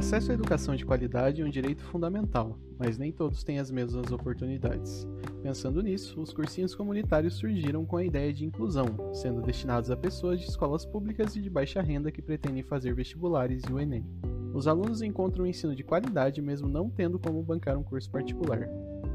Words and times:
acesso 0.00 0.30
à 0.30 0.34
educação 0.34 0.74
de 0.74 0.86
qualidade 0.86 1.42
é 1.42 1.44
um 1.44 1.50
direito 1.50 1.84
fundamental, 1.84 2.58
mas 2.78 2.96
nem 2.96 3.12
todos 3.12 3.44
têm 3.44 3.58
as 3.58 3.70
mesmas 3.70 4.10
oportunidades. 4.10 5.06
Pensando 5.42 5.82
nisso, 5.82 6.22
os 6.22 6.32
cursinhos 6.32 6.74
comunitários 6.74 7.34
surgiram 7.34 7.84
com 7.84 7.98
a 7.98 8.04
ideia 8.04 8.32
de 8.32 8.46
inclusão, 8.46 8.86
sendo 9.12 9.42
destinados 9.42 9.90
a 9.90 9.96
pessoas 9.98 10.40
de 10.40 10.46
escolas 10.46 10.86
públicas 10.86 11.36
e 11.36 11.42
de 11.42 11.50
baixa 11.50 11.82
renda 11.82 12.10
que 12.10 12.22
pretendem 12.22 12.62
fazer 12.62 12.94
vestibulares 12.94 13.62
e 13.68 13.72
o 13.74 13.78
Enem. 13.78 14.06
Os 14.54 14.66
alunos 14.66 15.02
encontram 15.02 15.44
um 15.44 15.46
ensino 15.46 15.76
de 15.76 15.84
qualidade 15.84 16.40
mesmo 16.40 16.66
não 16.66 16.88
tendo 16.88 17.18
como 17.18 17.42
bancar 17.42 17.76
um 17.76 17.82
curso 17.82 18.10
particular. 18.10 18.66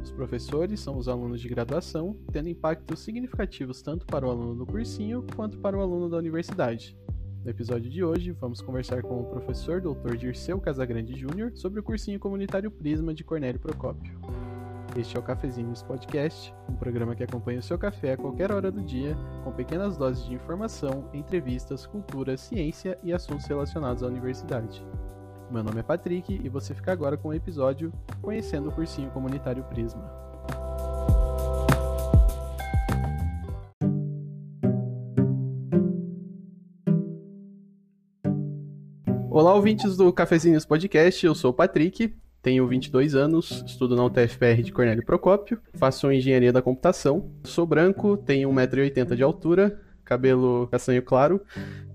Os 0.04 0.12
professores 0.12 0.80
são 0.80 1.00
os 1.00 1.08
alunos 1.08 1.42
de 1.42 1.50
graduação, 1.50 2.16
tendo 2.32 2.48
impactos 2.48 3.00
significativos 3.00 3.82
tanto 3.82 4.06
para 4.06 4.28
o 4.28 4.30
aluno 4.30 4.54
do 4.54 4.68
cursinho 4.68 5.26
quanto 5.36 5.58
para 5.58 5.76
o 5.76 5.82
aluno 5.82 6.08
da 6.08 6.18
universidade, 6.18 6.96
no 7.46 7.52
episódio 7.52 7.92
de 7.92 8.04
hoje, 8.04 8.32
vamos 8.32 8.60
conversar 8.60 9.04
com 9.04 9.22
o 9.22 9.26
professor 9.26 9.80
Dr. 9.80 10.18
Dirceu 10.18 10.60
Casagrande 10.60 11.16
Júnior 11.16 11.52
sobre 11.54 11.80
o 11.80 11.84
cursinho 11.84 12.20
comunitário 12.20 12.72
Prisma 12.72 13.14
de 13.14 13.24
Cornélio 13.24 13.60
Procópio. 13.60 14.20
Este 14.98 15.16
é 15.16 15.20
o 15.20 15.24
Cafezinhos 15.24 15.84
Podcast, 15.84 16.52
um 16.68 16.76
programa 16.76 17.16
que 17.16 17.24
acompanha 17.24 17.60
o 17.60 17.62
seu 17.62 17.78
café 17.78 18.14
a 18.14 18.18
qualquer 18.18 18.52
hora 18.52 18.72
do 18.72 18.82
dia, 18.82 19.16
com 19.44 19.52
pequenas 19.52 19.96
doses 19.96 20.26
de 20.26 20.34
informação, 20.34 21.08
entrevistas, 21.14 21.86
cultura, 21.86 22.36
ciência 22.36 22.98
e 23.04 23.14
assuntos 23.14 23.46
relacionados 23.46 24.02
à 24.02 24.08
universidade. 24.08 24.84
Meu 25.52 25.64
nome 25.64 25.82
é 25.82 25.84
Patrick 25.84 26.42
e 26.44 26.50
você 26.50 26.74
fica 26.74 26.92
agora 26.92 27.16
com 27.16 27.28
o 27.28 27.34
episódio 27.34 27.94
Conhecendo 28.24 28.70
o 28.70 28.72
Cursinho 28.72 29.12
Comunitário 29.12 29.64
Prisma. 29.66 30.25
Olá, 39.36 39.54
ouvintes 39.54 39.98
do 39.98 40.14
Cafezinhos 40.14 40.64
Podcast, 40.64 41.26
eu 41.26 41.36
sou 41.36 41.52
o 41.52 41.54
Patrick, 41.54 42.16
tenho 42.42 42.66
22 42.66 43.16
anos, 43.16 43.66
estudo 43.68 43.94
na 43.94 44.06
UTFPR 44.06 44.64
de 44.64 44.72
Cornélio 44.72 45.06
Procópio, 45.06 45.60
faço 45.74 46.10
engenharia 46.10 46.54
da 46.54 46.62
computação, 46.62 47.30
sou 47.44 47.66
branco, 47.66 48.16
tenho 48.16 48.50
1,80m 48.50 49.14
de 49.14 49.24
altura, 49.24 49.78
cabelo 50.06 50.70
castanho 50.72 51.04
claro 51.04 51.42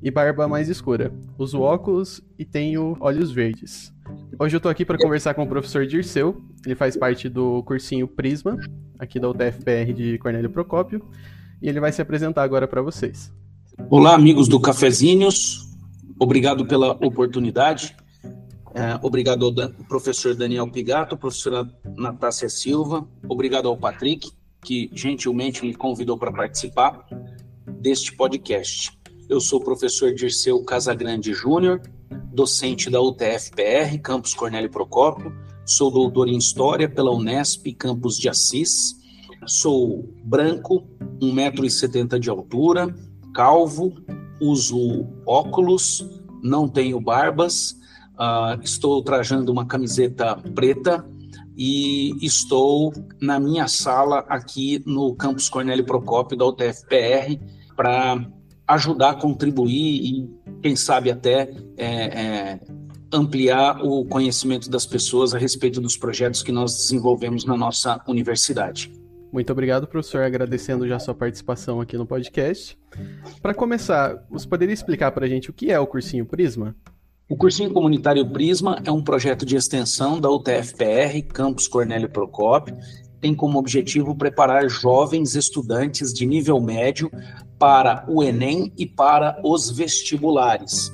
e 0.03 0.11
barba 0.11 0.47
mais 0.47 0.69
escura. 0.69 1.15
Uso 1.39 1.63
óculos 1.63 2.21
e 2.39 2.45
tenho 2.45 2.95
olhos 3.01 3.33
verdes. 3.33 3.91
Hoje 4.39 4.55
eu 4.55 4.61
tô 4.61 4.69
aqui 4.69 4.85
para 4.85 4.99
conversar 4.99 5.33
com 5.33 5.45
o 5.45 5.49
professor 5.49 5.87
Dirceu, 5.87 6.43
ele 6.67 6.75
faz 6.75 6.95
parte 6.95 7.27
do 7.27 7.63
cursinho 7.63 8.07
Prisma, 8.07 8.59
aqui 8.99 9.19
da 9.19 9.31
UTFPR 9.31 9.95
de 9.95 10.19
Cornélio 10.19 10.51
Procópio, 10.51 11.03
e 11.63 11.71
ele 11.71 11.81
vai 11.81 11.91
se 11.91 12.03
apresentar 12.03 12.43
agora 12.43 12.69
para 12.69 12.83
vocês. 12.83 13.33
Olá, 13.89 14.15
amigos 14.15 14.47
do 14.47 14.61
Cafezinhos. 14.61 15.70
Obrigado 16.21 16.67
pela 16.67 16.91
oportunidade. 16.91 17.97
É, 18.75 19.01
obrigado 19.03 19.47
ao 19.47 19.71
professor 19.89 20.35
Daniel 20.35 20.71
Pigato, 20.71 21.17
professora 21.17 21.67
Natácia 21.97 22.47
Silva. 22.51 23.09
Obrigado 23.27 23.69
ao 23.69 23.77
Patrick, 23.77 24.31
que 24.63 24.91
gentilmente 24.93 25.65
me 25.65 25.75
convidou 25.75 26.19
para 26.19 26.31
participar 26.31 27.07
deste 27.81 28.15
podcast. 28.15 28.93
Eu 29.31 29.41
sou 29.41 29.61
o 29.61 29.65
professor 29.65 30.13
Dirceu 30.13 30.63
Casagrande 30.63 31.33
Júnior, 31.33 31.81
docente 32.35 32.91
da 32.91 33.01
UTF-PR, 33.01 33.99
Campus 34.03 34.35
Cornélio 34.35 34.71
Procópio. 34.71 35.35
Sou 35.65 35.91
doutor 35.91 36.29
em 36.29 36.37
História 36.37 36.87
pela 36.87 37.13
Unesp, 37.13 37.67
Campus 37.79 38.19
de 38.19 38.29
Assis. 38.29 38.95
Sou 39.47 40.13
branco, 40.23 40.87
1,70m 41.19 42.19
de 42.19 42.29
altura, 42.29 42.95
calvo, 43.33 43.95
uso 44.41 45.07
óculos, 45.27 46.09
não 46.43 46.69
tenho 46.69 47.01
barbas, 47.01 47.77
uh, 48.15 48.61
estou 48.63 49.03
trajando 49.03 49.53
uma 49.53 49.67
camiseta 49.67 50.37
preta 50.55 51.05
e 51.57 52.13
estou 52.25 52.93
na 53.21 53.39
minha 53.39 53.69
sala 53.69 54.21
aqui 54.29 54.83
no 54.87 55.15
campus 55.15 55.49
Cornélio 55.49 55.85
Procópio 55.85 56.37
da 56.37 56.47
UTFPR 56.47 57.39
para 57.77 58.27
ajudar, 58.67 59.19
contribuir 59.19 60.05
e, 60.05 60.31
quem 60.63 60.77
sabe, 60.77 61.11
até 61.11 61.53
é, 61.77 61.87
é, 61.87 62.61
ampliar 63.13 63.85
o 63.85 64.05
conhecimento 64.05 64.71
das 64.71 64.87
pessoas 64.87 65.35
a 65.35 65.39
respeito 65.39 65.81
dos 65.81 65.97
projetos 65.97 66.43
que 66.43 66.53
nós 66.53 66.77
desenvolvemos 66.77 67.45
na 67.45 67.57
nossa 67.57 68.01
universidade. 68.07 68.93
Muito 69.33 69.53
obrigado, 69.53 69.87
professor, 69.87 70.23
agradecendo 70.23 70.89
já 70.89 70.99
sua 70.99 71.15
participação 71.15 71.81
aqui 71.81 71.97
no 71.97 72.07
podcast. 72.07 72.77
Para 73.41 73.55
começar, 73.55 74.25
você 74.29 74.47
poderia 74.47 74.75
explicar 74.75 75.13
para 75.13 75.27
a 75.27 75.29
gente 75.29 75.51
o 75.51 75.53
que 75.53 75.71
é 75.71 75.79
o 75.79 75.87
Cursinho 75.87 76.27
Prisma? 76.27 76.75
O 77.29 77.37
Cursinho 77.37 77.73
Comunitário 77.73 78.29
Prisma 78.29 78.83
é 78.85 78.91
um 78.91 79.05
projeto 79.05 79.47
de 79.47 79.55
extensão 79.55 80.21
da 80.21 80.29
UTFPR, 80.29 81.23
Campus 81.33 81.69
Cornélio 81.69 82.09
Procópio, 82.09 82.77
tem 83.21 83.35
como 83.35 83.59
objetivo 83.59 84.17
preparar 84.17 84.69
jovens 84.69 85.37
estudantes 85.37 86.13
de 86.13 86.27
nível 86.27 86.61
médio 86.61 87.11
para 87.59 88.05
o 88.09 88.23
Enem 88.23 88.73
e 88.77 88.87
para 88.87 89.41
os 89.45 89.71
vestibulares. 89.71 90.91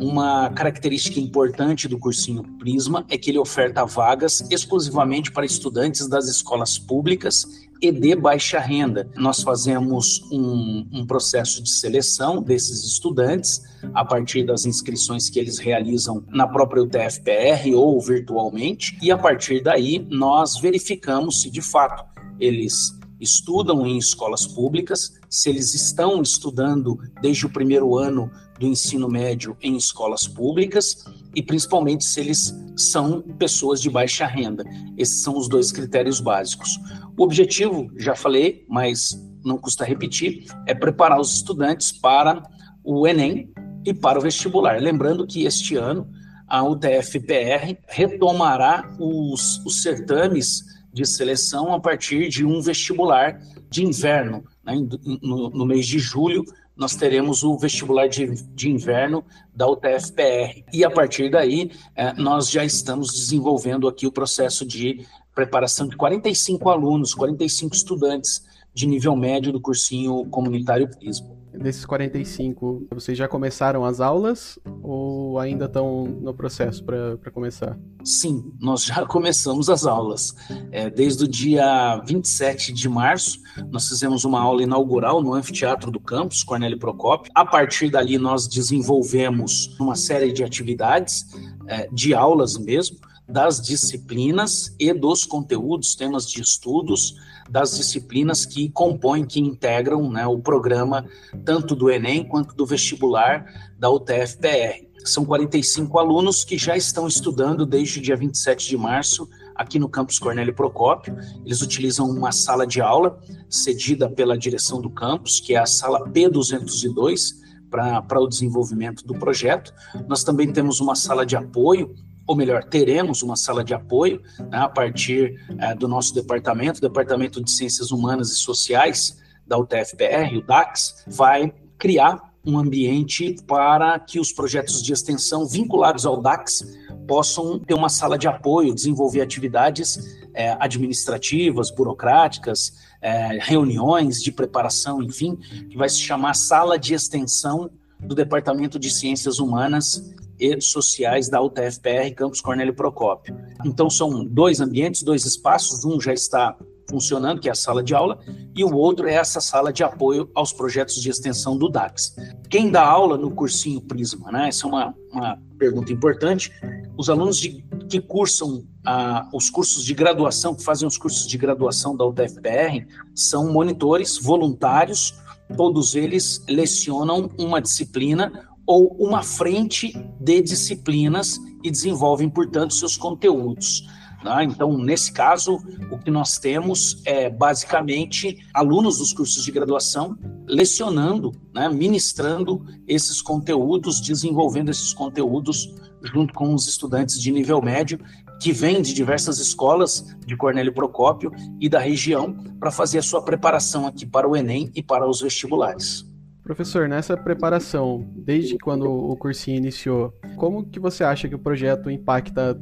Uma 0.00 0.50
característica 0.50 1.18
importante 1.18 1.88
do 1.88 1.98
cursinho 1.98 2.44
Prisma 2.58 3.04
é 3.08 3.18
que 3.18 3.30
ele 3.30 3.38
oferta 3.38 3.84
vagas 3.84 4.40
exclusivamente 4.50 5.32
para 5.32 5.44
estudantes 5.44 6.06
das 6.08 6.28
escolas 6.28 6.78
públicas 6.78 7.68
e 7.80 7.90
de 7.90 8.14
baixa 8.14 8.58
renda. 8.58 9.10
Nós 9.16 9.42
fazemos 9.42 10.22
um, 10.30 10.86
um, 10.92 11.06
processo 11.06 11.62
de 11.62 11.70
seleção 11.70 12.42
desses 12.42 12.84
estudantes 12.84 13.62
a 13.94 14.04
partir 14.04 14.44
das 14.44 14.64
inscrições 14.66 15.28
que 15.28 15.38
eles 15.38 15.58
realizam 15.58 16.24
na 16.28 16.46
própria 16.46 16.82
UTFPR 16.82 17.74
ou 17.74 18.00
virtualmente, 18.00 18.98
e 19.02 19.10
a 19.10 19.18
partir 19.18 19.62
daí 19.62 20.06
nós 20.10 20.58
verificamos 20.58 21.42
se 21.42 21.50
de 21.50 21.62
fato 21.62 22.04
eles 22.40 22.98
estudam 23.20 23.86
em 23.86 23.98
escolas 23.98 24.46
públicas, 24.46 25.14
se 25.28 25.48
eles 25.48 25.74
estão 25.74 26.22
estudando 26.22 26.98
desde 27.20 27.46
o 27.46 27.50
primeiro 27.50 27.96
ano 27.96 28.30
do 28.58 28.66
ensino 28.66 29.08
médio 29.08 29.56
em 29.62 29.76
escolas 29.76 30.26
públicas 30.26 31.04
e 31.34 31.42
principalmente 31.42 32.04
se 32.04 32.20
eles 32.20 32.54
são 32.76 33.22
pessoas 33.22 33.80
de 33.80 33.90
baixa 33.90 34.26
renda. 34.26 34.64
Esses 34.96 35.22
são 35.22 35.36
os 35.36 35.48
dois 35.48 35.70
critérios 35.72 36.20
básicos. 36.20 36.78
O 37.16 37.22
objetivo, 37.22 37.90
já 37.96 38.14
falei, 38.14 38.64
mas 38.68 39.20
não 39.44 39.58
custa 39.58 39.84
repetir, 39.84 40.44
é 40.66 40.74
preparar 40.74 41.20
os 41.20 41.34
estudantes 41.34 41.92
para 41.92 42.42
o 42.84 43.06
Enem 43.06 43.52
e 43.84 43.94
para 43.94 44.18
o 44.18 44.22
vestibular. 44.22 44.80
Lembrando 44.80 45.26
que 45.26 45.44
este 45.44 45.76
ano 45.76 46.08
a 46.46 46.62
UTF-PR 46.62 47.76
retomará 47.86 48.90
os, 48.98 49.64
os 49.64 49.82
certames 49.82 50.64
de 50.92 51.04
seleção 51.04 51.72
a 51.74 51.80
partir 51.80 52.28
de 52.28 52.44
um 52.44 52.60
vestibular 52.60 53.38
de 53.70 53.84
inverno. 53.84 54.44
Né? 54.64 54.74
No, 55.22 55.50
no, 55.50 55.66
mês 55.66 55.86
de 55.86 55.98
julho, 55.98 56.44
nós 56.78 56.94
teremos 56.94 57.42
o 57.42 57.58
vestibular 57.58 58.08
de, 58.08 58.26
de 58.54 58.70
inverno 58.70 59.24
da 59.52 59.68
UTF-PR. 59.68 60.62
E 60.72 60.84
a 60.84 60.90
partir 60.90 61.28
daí, 61.28 61.72
é, 61.96 62.12
nós 62.14 62.48
já 62.48 62.64
estamos 62.64 63.12
desenvolvendo 63.12 63.88
aqui 63.88 64.06
o 64.06 64.12
processo 64.12 64.64
de 64.64 65.04
preparação 65.34 65.88
de 65.88 65.96
45 65.96 66.70
alunos, 66.70 67.14
45 67.14 67.74
estudantes 67.74 68.46
de 68.72 68.86
nível 68.86 69.16
médio 69.16 69.52
do 69.52 69.60
cursinho 69.60 70.24
comunitário 70.26 70.88
Prisma 70.88 71.37
desses 71.58 71.84
45, 71.84 72.86
vocês 72.94 73.18
já 73.18 73.26
começaram 73.26 73.84
as 73.84 74.00
aulas 74.00 74.58
ou 74.82 75.38
ainda 75.38 75.64
estão 75.64 76.04
no 76.04 76.32
processo 76.32 76.84
para 76.84 77.30
começar? 77.32 77.78
Sim, 78.04 78.52
nós 78.60 78.84
já 78.84 79.04
começamos 79.06 79.68
as 79.68 79.84
aulas. 79.84 80.34
É, 80.70 80.88
desde 80.88 81.24
o 81.24 81.28
dia 81.28 82.00
27 82.06 82.72
de 82.72 82.88
março, 82.88 83.40
nós 83.70 83.88
fizemos 83.88 84.24
uma 84.24 84.40
aula 84.40 84.62
inaugural 84.62 85.20
no 85.20 85.34
anfiteatro 85.34 85.90
do 85.90 86.00
campus, 86.00 86.42
Cornélio 86.42 86.78
Procópio. 86.78 87.32
A 87.34 87.44
partir 87.44 87.90
dali, 87.90 88.18
nós 88.18 88.46
desenvolvemos 88.46 89.76
uma 89.80 89.96
série 89.96 90.32
de 90.32 90.44
atividades, 90.44 91.26
é, 91.66 91.88
de 91.92 92.14
aulas 92.14 92.56
mesmo, 92.56 92.98
das 93.28 93.60
disciplinas 93.60 94.74
e 94.78 94.92
dos 94.92 95.26
conteúdos, 95.26 95.94
temas 95.94 96.26
de 96.26 96.40
estudos, 96.40 97.14
das 97.48 97.76
disciplinas 97.76 98.44
que 98.44 98.68
compõem, 98.70 99.24
que 99.24 99.40
integram 99.40 100.10
né, 100.10 100.26
o 100.26 100.38
programa 100.38 101.04
tanto 101.44 101.74
do 101.74 101.90
Enem 101.90 102.24
quanto 102.24 102.54
do 102.54 102.66
vestibular 102.66 103.46
da 103.78 103.90
UTF-PR. 103.90 104.86
São 105.04 105.24
45 105.24 105.98
alunos 105.98 106.44
que 106.44 106.58
já 106.58 106.76
estão 106.76 107.06
estudando 107.06 107.64
desde 107.64 107.98
o 107.98 108.02
dia 108.02 108.16
27 108.16 108.68
de 108.68 108.76
março 108.76 109.28
aqui 109.54 109.78
no 109.78 109.88
campus 109.88 110.18
Cornélio 110.18 110.54
Procópio. 110.54 111.16
Eles 111.44 111.62
utilizam 111.62 112.08
uma 112.08 112.32
sala 112.32 112.66
de 112.66 112.80
aula 112.80 113.18
cedida 113.48 114.08
pela 114.08 114.36
direção 114.36 114.80
do 114.80 114.90
campus, 114.90 115.40
que 115.40 115.54
é 115.54 115.58
a 115.58 115.66
sala 115.66 116.08
P202, 116.08 117.38
para 117.70 118.20
o 118.20 118.28
desenvolvimento 118.28 119.06
do 119.06 119.14
projeto. 119.14 119.72
Nós 120.06 120.24
também 120.24 120.52
temos 120.52 120.80
uma 120.80 120.94
sala 120.94 121.24
de 121.24 121.36
apoio 121.36 121.94
ou 122.28 122.36
melhor, 122.36 122.62
teremos 122.62 123.22
uma 123.22 123.36
sala 123.36 123.64
de 123.64 123.72
apoio 123.72 124.20
né, 124.38 124.58
a 124.58 124.68
partir 124.68 125.42
é, 125.58 125.74
do 125.74 125.88
nosso 125.88 126.14
departamento, 126.14 126.78
Departamento 126.78 127.42
de 127.42 127.50
Ciências 127.50 127.90
Humanas 127.90 128.30
e 128.30 128.36
Sociais 128.36 129.18
da 129.46 129.56
UTFPR, 129.56 130.36
o 130.36 130.42
DAX, 130.42 131.04
vai 131.06 131.50
criar 131.78 132.34
um 132.44 132.58
ambiente 132.58 133.34
para 133.46 133.98
que 133.98 134.20
os 134.20 134.30
projetos 134.30 134.82
de 134.82 134.92
extensão 134.92 135.46
vinculados 135.46 136.04
ao 136.04 136.20
DAX 136.20 136.62
possam 137.06 137.58
ter 137.58 137.72
uma 137.72 137.88
sala 137.88 138.18
de 138.18 138.28
apoio, 138.28 138.74
desenvolver 138.74 139.22
atividades 139.22 139.98
é, 140.34 140.54
administrativas, 140.60 141.70
burocráticas, 141.70 142.74
é, 143.00 143.38
reuniões 143.40 144.22
de 144.22 144.30
preparação, 144.30 145.02
enfim, 145.02 145.36
que 145.70 145.78
vai 145.78 145.88
se 145.88 145.98
chamar 145.98 146.34
Sala 146.34 146.78
de 146.78 146.92
Extensão 146.92 147.70
do 147.98 148.14
Departamento 148.14 148.78
de 148.78 148.90
Ciências 148.90 149.38
Humanas 149.38 150.14
e 150.38 150.60
Sociais 150.60 151.28
da 151.28 151.40
UTFPR 151.42 152.14
Campus 152.14 152.40
Cornélio 152.40 152.74
Procópio. 152.74 153.36
Então 153.64 153.90
são 153.90 154.24
dois 154.24 154.60
ambientes, 154.60 155.02
dois 155.02 155.24
espaços, 155.24 155.84
um 155.84 156.00
já 156.00 156.12
está 156.12 156.56
funcionando, 156.88 157.40
que 157.40 157.48
é 157.48 157.52
a 157.52 157.54
sala 157.54 157.82
de 157.82 157.94
aula, 157.94 158.18
e 158.56 158.64
o 158.64 158.74
outro 158.74 159.06
é 159.06 159.14
essa 159.14 159.40
sala 159.40 159.72
de 159.72 159.84
apoio 159.84 160.30
aos 160.34 160.52
projetos 160.52 160.96
de 160.96 161.10
extensão 161.10 161.56
do 161.56 161.68
DAX. 161.68 162.16
Quem 162.48 162.70
dá 162.70 162.82
aula 162.82 163.18
no 163.18 163.30
cursinho 163.30 163.80
Prisma, 163.80 164.32
né? 164.32 164.48
Essa 164.48 164.66
é 164.66 164.68
uma, 164.68 164.94
uma 165.12 165.38
pergunta 165.58 165.92
importante. 165.92 166.50
Os 166.96 167.10
alunos 167.10 167.38
de, 167.38 167.62
que 167.88 168.00
cursam 168.00 168.64
ah, 168.86 169.28
os 169.34 169.50
cursos 169.50 169.84
de 169.84 169.92
graduação, 169.92 170.54
que 170.54 170.64
fazem 170.64 170.88
os 170.88 170.96
cursos 170.96 171.26
de 171.26 171.36
graduação 171.36 171.94
da 171.94 172.06
UTFPR, 172.06 172.86
são 173.14 173.52
monitores 173.52 174.18
voluntários, 174.18 175.14
todos 175.56 175.94
eles 175.94 176.42
lecionam 176.48 177.30
uma 177.38 177.60
disciplina 177.60 178.47
ou 178.68 178.94
uma 178.98 179.22
frente 179.22 179.94
de 180.20 180.42
disciplinas 180.42 181.40
e 181.64 181.70
desenvolvem, 181.70 182.28
portanto, 182.28 182.74
seus 182.74 182.98
conteúdos. 182.98 183.88
Né? 184.22 184.44
Então, 184.44 184.76
nesse 184.76 185.10
caso, 185.10 185.58
o 185.90 185.98
que 185.98 186.10
nós 186.10 186.36
temos 186.36 187.00
é 187.06 187.30
basicamente 187.30 188.36
alunos 188.52 188.98
dos 188.98 189.14
cursos 189.14 189.42
de 189.42 189.50
graduação 189.50 190.18
lecionando, 190.46 191.32
né, 191.54 191.66
ministrando 191.70 192.62
esses 192.86 193.22
conteúdos, 193.22 194.02
desenvolvendo 194.02 194.70
esses 194.70 194.92
conteúdos 194.92 195.74
junto 196.02 196.34
com 196.34 196.54
os 196.54 196.68
estudantes 196.68 197.20
de 197.20 197.32
nível 197.32 197.62
médio 197.62 197.98
que 198.40 198.52
vêm 198.52 198.82
de 198.82 198.92
diversas 198.92 199.38
escolas 199.38 200.14
de 200.26 200.36
Cornélio 200.36 200.74
Procópio 200.74 201.32
e 201.58 201.68
da 201.68 201.78
região 201.78 202.34
para 202.60 202.70
fazer 202.70 202.98
a 202.98 203.02
sua 203.02 203.22
preparação 203.22 203.86
aqui 203.86 204.04
para 204.04 204.28
o 204.28 204.36
Enem 204.36 204.70
e 204.74 204.82
para 204.82 205.08
os 205.08 205.20
vestibulares. 205.22 206.07
Professor, 206.48 206.88
nessa 206.88 207.14
preparação, 207.14 208.08
desde 208.16 208.56
quando 208.56 208.90
o 208.90 209.14
cursinho 209.18 209.58
iniciou, 209.58 210.14
como 210.34 210.64
que 210.64 210.80
você 210.80 211.04
acha 211.04 211.28
que 211.28 211.34
o 211.34 211.38
projeto 211.38 211.90
impacta 211.90 212.58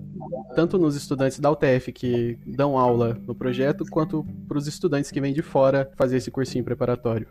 tanto 0.57 0.77
nos 0.77 0.97
estudantes 0.97 1.39
da 1.39 1.53
UTF 1.53 1.93
que 1.93 2.37
dão 2.45 2.77
aula 2.77 3.17
no 3.25 3.33
projeto, 3.33 3.85
quanto 3.89 4.27
para 4.49 4.59
os 4.59 4.67
estudantes 4.67 5.13
que 5.13 5.21
vêm 5.21 5.33
de 5.33 5.41
fora 5.41 5.89
fazer 5.97 6.17
esse 6.17 6.33
cursinho 6.33 6.65
preparatório? 6.65 7.29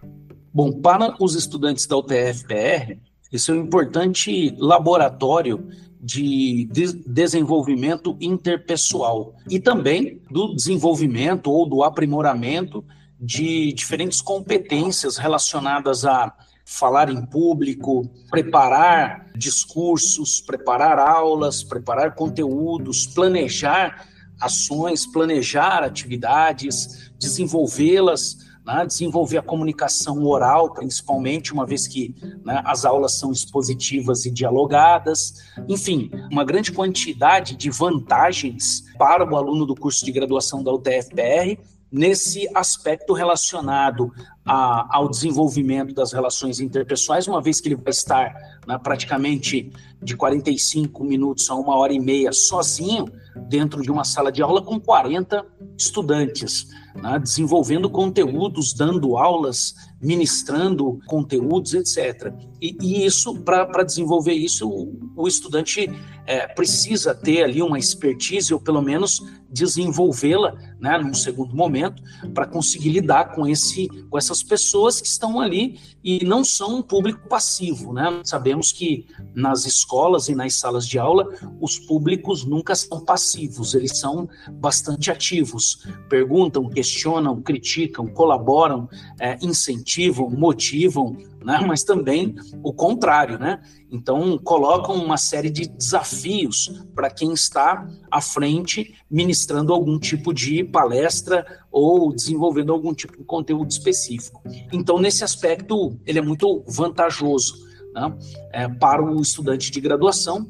Bom, 0.54 0.72
para 0.80 1.14
os 1.20 1.36
estudantes 1.36 1.86
da 1.88 1.98
UTF-PR, 1.98 3.00
esse 3.34 3.52
é 3.52 3.54
um 3.54 3.58
importante 3.58 4.56
laboratório 4.58 5.68
de 6.00 6.70
desenvolvimento 7.06 8.16
interpessoal 8.22 9.36
e 9.50 9.60
também 9.60 10.22
do 10.32 10.56
desenvolvimento 10.56 11.52
ou 11.52 11.68
do 11.68 11.84
aprimoramento 11.84 12.82
de 13.20 13.72
diferentes 13.74 14.22
competências 14.22 15.18
relacionadas 15.18 16.06
a 16.06 16.34
falar 16.66 17.10
em 17.10 17.24
público, 17.26 18.10
preparar 18.30 19.32
discursos, 19.36 20.42
preparar 20.42 20.98
aulas, 20.98 21.64
preparar 21.64 22.16
conteúdos, 22.16 23.06
planejar 23.06 24.08
ações, 24.42 25.06
planejar 25.06 25.84
atividades, 25.84 27.12
desenvolvê-las, 27.20 28.38
né, 28.66 28.86
desenvolver 28.86 29.38
a 29.38 29.44
comunicação 29.44 30.26
oral, 30.26 30.74
principalmente, 30.74 31.54
uma 31.54 31.66
vez 31.66 31.88
que 31.88 32.16
né, 32.44 32.62
as 32.66 32.84
aulas 32.84 33.18
são 33.20 33.32
expositivas 33.32 34.26
e 34.26 34.32
dialogadas. 34.32 35.36
Enfim, 35.70 36.10
uma 36.32 36.44
grande 36.44 36.72
quantidade 36.72 37.56
de 37.56 37.70
vantagens 37.70 38.84
para 38.98 39.24
o 39.24 39.36
aluno 39.36 39.66
do 39.66 39.76
curso 39.76 40.04
de 40.04 40.12
graduação 40.12 40.64
da 40.64 40.74
UTFPR 40.74 41.60
nesse 41.92 42.48
aspecto 42.54 43.14
relacionado 43.14 44.12
a, 44.46 44.98
ao 44.98 45.10
desenvolvimento 45.10 45.94
das 45.94 46.12
relações 46.12 46.60
interpessoais, 46.60 47.28
uma 47.28 47.42
vez 47.42 47.62
que 47.62 47.68
ele 47.68 47.76
vai 47.76 47.92
estar 47.92 48.34
né, 48.68 48.78
praticamente 48.78 49.72
de 50.02 50.16
45 50.16 51.04
minutos 51.04 51.50
a 51.50 51.56
uma 51.56 51.76
hora 51.76 51.94
e 51.94 52.00
meia 52.00 52.32
sozinho 52.32 53.06
dentro 53.48 53.82
de 53.82 53.92
uma 53.92 54.04
sala 54.04 54.32
de 54.32 54.42
aula 54.42 54.62
com 54.62 54.80
40 54.80 55.46
estudantes, 55.78 56.68
né, 56.96 57.20
desenvolvendo 57.20 57.90
conteúdos, 57.90 58.74
dando 58.74 59.18
aulas, 59.18 59.74
ministrando 60.02 61.00
conteúdos, 61.08 61.74
etc. 61.74 62.34
E, 62.62 62.78
e 62.82 63.06
isso, 63.06 63.36
para 63.42 63.84
desenvolver 63.84 64.34
isso, 64.34 64.68
o, 64.68 65.14
o 65.16 65.28
estudante 65.28 65.90
é, 66.26 66.48
precisa 66.48 67.14
ter 67.14 67.44
ali 67.44 67.62
uma 67.62 67.78
expertise, 67.78 68.54
ou 68.54 68.60
pelo 68.60 68.82
menos 68.82 69.22
desenvolvê-la, 69.50 70.54
né, 70.80 70.98
num 70.98 71.14
segundo 71.14 71.56
momento, 71.56 72.04
para 72.34 72.46
conseguir 72.46 72.90
lidar 72.90 73.34
com, 73.34 73.48
esse, 73.48 73.88
com 74.10 74.18
essas 74.18 74.44
pessoas 74.44 75.00
que 75.00 75.08
estão 75.08 75.40
ali 75.40 75.80
e 76.04 76.26
não 76.26 76.44
são 76.44 76.80
um 76.80 76.82
público 76.82 77.28
passivo. 77.30 77.94
Né? 77.94 78.22
Sabemos 78.24 78.72
que 78.72 79.06
nas 79.34 79.66
escolas 79.66 80.28
e 80.28 80.36
nas 80.36 80.56
salas 80.56 80.86
de 80.86 81.00
aula, 81.00 81.28
os 81.62 81.80
públicos 81.80 82.44
nunca 82.44 82.76
são 82.76 83.00
passivos, 83.00 83.74
eles 83.74 83.98
são 83.98 84.28
bastante 84.52 85.10
ativos. 85.10 85.88
Perguntam, 86.10 86.70
questionam, 86.70 87.42
criticam, 87.42 88.08
colaboram, 88.08 88.90
é, 89.20 89.38
incentivam, 89.42 90.30
motivam, 90.30 91.16
né? 91.46 91.64
mas 91.66 91.84
também 91.84 92.36
o 92.64 92.74
contrário, 92.74 93.38
né? 93.38 93.62
Então, 93.92 94.38
colocam 94.40 94.96
uma 94.96 95.16
série 95.16 95.50
de 95.50 95.68
desafios 95.68 96.84
para 96.96 97.10
quem 97.10 97.32
está 97.34 97.88
à 98.10 98.20
frente 98.20 98.96
ministrando 99.10 99.72
algum 99.72 100.00
tipo 100.00 100.34
de 100.34 100.64
palestra 100.64 101.46
ou 101.72 102.12
desenvolvendo 102.12 102.74
algum 102.74 102.94
tipo 102.94 103.16
de 103.16 103.24
conteúdo 103.24 103.70
específico. 103.70 104.42
Então, 104.74 104.98
nesse 105.00 105.24
aspecto, 105.24 105.98
ele 106.06 106.18
é 106.18 106.22
muito 106.22 106.64
vantajoso 106.68 107.56
né? 107.94 108.18
é, 108.52 108.68
para 108.68 109.04
o 109.04 109.22
estudante 109.22 109.70
de 109.70 109.80
graduação, 109.80 110.50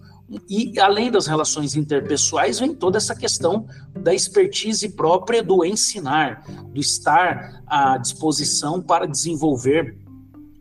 e 0.49 0.79
além 0.79 1.11
das 1.11 1.27
relações 1.27 1.75
interpessoais, 1.75 2.57
vem 2.57 2.73
toda 2.73 2.97
essa 2.97 3.15
questão 3.15 3.67
da 3.93 4.11
expertise 4.11 4.89
própria 4.89 5.43
do 5.43 5.63
ensinar, 5.63 6.43
do 6.73 6.79
estar 6.79 7.61
à 7.67 7.97
disposição 7.97 8.81
para 8.81 9.05
desenvolver 9.05 9.95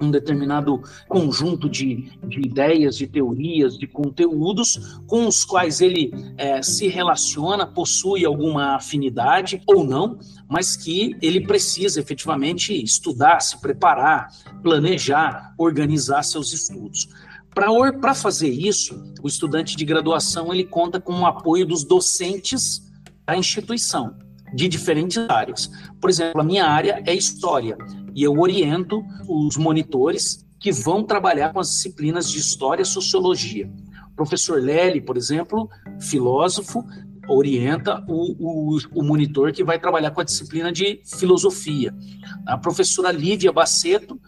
um 0.01 0.11
determinado 0.11 0.83
conjunto 1.09 1.69
de, 1.69 2.11
de 2.27 2.41
ideias, 2.41 2.97
de 2.97 3.07
teorias, 3.07 3.79
de 3.79 3.87
conteúdos 3.87 4.99
com 5.07 5.27
os 5.27 5.45
quais 5.45 5.81
ele 5.81 6.13
é, 6.37 6.63
se 6.63 6.89
relaciona, 6.89 7.67
possui 7.67 8.25
alguma 8.25 8.77
afinidade 8.77 9.63
ou 9.67 9.85
não, 9.85 10.19
mas 10.49 10.77
que 10.77 11.17
ele 11.23 11.47
precisa 11.47 12.01
efetivamente 12.01 12.75
estudar, 12.75 13.41
se 13.41 13.61
preparar, 13.61 14.29
planejar, 14.63 15.55
organizar 15.59 16.23
seus 16.23 16.53
estudos. 16.53 17.09
Para 17.55 18.15
fazer 18.15 18.49
isso, 18.49 19.01
o 19.23 19.29
estudante 19.29 19.77
de 19.77 19.85
graduação 19.85 20.53
ele 20.53 20.65
conta 20.65 21.01
com 21.01 21.13
o 21.21 21.27
apoio 21.27 21.65
dos 21.65 21.85
docentes 21.85 22.83
da 23.25 23.37
instituição 23.37 24.17
de 24.53 24.67
diferentes 24.69 25.19
áreas. 25.29 25.71
Por 26.01 26.11
exemplo, 26.11 26.41
a 26.41 26.45
minha 26.45 26.67
área 26.67 27.03
é 27.07 27.15
história 27.15 27.77
e 28.15 28.23
eu 28.23 28.39
oriento 28.39 29.05
os 29.29 29.57
monitores 29.57 30.47
que 30.61 30.73
vão 30.73 31.03
trabalhar 31.03 31.53
com 31.53 31.61
as 31.61 31.69
disciplinas 31.69 32.31
de 32.31 32.39
história 32.39 32.83
e 32.83 32.87
sociologia. 32.87 33.71
O 34.13 34.17
professor 34.17 34.63
Lely, 34.63 35.01
por 35.01 35.17
exemplo, 35.17 35.69
filósofo, 36.01 36.85
orienta 37.29 38.05
o, 38.09 38.75
o, 38.75 38.79
o, 38.95 39.03
monitor 39.03 39.53
que 39.53 39.65
vai 39.65 39.79
trabalhar 39.79 40.11
com 40.11 40.21
a 40.21 40.25
disciplina 40.25 40.71
de 40.71 41.01
filosofia. 41.05 41.95
A 42.47 42.57
professora 42.57 43.11
Lívia 43.11 43.53
Baceto 43.53 44.21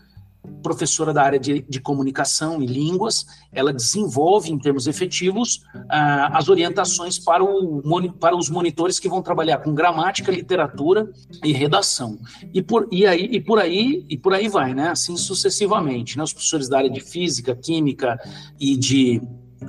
professora 0.62 1.12
da 1.12 1.23
área 1.23 1.38
de, 1.38 1.62
de, 1.62 1.81
comunicação 1.81 2.62
e 2.62 2.67
línguas, 2.67 3.26
ela 3.53 3.73
desenvolve, 3.73 4.50
em 4.50 4.59
termos 4.59 4.87
efetivos, 4.87 5.61
ah, 5.88 6.37
as 6.37 6.49
orientações 6.49 7.19
para, 7.19 7.45
o, 7.45 7.83
para 8.19 8.37
os 8.37 8.50
monitores 8.50 8.99
que 8.99 9.09
vão 9.09 9.23
trabalhar 9.23 9.59
com 9.59 9.75
gramática, 9.75 10.33
literatura 10.33 11.09
e 11.45 11.53
redação. 11.53 12.19
E 12.53 12.62
por, 12.62 12.88
e 12.91 13.07
aí, 13.07 13.29
e 13.31 13.41
por, 13.41 13.59
aí, 13.59 14.05
e 14.09 14.19
por 14.19 14.35
aí 14.35 14.49
vai, 14.49 14.75
né? 14.75 14.88
assim 14.88 15.17
sucessivamente. 15.17 16.17
Né? 16.17 16.25
Os 16.25 16.33
professores 16.33 16.69
da 16.69 16.79
área 16.79 16.91
de 16.91 17.00
física, 17.00 17.55
química 17.55 18.19
e 18.59 18.76
de 18.76 19.23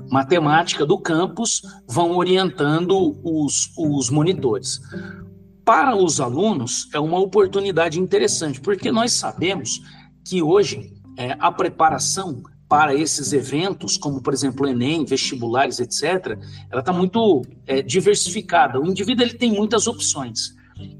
matemática 0.10 0.86
do 0.86 0.98
campus 0.98 1.62
vão 1.88 2.16
orientando 2.16 3.18
os, 3.24 3.72
os 3.78 4.10
monitores. 4.10 4.80
Para 5.64 5.96
os 5.96 6.22
alunos, 6.22 6.90
é 6.94 7.00
uma 7.00 7.20
oportunidade 7.20 8.00
interessante, 8.00 8.62
porque 8.62 8.92
nós 8.92 9.12
sabemos 9.12 9.82
que 10.28 10.44
hoje 10.44 10.94
é, 11.18 11.38
a 11.40 11.50
preparação 11.52 12.44
para 12.68 12.94
esses 12.94 13.32
eventos, 13.32 13.96
como 13.96 14.22
por 14.22 14.34
exemplo 14.34 14.68
Enem, 14.68 15.06
vestibulares, 15.06 15.80
etc., 15.80 16.38
ela 16.70 16.82
está 16.82 16.92
muito 16.92 17.44
é, 17.66 17.82
diversificada. 17.82 18.78
O 18.78 18.86
indivíduo 18.86 19.24
ele 19.24 19.36
tem 19.36 19.54
muitas 19.54 19.88
opções. 19.88 20.54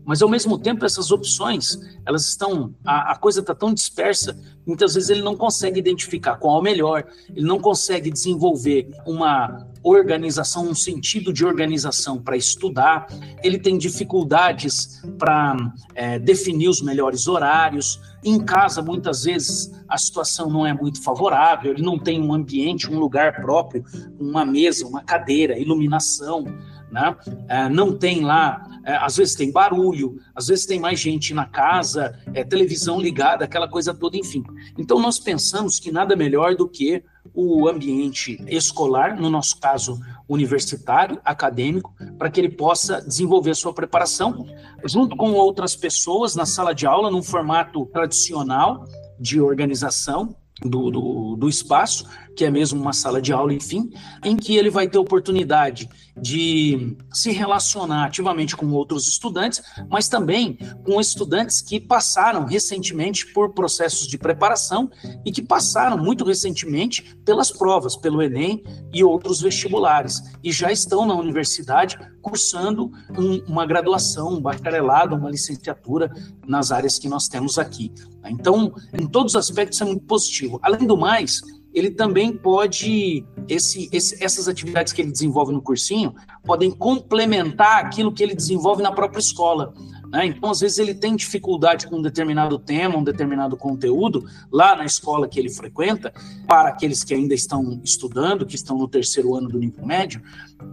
Mas 0.06 0.22
ao 0.22 0.30
mesmo 0.30 0.58
tempo 0.58 0.86
essas 0.86 1.12
opções, 1.12 1.78
elas 2.06 2.28
estão, 2.28 2.74
a, 2.86 3.12
a 3.12 3.16
coisa 3.18 3.42
está 3.42 3.54
tão 3.54 3.74
dispersa, 3.74 4.40
muitas 4.66 4.96
vezes 4.96 5.10
ele 5.10 5.22
não 5.22 5.36
consegue 5.36 5.78
identificar 5.78 6.38
qual 6.38 6.56
é 6.56 6.60
o 6.60 6.64
melhor, 6.64 7.06
ele 7.30 7.46
não 7.46 7.60
consegue 7.60 8.10
desenvolver 8.10 8.90
uma 9.06 9.68
organização, 9.88 10.70
um 10.70 10.76
sentido 10.76 11.32
de 11.32 11.46
organização 11.46 12.22
para 12.22 12.36
estudar, 12.36 13.08
ele 13.44 13.58
tem 13.58 13.78
dificuldades 13.78 15.02
para 15.18 15.56
é, 15.96 16.20
definir 16.20 16.68
os 16.68 16.82
melhores 16.82 17.28
horários. 17.28 18.00
Em 18.24 18.44
casa, 18.44 18.82
muitas 18.82 19.24
vezes, 19.24 19.72
a 19.88 19.98
situação 19.98 20.50
não 20.50 20.66
é 20.66 20.74
muito 20.74 21.02
favorável, 21.02 21.72
ele 21.72 21.84
não 21.84 21.98
tem 21.98 22.22
um 22.22 22.34
ambiente, 22.34 22.92
um 22.92 23.00
lugar 23.00 23.42
próprio, 23.42 23.86
uma 24.20 24.46
mesa, 24.46 24.86
uma 24.86 25.04
cadeira, 25.04 25.58
iluminação. 25.58 26.46
Né? 26.92 27.16
É, 27.48 27.70
não 27.70 27.98
tem 27.98 28.22
lá, 28.22 28.66
é, 28.86 28.96
às 28.96 29.18
vezes 29.18 29.36
tem 29.36 29.52
barulho, 29.52 30.18
às 30.34 30.48
vezes 30.48 30.66
tem 30.66 30.80
mais 30.80 31.00
gente 31.00 31.34
na 31.34 31.46
casa, 31.46 32.18
é, 32.34 32.44
televisão 32.44 33.00
ligada, 33.00 33.44
aquela 33.44 33.68
coisa 33.68 33.94
toda, 33.94 34.18
enfim. 34.18 34.44
Então 34.78 35.00
nós 35.00 35.20
pensamos 35.20 35.80
que 35.80 35.92
nada 35.92 36.16
melhor 36.16 36.56
do 36.56 36.68
que 36.68 37.04
o 37.34 37.68
ambiente 37.68 38.44
escolar, 38.48 39.20
no 39.20 39.30
nosso 39.30 39.60
caso 39.60 40.00
universitário, 40.28 41.20
acadêmico, 41.24 41.94
para 42.18 42.30
que 42.30 42.40
ele 42.40 42.50
possa 42.50 43.02
desenvolver 43.02 43.56
sua 43.56 43.74
preparação 43.74 44.46
junto 44.86 45.16
com 45.16 45.32
outras 45.32 45.76
pessoas 45.76 46.36
na 46.36 46.46
sala 46.46 46.74
de 46.74 46.86
aula, 46.86 47.10
num 47.10 47.24
formato 47.24 47.86
tradicional 47.88 48.86
de 49.20 49.40
organização, 49.40 50.36
do, 50.62 50.90
do, 50.90 51.36
do, 51.36 51.48
espaço, 51.48 52.08
que 52.38 52.46
é 52.46 52.52
mesmo 52.52 52.80
uma 52.80 52.94
sala 52.94 53.20
de 53.20 53.34
aula, 53.34 53.52
enfim, 53.52 53.90
em 54.24 54.38
que 54.38 54.56
ele 54.56 54.70
vai 54.70 54.88
ter 54.88 55.00
oportunidade 55.00 55.90
de 56.16 56.96
se 57.12 57.32
relacionar 57.32 58.06
ativamente 58.06 58.56
com 58.56 58.68
outros 58.72 59.08
estudantes, 59.08 59.62
mas 59.90 60.08
também 60.08 60.58
com 60.86 61.02
estudantes 61.02 61.62
que 61.62 61.80
passaram 61.80 62.46
recentemente 62.46 63.34
por 63.34 63.54
processos 63.54 64.08
de 64.08 64.20
preparação 64.20 64.90
e 65.26 65.32
que 65.32 65.42
passaram 65.42 65.98
muito 65.98 66.24
recentemente 66.24 67.16
pelas 67.26 67.52
provas, 67.52 67.96
pelo 67.96 68.22
Enem 68.22 68.64
e 68.94 69.04
outros 69.04 69.42
vestibulares, 69.42 70.22
e 70.44 70.52
já 70.52 70.72
estão 70.72 71.08
na 71.08 71.16
universidade 71.16 71.98
cursando 72.22 72.92
um, 73.18 73.44
uma 73.48 73.66
graduação, 73.66 74.34
um 74.34 74.42
bacharelado, 74.42 75.16
uma 75.16 75.30
licenciatura 75.30 76.12
nas 76.46 76.72
áreas 76.72 77.00
que 77.00 77.10
nós 77.10 77.28
temos 77.28 77.58
aqui. 77.58 77.92
Então, 78.26 78.74
em 78.94 79.08
todos 79.08 79.34
os 79.34 79.38
aspectos, 79.38 79.80
é 79.82 79.86
muito 79.86 80.06
positivo. 80.06 80.60
Além 80.62 80.86
do 80.86 80.98
mais, 80.98 81.42
ele 81.78 81.92
também 81.92 82.34
pode, 82.34 83.24
esse, 83.48 83.90
esse, 83.92 84.24
essas 84.24 84.48
atividades 84.48 84.92
que 84.94 85.02
ele 85.02 85.12
desenvolve 85.12 85.54
no 85.54 85.62
cursinho, 85.62 86.16
podem 86.44 86.72
complementar 86.72 87.86
aquilo 87.86 88.12
que 88.12 88.24
ele 88.24 88.34
desenvolve 88.34 88.82
na 88.82 88.92
própria 88.92 89.20
escola. 89.20 89.74
Né? 90.10 90.28
Então, 90.28 90.50
às 90.50 90.62
vezes, 90.62 90.80
ele 90.80 90.94
tem 90.94 91.16
dificuldade 91.16 91.88
com 91.88 91.98
um 91.98 92.02
determinado 92.02 92.58
tema, 92.58 92.98
um 92.98 93.04
determinado 93.04 93.58
conteúdo, 93.58 94.26
lá 94.52 94.76
na 94.76 94.86
escola 94.86 95.28
que 95.28 95.40
ele 95.40 95.50
frequenta, 95.50 96.14
para 96.48 96.70
aqueles 96.70 97.04
que 97.04 97.14
ainda 97.14 97.34
estão 97.34 97.80
estudando, 97.84 98.46
que 98.46 98.56
estão 98.56 98.78
no 98.78 98.88
terceiro 98.88 99.36
ano 99.36 99.50
do 99.50 99.60
nível 99.60 99.86
médio, 99.86 100.22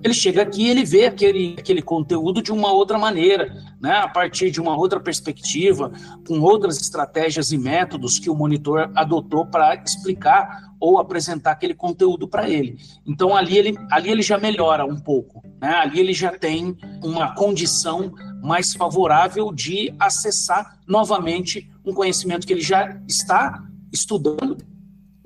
ele 0.03 0.15
chega 0.15 0.43
aqui 0.43 0.63
e 0.63 0.71
ele 0.71 0.85
vê 0.85 1.07
aquele, 1.07 1.57
aquele 1.59 1.83
conteúdo 1.83 2.41
de 2.41 2.53
uma 2.53 2.73
outra 2.73 2.99
maneira, 2.99 3.53
né? 3.81 3.99
a 3.99 4.09
partir 4.09 4.51
de 4.51 4.61
uma 4.61 4.77
outra 4.77 5.01
perspectiva, 5.01 5.93
com 6.27 6.41
outras 6.41 6.81
estratégias 6.81 7.53
e 7.53 7.59
métodos 7.59 8.19
que 8.19 8.31
o 8.31 8.35
monitor 8.35 8.91
adotou 8.95 9.45
para 9.47 9.75
explicar 9.75 10.74
ou 10.81 10.99
apresentar 10.99 11.53
aquele 11.53 11.75
conteúdo 11.75 12.29
para 12.29 12.49
ele. 12.49 12.79
Então, 13.07 13.35
ali 13.35 13.57
ele, 13.57 13.75
ali 13.91 14.11
ele 14.11 14.23
já 14.23 14.39
melhora 14.39 14.85
um 14.85 14.99
pouco, 14.99 15.43
né? 15.61 15.75
ali 15.77 16.01
ele 16.01 16.13
já 16.13 16.31
tem 16.37 16.77
uma 17.03 17.35
condição 17.35 18.13
mais 18.43 18.75
favorável 18.75 19.53
de 19.53 19.95
acessar 19.99 20.79
novamente 20.87 21.71
um 21.85 21.93
conhecimento 21.93 22.47
que 22.47 22.53
ele 22.53 22.63
já 22.63 23.01
está 23.09 23.63
estudando 23.93 24.59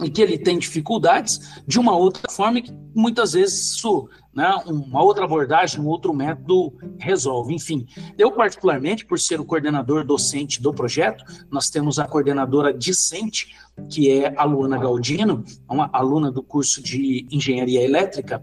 e 0.02 0.11
que 0.11 0.23
ele 0.23 0.38
tem 0.38 0.59
dificuldades 0.59 1.61
de 1.67 1.78
uma 1.78 1.97
outra 1.97 2.31
forma 2.31 2.61
que 2.61 2.73
muitas 2.95 3.33
vezes 3.33 3.75
isso, 3.75 4.09
né, 4.38 4.49
uma 4.66 5.02
outra 5.02 5.25
abordagem, 5.25 5.80
um 5.80 5.88
outro 5.88 6.14
método 6.14 6.73
resolve. 6.97 7.52
Enfim, 7.52 7.88
eu 8.16 8.30
particularmente, 8.30 9.04
por 9.04 9.18
ser 9.18 9.40
o 9.40 9.45
coordenador 9.45 10.04
docente 10.04 10.62
do 10.62 10.73
projeto, 10.73 11.25
nós 11.50 11.68
temos 11.68 11.99
a 11.99 12.07
coordenadora 12.07 12.73
discente, 12.73 13.57
que 13.90 14.09
é 14.12 14.33
a 14.37 14.45
Luana 14.45 14.78
Galdino, 14.78 15.45
uma 15.68 15.90
aluna 15.92 16.30
do 16.30 16.40
curso 16.40 16.80
de 16.80 17.26
Engenharia 17.33 17.83
Elétrica, 17.83 18.40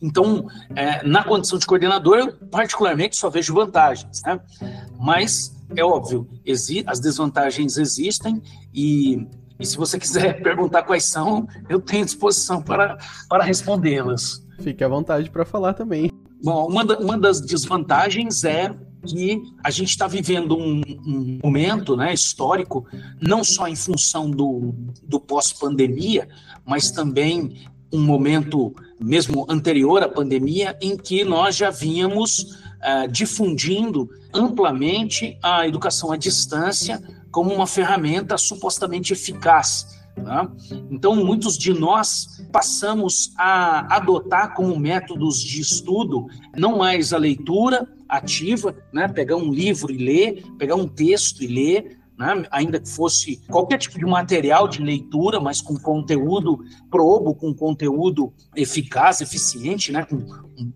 então, 0.00 0.46
é, 0.76 1.04
na 1.04 1.24
condição 1.24 1.58
de 1.58 1.66
coordenador, 1.66 2.18
eu 2.18 2.32
particularmente 2.50 3.16
só 3.16 3.28
vejo 3.28 3.52
vantagens, 3.52 4.22
né? 4.24 4.38
Mas 4.96 5.56
é 5.74 5.82
óbvio, 5.82 6.28
as 6.86 7.00
desvantagens 7.00 7.76
existem 7.76 8.40
e, 8.72 9.26
e 9.58 9.66
se 9.66 9.76
você 9.76 9.98
quiser 9.98 10.34
perguntar 10.42 10.84
quais 10.84 11.04
são, 11.04 11.48
eu 11.68 11.80
tenho 11.80 12.04
disposição 12.04 12.62
para, 12.62 12.96
para 13.28 13.42
respondê-las. 13.42 14.46
Fique 14.58 14.82
à 14.82 14.88
vontade 14.88 15.30
para 15.30 15.44
falar 15.44 15.74
também. 15.74 16.10
Bom, 16.42 16.68
uma, 16.68 16.84
da, 16.84 16.98
uma 16.98 17.18
das 17.18 17.40
desvantagens 17.40 18.44
é 18.44 18.74
que 19.06 19.42
a 19.62 19.70
gente 19.70 19.90
está 19.90 20.06
vivendo 20.06 20.56
um, 20.56 20.80
um, 21.06 21.38
momento 21.42 21.96
né, 21.96 22.12
histórico, 22.12 22.86
não 23.20 23.42
só 23.42 23.68
em 23.68 23.76
função 23.76 24.30
do, 24.30 24.74
do 25.02 25.20
pós-pandemia, 25.20 26.28
mas 26.66 26.90
também 26.90 27.66
um 27.92 28.00
momento 28.00 28.74
mesmo 29.00 29.46
anterior 29.48 30.02
à 30.02 30.08
pandemia, 30.08 30.76
em 30.80 30.96
que 30.96 31.24
nós 31.24 31.56
já 31.56 31.70
vínhamos 31.70 32.58
uh, 32.82 33.08
difundindo 33.10 34.08
amplamente 34.32 35.38
a 35.42 35.66
educação 35.66 36.12
à 36.12 36.16
distância 36.16 37.02
como 37.30 37.54
uma 37.54 37.66
ferramenta 37.66 38.36
supostamente 38.36 39.12
eficaz. 39.12 39.97
Tá? 40.24 40.50
Então, 40.90 41.16
muitos 41.16 41.56
de 41.56 41.72
nós 41.72 42.44
passamos 42.52 43.32
a 43.36 43.96
adotar 43.96 44.54
como 44.54 44.78
métodos 44.78 45.40
de 45.40 45.60
estudo 45.60 46.26
não 46.56 46.78
mais 46.78 47.12
a 47.12 47.18
leitura 47.18 47.88
ativa, 48.08 48.74
né? 48.92 49.06
pegar 49.08 49.36
um 49.36 49.52
livro 49.52 49.92
e 49.92 49.98
ler, 49.98 50.44
pegar 50.58 50.74
um 50.74 50.88
texto 50.88 51.42
e 51.42 51.46
ler, 51.46 51.98
né? 52.18 52.44
ainda 52.50 52.80
que 52.80 52.88
fosse 52.88 53.40
qualquer 53.48 53.78
tipo 53.78 53.98
de 53.98 54.06
material 54.06 54.66
de 54.66 54.82
leitura, 54.82 55.40
mas 55.40 55.60
com 55.60 55.76
conteúdo 55.76 56.60
probo, 56.90 57.34
com 57.34 57.54
conteúdo 57.54 58.32
eficaz, 58.56 59.20
eficiente, 59.20 59.92
né? 59.92 60.04
com, 60.04 60.24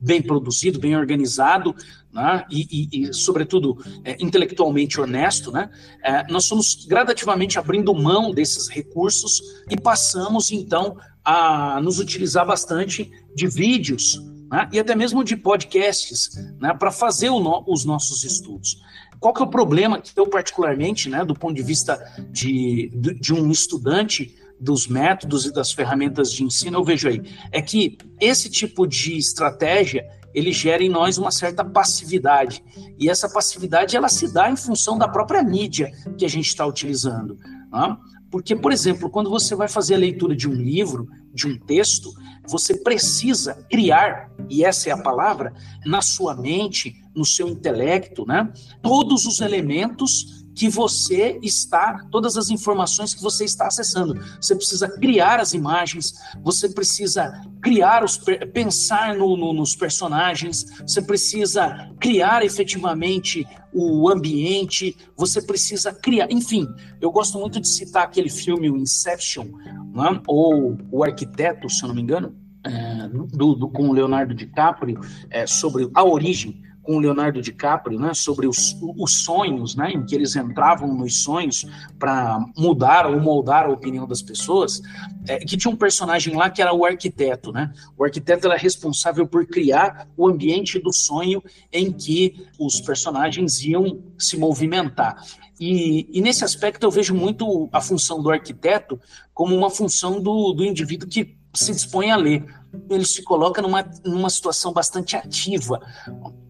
bem 0.00 0.22
produzido, 0.22 0.78
bem 0.78 0.96
organizado, 0.96 1.75
né? 2.12 2.45
e, 2.50 2.66
e, 2.71 3.09
e, 3.09 3.14
sobretudo, 3.14 3.78
é, 4.04 4.16
intelectualmente 4.21 5.00
honesto, 5.00 5.50
né? 5.50 5.71
É, 6.02 6.31
nós 6.31 6.45
somos 6.45 6.85
gradativamente 6.85 7.59
abrindo 7.59 7.95
mão 7.95 8.31
desses 8.33 8.69
recursos 8.69 9.42
e 9.71 9.76
passamos, 9.76 10.52
então, 10.52 10.97
a 11.25 11.81
nos 11.81 11.99
utilizar 11.99 12.47
bastante 12.47 13.11
de 13.35 13.47
vídeos 13.47 14.21
né? 14.50 14.69
e 14.73 14.78
até 14.78 14.95
mesmo 14.95 15.25
de 15.25 15.37
podcasts 15.37 16.31
né? 16.61 16.75
para 16.75 16.90
fazer 16.90 17.31
no, 17.31 17.64
os 17.66 17.85
nossos 17.85 18.25
estudos. 18.25 18.83
Qual 19.19 19.33
que 19.33 19.40
é 19.40 19.45
o 19.45 19.49
problema 19.49 20.00
que 20.00 20.12
eu 20.19 20.26
particularmente, 20.26 21.09
né, 21.09 21.25
do 21.25 21.33
ponto 21.33 21.54
de 21.54 21.62
vista 21.62 21.97
de, 22.31 22.90
de 23.21 23.33
um 23.33 23.52
estudante 23.52 24.37
dos 24.61 24.87
métodos 24.88 25.47
e 25.47 25.52
das 25.52 25.73
ferramentas 25.73 26.33
de 26.33 26.45
ensino, 26.45 26.78
eu 26.78 26.85
vejo 26.85 27.09
aí, 27.09 27.23
é 27.50 27.62
que 27.62 27.99
esse 28.21 28.50
tipo 28.50 28.87
de 28.87 29.16
estratégia 29.16 30.04
ele 30.35 30.53
gera 30.53 30.83
em 30.83 30.89
nós 30.89 31.19
uma 31.19 31.31
certa 31.31 31.65
passividade. 31.65 32.65
E 32.99 33.09
essa 33.09 33.29
passividade 33.29 33.97
ela 33.97 34.09
se 34.09 34.33
dá 34.33 34.51
em 34.51 34.57
função 34.57 34.97
da 34.99 35.09
própria 35.09 35.43
mídia 35.43 35.91
que 36.17 36.25
a 36.25 36.29
gente 36.29 36.47
está 36.47 36.67
utilizando. 36.67 37.37
Né? 37.73 37.97
Porque, 38.31 38.57
por 38.57 38.73
exemplo, 38.73 39.11
quando 39.11 39.29
você 39.29 39.55
vai 39.55 39.69
fazer 39.69 39.95
a 39.95 39.99
leitura 39.99 40.35
de 40.35 40.49
um 40.49 40.55
livro, 40.55 41.09
de 41.35 41.47
um 41.47 41.59
texto, 41.59 42.11
você 42.47 42.77
precisa 42.77 43.55
criar, 43.71 44.31
e 44.49 44.65
essa 44.65 44.89
é 44.89 44.93
a 44.93 45.03
palavra, 45.03 45.53
na 45.85 46.01
sua 46.01 46.35
mente, 46.35 46.95
no 47.15 47.25
seu 47.25 47.47
intelecto, 47.47 48.27
né? 48.27 48.51
Todos 48.83 49.27
os 49.27 49.41
elementos 49.41 50.41
que 50.54 50.68
você 50.68 51.38
está, 51.42 52.04
todas 52.11 52.37
as 52.37 52.50
informações 52.50 53.14
que 53.14 53.23
você 53.23 53.44
está 53.44 53.66
acessando. 53.66 54.14
Você 54.40 54.54
precisa 54.54 54.88
criar 54.88 55.40
as 55.40 55.52
imagens, 55.54 56.14
você 56.42 56.68
precisa 56.68 57.32
criar 57.61 58.04
os 58.04 58.18
pensar 58.52 59.16
no, 59.16 59.37
no, 59.37 59.52
nos 59.52 59.75
personagens, 59.75 60.66
você 60.80 61.00
precisa 61.00 61.90
criar 61.99 62.44
efetivamente 62.44 63.47
o 63.73 64.11
ambiente, 64.11 64.97
você 65.16 65.40
precisa 65.40 65.92
criar, 65.92 66.30
enfim. 66.30 66.68
Eu 67.00 67.11
gosto 67.11 67.38
muito 67.38 67.61
de 67.61 67.68
citar 67.68 68.04
aquele 68.04 68.28
filme 68.28 68.71
o 68.71 68.76
Inception, 68.76 69.47
né? 69.94 70.21
ou 70.26 70.76
o 70.90 71.02
Arquiteto, 71.02 71.68
se 71.71 71.82
eu 71.82 71.88
não 71.88 71.94
me 71.94 72.02
engano, 72.02 72.37
é, 72.64 73.09
do, 73.09 73.54
do, 73.54 73.68
com 73.68 73.88
o 73.88 73.92
Leonardo 73.92 74.35
DiCaprio, 74.35 75.00
é, 75.30 75.47
sobre 75.47 75.90
a 75.94 76.04
origem 76.04 76.62
com 76.83 76.99
Leonardo 76.99 77.41
DiCaprio, 77.41 77.99
né, 77.99 78.12
sobre 78.12 78.47
os, 78.47 78.77
os 78.99 79.25
sonhos, 79.25 79.77
né, 79.77 79.93
em 79.93 80.05
que 80.05 80.15
eles 80.15 80.35
entravam 80.35 80.93
nos 80.95 81.23
sonhos 81.23 81.65
para 81.99 82.45
mudar 82.57 83.07
ou 83.07 83.21
moldar 83.21 83.67
a 83.67 83.71
opinião 83.71 84.07
das 84.07 84.21
pessoas, 84.21 84.83
é, 85.27 85.39
que 85.39 85.57
tinha 85.57 85.73
um 85.73 85.77
personagem 85.77 86.35
lá 86.35 86.51
que 86.51 86.61
era 86.61 86.73
o 86.73 86.85
arquiteto, 86.85 87.53
né? 87.53 87.73
O 87.97 88.05
arquiteto 88.05 88.47
era 88.47 88.57
responsável 88.57 89.27
por 89.27 89.47
criar 89.47 90.09
o 90.17 90.29
ambiente 90.29 90.79
do 90.79 90.93
sonho 90.93 91.43
em 91.73 91.93
que 91.93 92.47
os 92.59 92.81
personagens 92.81 93.62
iam 93.62 94.03
se 94.19 94.37
movimentar. 94.37 95.23
E, 95.61 96.09
e, 96.11 96.21
nesse 96.21 96.45
aspecto 96.45 96.85
eu 96.85 96.91
vejo 96.91 97.15
muito 97.15 97.69
a 97.73 97.81
função 97.81 98.21
do 98.21 98.31
arquiteto 98.31 98.99
como 99.33 99.55
uma 99.55 99.71
função 99.71 100.21
do, 100.21 100.53
do 100.53 100.65
indivíduo 100.65 101.09
que 101.09 101.37
se 101.55 101.73
dispõe 101.73 102.11
a 102.11 102.17
ler. 102.17 102.45
Ele 102.91 103.05
se 103.05 103.23
coloca 103.23 103.62
numa, 103.62 103.89
numa 104.05 104.31
situação 104.31 104.73
bastante 104.73 105.15
ativa. 105.15 105.81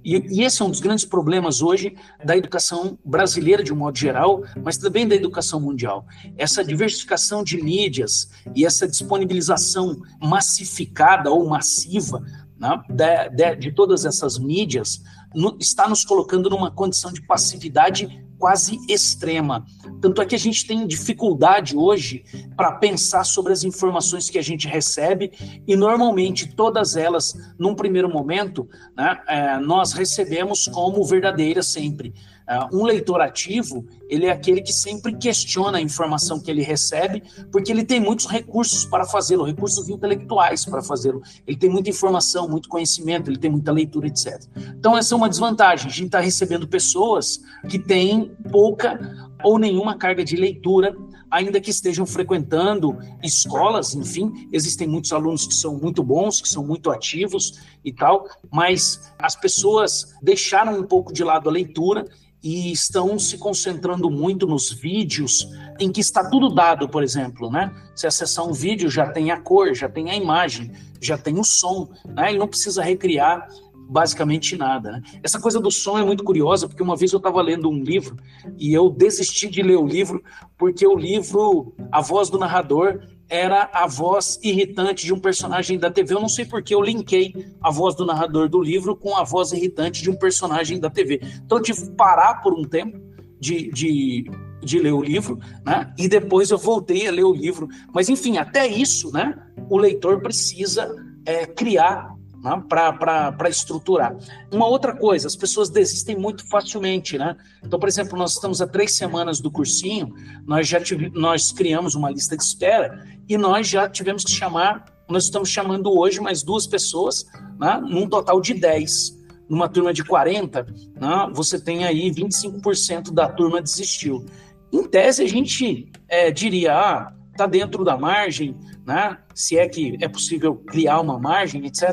E, 0.05 0.17
e, 0.17 0.43
esse 0.43 0.63
é 0.63 0.65
um 0.65 0.71
dos 0.71 0.81
grandes 0.81 1.05
problemas 1.05 1.63
hoje 1.63 1.95
da 2.25 2.37
educação 2.37 2.99
brasileira, 3.05 3.63
de 3.63 3.73
um 3.73 3.77
modo 3.77 3.97
geral, 3.99 4.43
mas 4.63 4.77
também 4.77 5.07
da 5.07 5.15
educação 5.15 5.61
mundial. 5.61 6.05
Essa 6.37 6.65
diversificação 6.65 7.45
de 7.45 7.63
mídias 7.63 8.31
e 8.55 8.65
essa 8.65 8.87
disponibilização 8.87 10.01
massificada 10.21 11.31
ou 11.31 11.49
massiva 11.49 12.23
né, 12.59 12.81
de, 12.89 13.29
de, 13.31 13.57
de, 13.57 13.73
todas 13.73 14.05
essas 14.05 14.39
mídias 14.39 15.03
no, 15.35 15.57
está 15.61 15.89
nos 15.89 16.05
colocando 16.05 16.51
numa 16.51 16.71
condição 16.71 17.13
de 17.13 17.23
passividade 17.23 18.23
quase 18.43 18.77
extrema. 18.89 19.65
Tanto 20.01 20.21
é 20.21 20.27
que 20.27 20.35
a 20.35 20.39
gente 20.39 20.67
tem 20.67 20.85
dificuldade 20.85 21.77
hoje 21.77 22.25
para 22.57 22.73
pensar 22.73 23.23
sobre 23.23 23.53
as 23.53 23.63
informações 23.63 24.29
que 24.29 24.37
a 24.37 24.43
gente 24.43 24.67
recebe, 24.67 25.31
e 25.65 25.77
normalmente 25.77 26.53
todas 26.57 26.97
elas, 26.97 27.35
num 27.57 27.73
primeiro 27.73 28.09
momento, 28.09 28.69
né, 28.97 29.21
é, 29.29 29.61
nós 29.61 29.93
recebemos 29.93 30.67
como 30.67 31.05
verdadeiras 31.05 31.69
sempre. 31.69 32.13
Uh, 32.43 32.77
um 32.77 32.85
leitor 32.85 33.21
ativo, 33.21 33.87
ele 34.09 34.27
é 34.27 34.31
aquele 34.31 34.61
que 34.61 34.73
sempre 34.73 35.17
questiona 35.17 35.79
a 35.79 35.81
informação 35.81 36.41
que 36.41 36.51
ele 36.51 36.63
recebe, 36.63 37.23
porque 37.51 37.71
ele 37.71 37.85
tem 37.85 38.01
muitos 38.01 38.27
recursos 38.27 38.85
para 38.85 39.05
fazê-lo, 39.05 39.45
recursos 39.45 39.89
intelectuais 39.89 40.65
para 40.65 40.83
fazê-lo. 40.83 41.23
Ele 41.47 41.57
tem 41.57 41.71
muita 41.71 41.91
informação, 41.91 42.49
muito 42.49 42.69
conhecimento, 42.69 43.31
ele 43.31 43.39
tem 43.39 43.51
muita 43.51 43.73
leitura, 43.73 44.07
etc. 44.07 44.43
Então, 44.77 44.97
essa 44.97 45.15
é 45.15 45.17
uma 45.17 45.29
desvantagem. 45.29 45.87
A 45.87 45.91
gente 45.91 46.07
está 46.07 46.21
recebendo 46.21 46.67
pessoas 46.67 47.41
que 47.69 47.79
têm 47.79 48.33
pouca 48.51 48.99
ou 49.43 49.59
nenhuma 49.59 49.97
carga 49.97 50.25
de 50.25 50.37
leitura, 50.37 50.97
ainda 51.31 51.61
que 51.61 51.71
estejam 51.71 52.07
frequentando 52.07 52.99
escolas, 53.23 53.95
enfim, 53.95 54.49
existem 54.53 54.87
muitos 54.87 55.13
alunos 55.13 55.47
que 55.47 55.55
são 55.55 55.79
muito 55.79 56.03
bons, 56.03 56.41
que 56.41 56.49
são 56.49 56.65
muito 56.65 56.91
ativos 56.91 57.61
e 57.85 57.93
tal, 57.93 58.29
mas 58.51 59.13
as 59.19 59.37
pessoas 59.37 60.15
deixaram 60.23 60.79
um 60.79 60.85
pouco 60.85 61.13
de 61.13 61.25
lado 61.25 61.49
a 61.49 61.53
leitura 61.53 62.07
e 62.43 62.73
estão 62.73 63.19
se 63.19 63.39
concentrando 63.39 64.11
muito 64.11 64.47
nos 64.47 64.73
vídeos 64.73 65.49
em 65.79 65.93
que 65.93 66.01
está 66.01 66.29
tudo 66.29 66.53
dado, 66.53 66.89
por 66.89 67.03
exemplo, 67.03 67.49
né? 67.49 67.73
Se 67.95 68.07
acessar 68.07 68.45
um 68.45 68.53
vídeo 68.53 68.91
já 68.91 69.09
tem 69.09 69.31
a 69.31 69.41
cor, 69.41 69.73
já 69.75 69.89
tem 69.89 70.11
a 70.11 70.17
imagem, 70.17 70.73
já 71.01 71.17
tem 71.17 71.39
o 71.39 71.45
som, 71.45 71.89
né? 72.05 72.35
E 72.35 72.39
não 72.39 72.49
precisa 72.49 72.83
recriar 72.83 73.47
basicamente 73.89 74.57
nada. 74.57 74.93
Né? 74.93 75.03
Essa 75.23 75.41
coisa 75.41 75.61
do 75.61 75.71
som 75.71 75.99
é 75.99 76.05
muito 76.05 76.25
curiosa, 76.25 76.69
porque 76.69 76.83
uma 76.83 76.97
vez 76.97 77.13
eu 77.13 77.19
estava 77.19 77.41
lendo 77.43 77.69
um 77.69 77.83
livro 77.83 78.17
e 78.59 78.73
eu 78.73 78.91
desisti 78.91 79.49
de 79.49 79.63
ler 79.63 79.77
o 79.77 79.87
livro 79.87 80.23
porque 80.57 80.87
o 80.87 80.97
livro, 80.97 81.75
a 81.91 82.01
voz 82.01 82.31
do 82.31 82.39
narrador 82.39 83.01
era 83.29 83.71
a 83.73 83.87
voz 83.87 84.39
irritante 84.43 85.07
de 85.07 85.13
um 85.13 85.19
personagem 85.19 85.79
da 85.79 85.91
TV. 85.91 86.15
Eu 86.15 86.21
não 86.21 86.29
sei 86.29 86.45
porque 86.45 86.75
eu 86.75 86.83
linkei 86.83 87.35
a 87.63 87.71
voz 87.71 87.95
do 87.95 88.05
narrador 88.05 88.49
do 88.49 88.61
livro 88.61 88.95
com 88.95 89.17
a 89.17 89.25
voz 89.25 89.53
irritante 89.53 90.03
de 90.03 90.11
um 90.11 90.15
personagem 90.15 90.79
da 90.79 90.91
TV. 90.91 91.21
Então 91.45 91.59
eu 91.59 91.63
tive 91.63 91.83
que 91.83 91.91
parar 91.93 92.43
por 92.43 92.53
um 92.53 92.65
tempo 92.65 93.01
de, 93.41 93.71
de, 93.71 94.31
de 94.63 94.79
ler 94.79 94.93
o 94.93 95.03
livro, 95.03 95.39
né? 95.65 95.93
E 95.99 96.09
depois 96.09 96.51
eu 96.51 96.59
voltei 96.59 97.09
a 97.09 97.11
ler 97.11 97.25
o 97.25 97.33
livro. 97.33 97.69
Mas 97.95 98.09
enfim, 98.09 98.37
até 98.37 98.67
isso, 98.67 99.11
né? 99.11 99.35
O 99.71 99.79
leitor 99.79 100.21
precisa 100.21 100.95
é, 101.25 101.47
criar 101.47 102.15
né, 102.43 102.63
para 102.69 103.49
estruturar. 103.49 104.17
Uma 104.51 104.67
outra 104.67 104.95
coisa, 104.95 105.29
as 105.29 105.37
pessoas 105.37 105.71
desistem 105.71 106.17
muito 106.19 106.47
facilmente, 106.49 107.17
né? 107.17 107.37
Então, 107.65 107.79
por 107.79 107.89
exemplo, 107.89 108.19
nós 108.19 108.33
estamos 108.33 108.61
há 108.61 108.67
três 108.67 108.97
semanas 108.97 109.41
do 109.41 109.51
cursinho, 109.51 110.13
nós 110.45 110.67
já 110.67 110.81
tive, 110.81 111.09
nós 111.11 111.53
criamos 111.53 111.95
uma 111.95 112.11
lista 112.11 112.37
de 112.37 112.43
espera 112.43 113.07
e 113.29 113.39
nós 113.39 113.69
já 113.69 113.89
tivemos 113.89 114.25
que 114.25 114.33
chamar, 114.33 114.85
nós 115.09 115.25
estamos 115.25 115.49
chamando 115.49 115.97
hoje 115.97 116.21
mais 116.21 116.43
duas 116.43 116.67
pessoas, 116.67 117.25
né, 117.59 117.81
num 117.89 118.09
total 118.09 118.41
de 118.41 118.55
10. 118.55 119.23
Numa 119.49 119.69
turma 119.69 119.93
de 119.93 120.03
40, 120.03 120.63
né, 120.99 121.31
você 121.33 121.61
tem 121.61 121.85
aí 121.85 122.11
25% 122.11 123.13
da 123.13 123.29
turma 123.29 123.63
desistiu. 123.63 124.25
Em 124.73 124.83
tese, 124.85 125.23
a 125.23 125.29
gente 125.29 125.93
é, 126.09 126.31
diria, 126.31 126.73
ah, 126.75 127.13
está 127.31 127.47
dentro 127.47 127.85
da 127.85 127.97
margem, 127.97 128.57
né? 128.85 129.19
Se 129.35 129.59
é 129.59 129.69
que 129.69 129.97
é 130.01 130.09
possível 130.09 130.57
criar 130.57 131.01
uma 131.01 131.19
margem, 131.19 131.65
etc. 131.67 131.91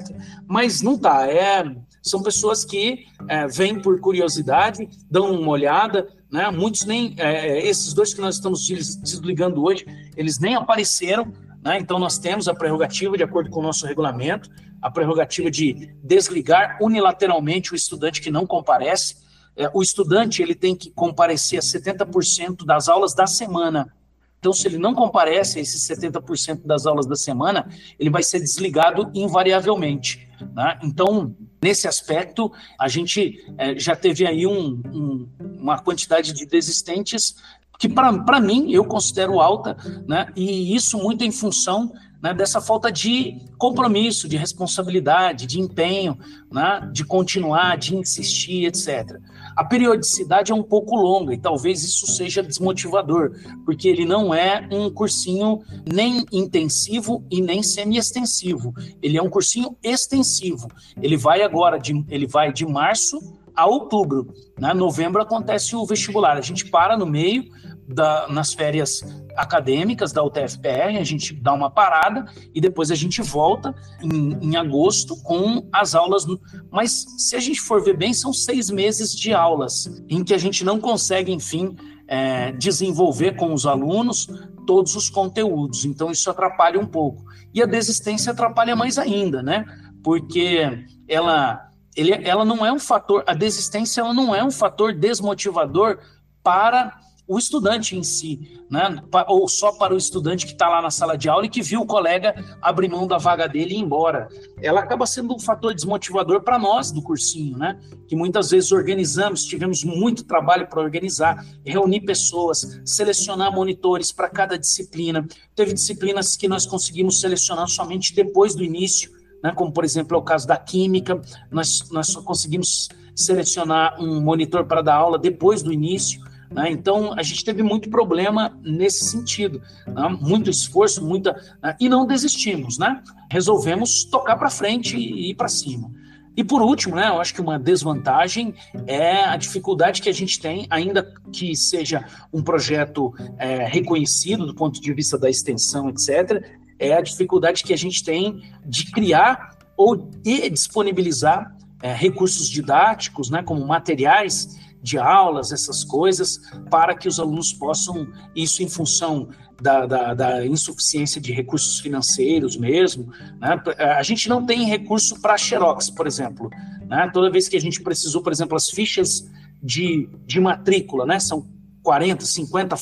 Mas 0.47 0.82
não 0.82 0.95
está. 0.95 1.28
É, 1.28 1.63
são 2.02 2.21
pessoas 2.23 2.65
que 2.65 3.06
é, 3.28 3.47
vêm 3.47 3.80
por 3.80 3.99
curiosidade, 3.99 4.89
dão 5.10 5.32
uma 5.32 5.52
olhada, 5.52 6.08
né? 6.32 6.49
Muitos 6.49 6.86
nem 6.86 7.15
é, 7.17 7.60
é 7.60 7.67
esses 7.67 7.93
dois 7.93 8.13
que 8.13 8.21
nós 8.21 8.36
estamos 8.36 8.65
desligando 8.67 9.63
hoje, 9.63 9.86
eles 10.15 10.39
nem 10.39 10.56
apareceram, 10.56 11.32
né? 11.63 11.78
Então 11.80 11.99
nós 11.99 12.17
temos 12.17 12.47
a 12.47 12.54
prerrogativa, 12.54 13.17
de 13.17 13.23
acordo 13.23 13.49
com 13.49 13.60
o 13.60 13.63
nosso 13.63 13.86
regulamento, 13.86 14.49
a 14.82 14.89
prerrogativa 14.89 15.52
de 15.52 15.93
desligar 16.04 16.78
unilateralmente 16.82 17.73
o 17.73 17.75
estudante 17.75 18.21
que 18.21 18.32
não 18.32 18.47
comparece. 18.47 19.17
É, 19.56 19.69
o 19.73 19.82
estudante 19.82 20.41
ele 20.41 20.56
tem 20.56 20.75
que 20.75 20.89
comparecer 20.91 21.60
a 21.60 21.62
70% 21.62 22.65
das 22.65 22.88
aulas 22.88 23.13
da 23.13 23.28
semana 23.28 23.91
então, 24.39 24.54
se 24.54 24.67
ele 24.67 24.78
não 24.78 24.95
comparece 24.95 25.60
a 25.60 25.62
esses 25.62 25.86
70% 25.86 26.62
das 26.65 26.86
aulas 26.86 27.06
da 27.06 27.15
semana, 27.15 27.67
ele 27.99 28.10
vai 28.10 28.23
ser 28.23 28.39
desligado 28.39 29.12
invariavelmente. 29.13 30.30
Né? 30.56 30.80
Então, 30.82 31.36
nesse 31.62 31.88
aspecto, 31.89 32.49
a 32.80 32.88
gente 32.88 33.45
é, 33.58 33.78
já 33.78 33.97
teve 33.97 34.25
aí 34.25 34.47
um, 34.47 34.82
um, 34.93 35.30
uma 35.60 35.78
quantidade 35.78 36.32
de 36.32 36.45
desistentes 36.45 37.36
que, 37.78 37.89
para 37.89 38.39
mim, 38.39 38.71
eu 38.71 38.86
considero 38.86 39.41
alta, 39.41 39.75
né? 40.08 40.32
e 40.36 40.73
isso 40.73 40.97
muito 40.97 41.23
em 41.25 41.32
função 41.32 41.91
né, 42.21 42.34
dessa 42.34 42.62
falta 42.62 42.91
de 42.91 43.38
compromisso, 43.58 44.28
de 44.28 44.38
responsabilidade, 44.38 45.45
de 45.45 45.60
empenho, 45.60 46.17
né, 46.52 46.89
de 46.91 47.06
continuar, 47.06 47.78
de 47.78 47.95
insistir, 47.95 48.65
etc. 48.65 49.17
A 49.60 49.63
periodicidade 49.65 50.54
é 50.54 50.56
um 50.56 50.63
pouco 50.63 50.95
longa 50.95 51.34
e 51.34 51.38
talvez 51.38 51.84
isso 51.84 52.08
seja 52.08 52.41
desmotivador, 52.41 53.34
porque 53.65 53.89
ele 53.89 54.06
não 54.06 54.34
é 54.34 54.65
um 54.72 54.89
cursinho 54.89 55.60
nem 55.86 56.24
intensivo 56.32 57.26
e 57.30 57.41
nem 57.41 57.62
semi-extensivo. 57.62 58.74
Ele 59.04 59.17
é 59.17 59.22
um 59.22 59.30
cursinho 59.30 59.76
extensivo. 59.84 60.69
Ele 61.02 61.17
vai 61.17 61.41
agora 61.41 61.78
de, 61.78 62.06
ele 62.08 62.26
vai 62.26 62.54
de 62.54 62.65
março 62.65 63.19
a 63.54 63.65
outubro. 63.65 64.34
Né? 64.58 64.74
Novembro 64.74 65.22
acontece 65.22 65.76
o 65.76 65.86
vestibular. 65.86 66.38
A 66.38 66.41
gente 66.41 66.65
para 66.69 66.95
no 66.95 67.06
meio 67.06 67.43
da, 67.89 68.28
nas 68.28 68.54
férias 68.54 69.02
acadêmicas 69.36 70.12
da 70.12 70.23
UTFPR, 70.23 70.97
a 70.99 71.04
gente 71.04 71.34
dá 71.34 71.54
uma 71.54 71.71
parada 71.71 72.25
e 72.54 72.62
depois 72.62 72.91
a 72.91 72.95
gente 72.95 73.21
volta 73.21 73.73
em, 74.02 74.38
em 74.41 74.56
agosto 74.56 75.15
com 75.23 75.67
as 75.73 75.95
aulas. 75.95 76.25
Mas 76.71 77.06
se 77.17 77.36
a 77.36 77.39
gente 77.39 77.60
for 77.60 77.84
ver 77.84 77.97
bem, 77.97 78.13
são 78.13 78.32
seis 78.32 78.69
meses 78.69 79.15
de 79.15 79.34
aulas 79.34 79.89
em 80.08 80.23
que 80.23 80.36
a 80.36 80.38
gente 80.38 80.63
não 80.63 80.80
consegue, 80.80 81.32
enfim, 81.32 81.75
é, 82.08 82.52
desenvolver 82.52 83.36
com 83.36 83.54
os 83.54 83.65
alunos 83.65 84.28
todos 84.67 84.95
os 84.95 85.10
conteúdos. 85.10 85.84
Então 85.84 86.12
isso 86.12 86.30
atrapalha 86.30 86.80
um 86.80 86.86
pouco. 86.86 87.23
E 87.52 87.63
a 87.63 87.65
desistência 87.65 88.32
atrapalha 88.32 88.75
mais 88.75 88.99
ainda, 88.99 89.41
né? 89.41 89.65
Porque 90.04 90.86
ela 91.08 91.65
ele, 91.95 92.13
ela 92.23 92.45
não 92.45 92.63
é 92.63 92.71
um 92.71 92.80
fator, 92.80 93.23
a 93.25 93.34
desistência 93.34 94.02
ela 94.02 94.13
não 94.13 94.34
é 94.34 94.43
um 94.43 94.52
fator 94.52 94.93
desmotivador 94.93 95.97
para 96.43 96.97
o 97.29 97.37
estudante 97.37 97.95
em 97.95 98.01
si, 98.01 98.59
né? 98.71 99.03
ou 99.27 99.47
só 99.47 99.71
para 99.71 99.93
o 99.93 99.97
estudante 99.97 100.47
que 100.47 100.53
está 100.53 100.67
lá 100.67 100.81
na 100.81 100.89
sala 100.89 101.15
de 101.15 101.29
aula 101.29 101.45
e 101.45 101.49
que 101.49 101.61
viu 101.61 101.81
o 101.81 101.85
colega 101.85 102.33
abrir 102.59 102.89
mão 102.89 103.05
da 103.05 103.19
vaga 103.19 103.47
dele 103.47 103.75
e 103.75 103.77
ir 103.77 103.81
embora. 103.81 104.27
Ela 104.59 104.79
acaba 104.79 105.05
sendo 105.05 105.35
um 105.35 105.39
fator 105.39 105.75
desmotivador 105.75 106.41
para 106.41 106.57
nós 106.57 106.91
do 106.91 107.03
cursinho, 107.03 107.55
né? 107.55 107.79
que 108.07 108.15
muitas 108.15 108.49
vezes 108.49 108.71
organizamos, 108.71 109.43
tivemos 109.43 109.83
muito 109.83 110.23
trabalho 110.23 110.67
para 110.67 110.81
organizar, 110.81 111.45
reunir 111.63 112.01
pessoas, 112.01 112.81
selecionar 112.83 113.53
monitores 113.53 114.11
para 114.11 114.27
cada 114.27 114.57
disciplina. 114.57 115.23
Teve 115.55 115.73
disciplinas 115.73 116.35
que 116.35 116.47
nós 116.47 116.65
conseguimos 116.65 117.21
selecionar 117.21 117.67
somente 117.67 118.15
depois 118.15 118.55
do 118.55 118.63
início, 118.63 119.11
né? 119.43 119.53
como 119.55 119.71
por 119.71 119.85
exemplo 119.85 120.17
é 120.17 120.19
o 120.19 120.23
caso 120.23 120.47
da 120.47 120.57
química, 120.57 121.21
nós, 121.51 121.91
nós 121.91 122.07
só 122.07 122.23
conseguimos 122.23 122.89
selecionar 123.15 124.01
um 124.01 124.19
monitor 124.19 124.65
para 124.65 124.81
dar 124.81 124.95
aula 124.95 125.19
depois 125.19 125.61
do 125.61 125.71
início. 125.71 126.27
Né? 126.51 126.71
Então, 126.71 127.13
a 127.13 127.21
gente 127.21 127.43
teve 127.45 127.62
muito 127.62 127.89
problema 127.89 128.57
nesse 128.63 129.05
sentido, 129.05 129.62
né? 129.85 130.17
muito 130.19 130.49
esforço, 130.49 131.05
muita. 131.05 131.33
Né? 131.62 131.75
E 131.79 131.88
não 131.88 132.05
desistimos, 132.05 132.77
né? 132.77 133.01
resolvemos 133.31 134.03
tocar 134.05 134.35
para 134.35 134.49
frente 134.49 134.97
e 134.97 135.31
ir 135.31 135.35
para 135.35 135.47
cima. 135.47 135.91
E 136.39 136.43
por 136.43 136.62
último, 136.62 136.95
né, 136.95 137.09
eu 137.09 137.19
acho 137.19 137.33
que 137.33 137.41
uma 137.41 137.59
desvantagem 137.59 138.53
é 138.88 139.25
a 139.25 139.35
dificuldade 139.35 140.01
que 140.01 140.07
a 140.07 140.13
gente 140.13 140.39
tem, 140.39 140.65
ainda 140.69 141.03
que 141.33 141.53
seja 141.53 142.05
um 142.31 142.41
projeto 142.41 143.13
é, 143.38 143.65
reconhecido 143.65 144.45
do 144.45 144.55
ponto 144.55 144.79
de 144.79 144.93
vista 144.93 145.17
da 145.17 145.29
extensão, 145.29 145.89
etc., 145.89 146.41
é 146.79 146.93
a 146.93 147.01
dificuldade 147.01 147.62
que 147.62 147.73
a 147.73 147.77
gente 147.77 148.01
tem 148.05 148.41
de 148.65 148.89
criar 148.89 149.57
ou 149.75 149.97
de 149.97 150.49
disponibilizar 150.49 151.53
é, 151.81 151.93
recursos 151.93 152.47
didáticos, 152.47 153.29
né, 153.29 153.43
como 153.43 153.65
materiais 153.67 154.57
de 154.81 154.97
aulas, 154.97 155.51
essas 155.51 155.83
coisas, 155.83 156.39
para 156.69 156.95
que 156.95 157.07
os 157.07 157.19
alunos 157.19 157.51
possam, 157.53 158.07
isso 158.35 158.63
em 158.63 158.69
função 158.69 159.29
da, 159.61 159.85
da, 159.85 160.13
da 160.13 160.45
insuficiência 160.45 161.19
de 161.19 161.31
recursos 161.33 161.79
financeiros 161.79 162.55
mesmo. 162.55 163.11
Né? 163.39 163.61
A 163.97 164.03
gente 164.03 164.29
não 164.29 164.45
tem 164.45 164.65
recurso 164.65 165.21
para 165.21 165.37
Xerox, 165.37 165.89
por 165.89 166.07
exemplo. 166.07 166.49
Né? 166.87 167.09
Toda 167.13 167.31
vez 167.31 167.47
que 167.47 167.57
a 167.57 167.61
gente 167.61 167.81
precisou, 167.81 168.21
por 168.21 168.31
exemplo, 168.31 168.55
as 168.55 168.69
fichas 168.69 169.29
de, 169.61 170.09
de 170.25 170.39
matrícula, 170.39 171.05
né? 171.05 171.19
são 171.19 171.45
40, 171.83 172.25
50, 172.25 172.75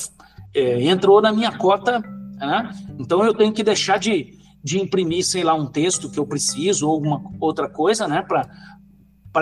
é, 0.54 0.82
entrou 0.84 1.20
na 1.20 1.32
minha 1.32 1.52
cota, 1.56 2.00
né? 2.00 2.70
então 2.98 3.24
eu 3.24 3.34
tenho 3.34 3.52
que 3.52 3.62
deixar 3.62 3.98
de, 3.98 4.38
de 4.62 4.80
imprimir, 4.80 5.24
sei 5.24 5.42
lá, 5.42 5.54
um 5.54 5.66
texto 5.66 6.10
que 6.10 6.18
eu 6.18 6.26
preciso 6.26 6.86
ou 6.86 6.94
alguma 6.94 7.22
outra 7.40 7.68
coisa, 7.68 8.06
né, 8.08 8.22
para 8.22 8.48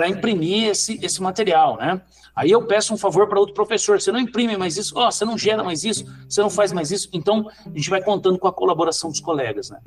imprimir 0.09 0.69
esse, 0.69 0.99
esse 1.03 1.21
material, 1.21 1.77
né? 1.77 2.01
Aí 2.35 2.51
eu 2.51 2.67
peço 2.67 2.93
um 2.93 2.97
favor 2.97 3.27
para 3.27 3.39
outro 3.39 3.55
professor, 3.55 3.99
você 3.99 4.11
não 4.11 4.19
imprime 4.19 4.55
mais 4.55 4.77
isso, 4.77 4.93
oh, 4.95 5.11
você 5.11 5.25
não 5.25 5.35
gera 5.35 5.63
mais 5.63 5.83
isso, 5.83 6.05
você 6.29 6.39
não 6.39 6.51
faz 6.51 6.71
mais 6.71 6.91
isso. 6.91 7.09
Então, 7.11 7.49
a 7.65 7.69
gente 7.69 7.89
vai 7.89 7.99
contando 7.99 8.37
com 8.37 8.47
a 8.47 8.53
colaboração 8.53 9.09
dos 9.09 9.19
colegas. 9.19 9.71
Né? 9.71 9.79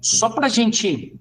Só 0.00 0.30
para 0.30 0.46
a 0.46 0.48
gente 0.48 1.14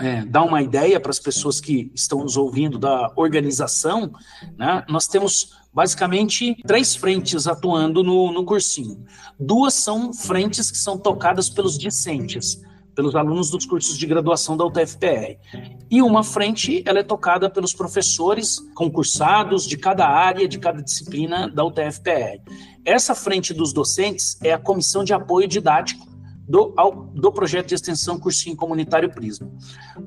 é, 0.00 0.24
dar 0.24 0.42
uma 0.42 0.60
ideia 0.60 0.98
para 0.98 1.10
as 1.10 1.20
pessoas 1.20 1.60
que 1.60 1.92
estão 1.94 2.24
nos 2.24 2.36
ouvindo 2.36 2.76
da 2.76 3.12
organização, 3.14 4.12
né, 4.58 4.84
nós 4.88 5.06
temos 5.06 5.54
basicamente 5.72 6.56
três 6.66 6.96
frentes 6.96 7.46
atuando 7.46 8.02
no, 8.02 8.32
no 8.32 8.44
cursinho. 8.44 9.04
Duas 9.38 9.74
são 9.74 10.12
frentes 10.12 10.72
que 10.72 10.78
são 10.78 10.98
tocadas 10.98 11.48
pelos 11.48 11.78
discentes 11.78 12.60
pelos 12.96 13.14
alunos 13.14 13.50
dos 13.50 13.66
cursos 13.66 13.96
de 13.98 14.06
graduação 14.06 14.56
da 14.56 14.64
UTFPR. 14.64 15.38
E 15.90 16.00
uma 16.00 16.24
frente, 16.24 16.82
ela 16.86 16.98
é 16.98 17.02
tocada 17.02 17.48
pelos 17.50 17.74
professores 17.74 18.58
concursados 18.74 19.66
de 19.66 19.76
cada 19.76 20.08
área, 20.08 20.48
de 20.48 20.58
cada 20.58 20.82
disciplina 20.82 21.46
da 21.48 21.62
UTFPR. 21.62 22.40
Essa 22.84 23.14
frente 23.14 23.52
dos 23.52 23.72
docentes 23.72 24.38
é 24.42 24.52
a 24.52 24.58
comissão 24.58 25.04
de 25.04 25.12
apoio 25.12 25.46
didático 25.46 26.06
do, 26.48 26.72
ao, 26.76 26.92
do 27.14 27.30
projeto 27.30 27.68
de 27.68 27.74
extensão 27.74 28.18
Cursinho 28.18 28.56
Comunitário 28.56 29.10
Prisma. 29.12 29.50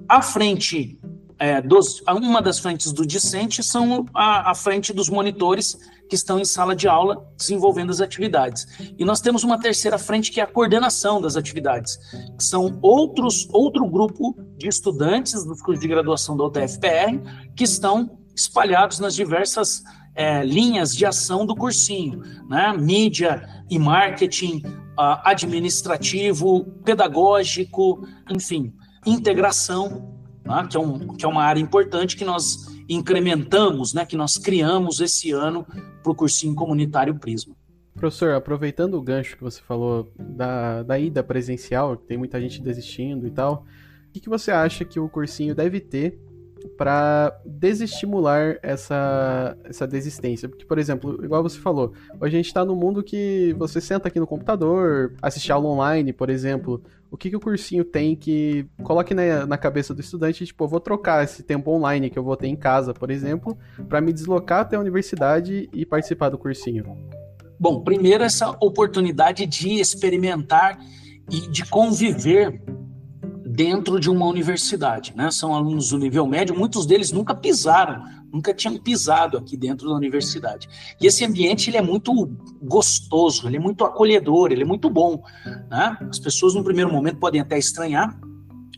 A 0.08 0.22
frente 0.22 1.00
é, 1.38 1.62
dos, 1.62 2.02
uma 2.08 2.42
das 2.42 2.60
frentes 2.60 2.92
do 2.92 3.06
discente 3.06 3.64
são 3.64 4.06
a, 4.14 4.52
a, 4.52 4.56
frente 4.56 4.92
dos 4.92 5.10
monitores 5.10 5.78
que 6.10 6.16
estão 6.16 6.40
em 6.40 6.46
sala 6.46 6.76
de 6.76 6.88
aula 6.88 7.24
desenvolvendo 7.38 7.92
as 7.92 8.02
atividades. 8.02 8.68
E 8.98 9.06
nós 9.06 9.22
temos 9.22 9.44
uma 9.44 9.60
terceira 9.60 9.98
frente 9.98 10.32
que 10.32 10.42
é 10.42 10.44
a 10.44 10.48
coordenação 10.48 11.22
das 11.22 11.36
atividades, 11.36 11.98
que 12.36 12.44
são 12.44 12.80
outros, 12.82 13.48
outro 13.52 13.88
grupo 13.88 14.36
de 14.58 14.68
estudantes 14.68 15.46
dos 15.46 15.62
cursos 15.62 15.82
de 15.82 15.88
graduação 15.88 16.36
da 16.36 16.46
UTFPR 16.46 17.22
que 17.56 17.64
estão 17.64 18.18
espalhados 18.36 19.00
nas 19.00 19.14
diversas 19.14 19.84
é, 20.16 20.44
linhas 20.44 20.96
de 20.96 21.06
ação 21.06 21.46
do 21.46 21.56
cursinho, 21.56 22.22
né? 22.50 22.74
mídia 22.76 23.48
e 23.70 23.78
marketing, 23.78 24.64
administrativo, 25.24 26.66
pedagógico, 26.84 28.06
enfim, 28.30 28.74
integração 29.06 30.14
né, 30.46 30.68
que, 30.70 30.76
é 30.76 30.80
um, 30.80 31.16
que 31.16 31.24
é 31.24 31.28
uma 31.28 31.44
área 31.44 31.62
importante 31.62 32.18
que 32.18 32.26
nós 32.26 32.69
incrementamos, 32.90 33.94
né, 33.94 34.06
que 34.06 34.18
nós 34.18 34.38
criamos 34.38 35.00
esse 35.00 35.32
ano 35.32 35.66
para 36.02 36.12
o 36.12 36.16
cursinho 36.16 36.56
comunitário 36.56 37.18
Prisma. 37.20 37.56
Professor, 37.94 38.32
aproveitando 38.32 38.96
o 38.96 39.02
gancho 39.02 39.38
que 39.38 39.44
você 39.44 39.62
falou 39.62 40.12
da, 40.18 40.84
da 40.84 40.98
ida 40.98 41.22
presencial, 41.22 41.98
que 41.98 42.08
tem 42.08 42.18
muita 42.18 42.42
gente 42.42 42.62
desistindo 42.62 43.28
e 43.28 43.32
tal, 43.32 43.66
o 44.08 44.12
que, 44.12 44.22
que 44.22 44.30
você 44.30 44.52
acha 44.52 44.84
que 44.84 45.00
o 45.00 45.08
cursinho 45.08 45.54
deve 45.54 45.80
ter 45.80 46.18
para 46.78 47.40
desestimular 47.46 48.58
essa, 48.62 49.58
essa 49.64 49.88
desistência. 49.88 50.48
Porque, 50.48 50.66
por 50.66 50.78
exemplo, 50.78 51.24
igual 51.24 51.44
você 51.44 51.60
falou, 51.60 51.94
a 52.22 52.30
gente 52.30 52.46
está 52.46 52.64
no 52.64 52.76
mundo 52.76 53.04
que 53.04 53.56
você 53.58 53.80
senta 53.82 54.08
aqui 54.08 54.20
no 54.20 54.28
computador, 54.28 55.14
assiste 55.22 55.52
aula 55.52 55.70
online, 55.70 56.14
por 56.14 56.30
exemplo. 56.30 56.82
O 57.12 57.18
que, 57.18 57.30
que 57.30 57.36
o 57.36 57.40
cursinho 57.40 57.84
tem 57.84 58.16
que 58.16 58.68
coloque 58.84 59.16
na, 59.16 59.46
na 59.46 59.58
cabeça 59.58 59.96
do 59.96 60.02
estudante, 60.02 60.46
tipo, 60.46 60.64
eu 60.64 60.68
vou 60.68 60.80
trocar 60.80 61.24
esse 61.24 61.42
tempo 61.42 61.72
online 61.72 62.10
que 62.10 62.20
eu 62.20 62.24
vou 62.24 62.38
ter 62.38 62.48
em 62.48 62.56
casa, 62.56 62.94
por 62.94 63.10
exemplo, 63.10 63.58
para 63.88 64.00
me 64.00 64.14
deslocar 64.14 64.62
até 64.62 64.76
a 64.76 64.80
universidade 64.80 65.68
e 65.74 65.86
participar 65.86 66.30
do 66.30 66.38
cursinho? 66.38 66.86
Bom, 67.60 67.82
primeiro 67.82 68.24
essa 68.24 68.56
oportunidade 68.62 69.46
de 69.46 69.80
experimentar 69.80 70.80
e 71.32 71.42
de 71.50 71.66
conviver 71.66 72.62
dentro 73.60 74.00
de 74.00 74.10
uma 74.10 74.26
universidade, 74.26 75.12
né? 75.14 75.30
São 75.32 75.54
alunos 75.54 75.90
do 75.90 75.98
nível 75.98 76.26
médio, 76.26 76.58
muitos 76.58 76.86
deles 76.86 77.12
nunca 77.12 77.36
pisaram, 77.36 78.06
nunca 78.32 78.54
tinham 78.54 78.78
pisado 78.78 79.38
aqui 79.38 79.58
dentro 79.58 79.90
da 79.90 79.96
universidade. 79.96 80.70
E 81.02 81.06
esse 81.06 81.26
ambiente 81.26 81.70
ele 81.70 81.76
é 81.76 81.82
muito 81.82 82.14
gostoso, 82.62 83.50
ele 83.50 83.58
é 83.58 83.60
muito 83.60 83.84
acolhedor, 83.84 84.54
ele 84.54 84.62
é 84.62 84.66
muito 84.66 84.90
bom, 84.90 85.22
né? 85.70 85.98
As 86.10 86.20
pessoas 86.20 86.54
no 86.56 86.64
primeiro 86.64 86.90
momento 86.90 87.18
podem 87.18 87.42
até 87.42 87.58
estranhar, 87.58 88.18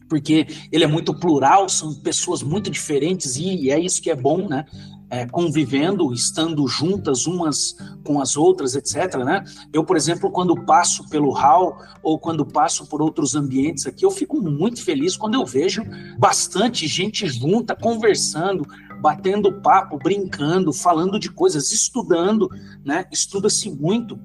porque 0.10 0.48
ele 0.72 0.84
é 0.84 0.88
muito 0.88 1.14
plural, 1.14 1.70
são 1.70 1.94
pessoas 1.94 2.42
muito 2.42 2.68
diferentes 2.72 3.36
e 3.36 3.70
é 3.70 3.80
isso 3.80 4.02
que 4.02 4.10
é 4.10 4.16
bom, 4.16 4.48
né? 4.48 4.66
É, 5.12 5.26
convivendo, 5.26 6.14
estando 6.14 6.66
juntas 6.70 7.28
umas 7.28 7.76
com 8.06 8.22
as 8.22 8.38
outras, 8.38 8.76
etc. 8.76 9.18
Né? 9.18 9.44
Eu, 9.74 9.84
por 9.84 9.98
exemplo, 9.98 10.32
quando 10.32 10.56
passo 10.66 11.08
pelo 11.10 11.32
hall 11.32 11.78
ou 12.02 12.18
quando 12.18 12.46
passo 12.46 12.88
por 12.88 13.02
outros 13.02 13.36
ambientes 13.36 13.86
aqui, 13.86 14.06
eu 14.06 14.12
fico 14.12 14.42
muito 14.42 14.82
feliz 14.82 15.18
quando 15.18 15.34
eu 15.36 15.46
vejo 15.46 15.84
bastante 16.18 16.88
gente 16.88 17.28
junta, 17.28 17.76
conversando, 17.76 18.66
batendo 19.02 19.62
papo, 19.62 19.98
brincando, 19.98 20.72
falando 20.72 21.20
de 21.20 21.30
coisas, 21.30 21.74
estudando, 21.74 22.50
né? 22.86 23.06
Estuda-se 23.12 23.70
muito 23.70 24.18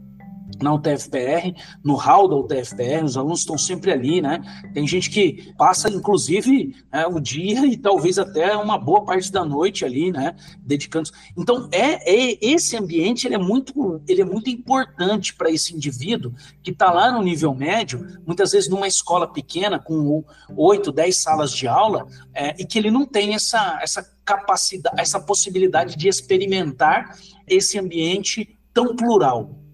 na 0.61 0.75
UTFPR, 0.75 1.55
no 1.83 1.95
hall 1.95 2.29
da 2.29 2.37
UTFPR, 2.37 3.05
os 3.05 3.16
alunos 3.16 3.40
estão 3.40 3.59
sempre 3.59 3.92
ali, 3.92 4.21
né? 4.21 4.40
Tem 4.73 4.87
gente 4.87 5.11
que 5.11 5.53
passa, 5.57 5.88
inclusive, 5.88 6.75
é, 6.92 7.07
o 7.07 7.21
dia 7.21 7.66
e 7.66 7.77
talvez 7.77 8.19
até 8.19 8.57
uma 8.57 8.79
boa 8.79 9.05
parte 9.05 9.31
da 9.31 9.45
noite 9.45 9.85
ali, 9.85 10.11
né? 10.11 10.35
Dedicando. 10.61 11.11
Então, 11.37 11.69
é, 11.73 12.11
é 12.11 12.38
esse 12.40 12.77
ambiente 12.77 13.27
ele 13.27 13.35
é 13.35 13.38
muito, 13.38 14.01
ele 14.09 14.23
é 14.23 14.25
muito 14.25 14.51
importante 14.51 15.35
para 15.35 15.51
esse 15.51 15.75
indivíduo 15.75 16.33
que 16.62 16.71
está 16.71 16.90
lá 16.90 17.12
no 17.12 17.23
nível 17.23 17.55
médio, 17.55 18.07
muitas 18.27 18.53
vezes 18.53 18.69
numa 18.69 18.87
escola 18.87 19.27
pequena 19.27 19.79
com 19.79 20.25
oito, 20.57 20.92
dez 20.92 21.19
salas 21.23 21.53
de 21.53 21.66
aula, 21.66 22.07
é, 22.35 22.55
e 22.59 22.64
que 22.64 22.79
ele 22.79 22.90
não 22.90 23.07
tem 23.07 23.35
essa, 23.35 23.79
essa 23.83 24.03
capacidade, 24.25 25.01
essa 25.01 25.21
possibilidade 25.21 25.97
de 25.97 26.09
experimentar 26.09 27.16
esse 27.47 27.79
ambiente 27.79 28.59
tão 28.75 28.97
plural. 28.97 29.66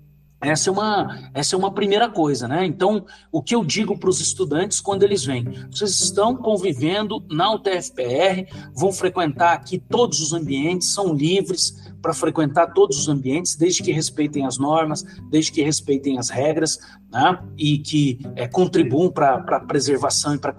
Essa 0.43 0.71
é, 0.71 0.73
uma, 0.73 1.31
essa 1.33 1.55
é 1.55 1.59
uma 1.59 1.73
primeira 1.73 2.11
coisa, 2.11 2.49
né? 2.49 2.67
Então, 2.67 3.07
o 3.31 3.41
que 3.41 3.55
eu 3.55 3.65
digo 3.65 3.97
para 3.97 4.11
os 4.11 4.21
estudantes 4.21 4.81
quando 4.81 5.05
eles 5.05 5.25
vêm? 5.25 5.45
Vocês 5.71 6.01
estão 6.01 6.37
convivendo 6.37 7.25
na 7.31 7.55
UTFPR, 7.55 8.49
vão 8.75 8.93
frequentar 8.93 9.53
aqui 9.53 9.79
todos 9.79 10.21
os 10.21 10.33
ambientes, 10.33 10.93
são 10.93 11.15
livres 11.15 11.93
para 12.03 12.13
frequentar 12.13 12.73
todos 12.73 12.99
os 12.99 13.09
ambientes, 13.09 13.55
desde 13.55 13.85
que 13.85 13.93
respeitem 13.93 14.45
as 14.45 14.59
normas, 14.59 15.05
desde 15.31 15.53
que 15.53 15.63
respeitem 15.63 16.19
as 16.19 16.29
regras, 16.29 16.81
né? 17.12 17.38
E 17.59 17.79
que 17.79 18.18
é, 18.35 18.48
contribuam 18.48 19.11
para 19.11 19.35
a 19.35 19.61
preservação 19.61 20.35
e 20.35 20.38
para 20.38 20.51
a 20.51 20.55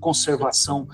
conservação 0.00 0.88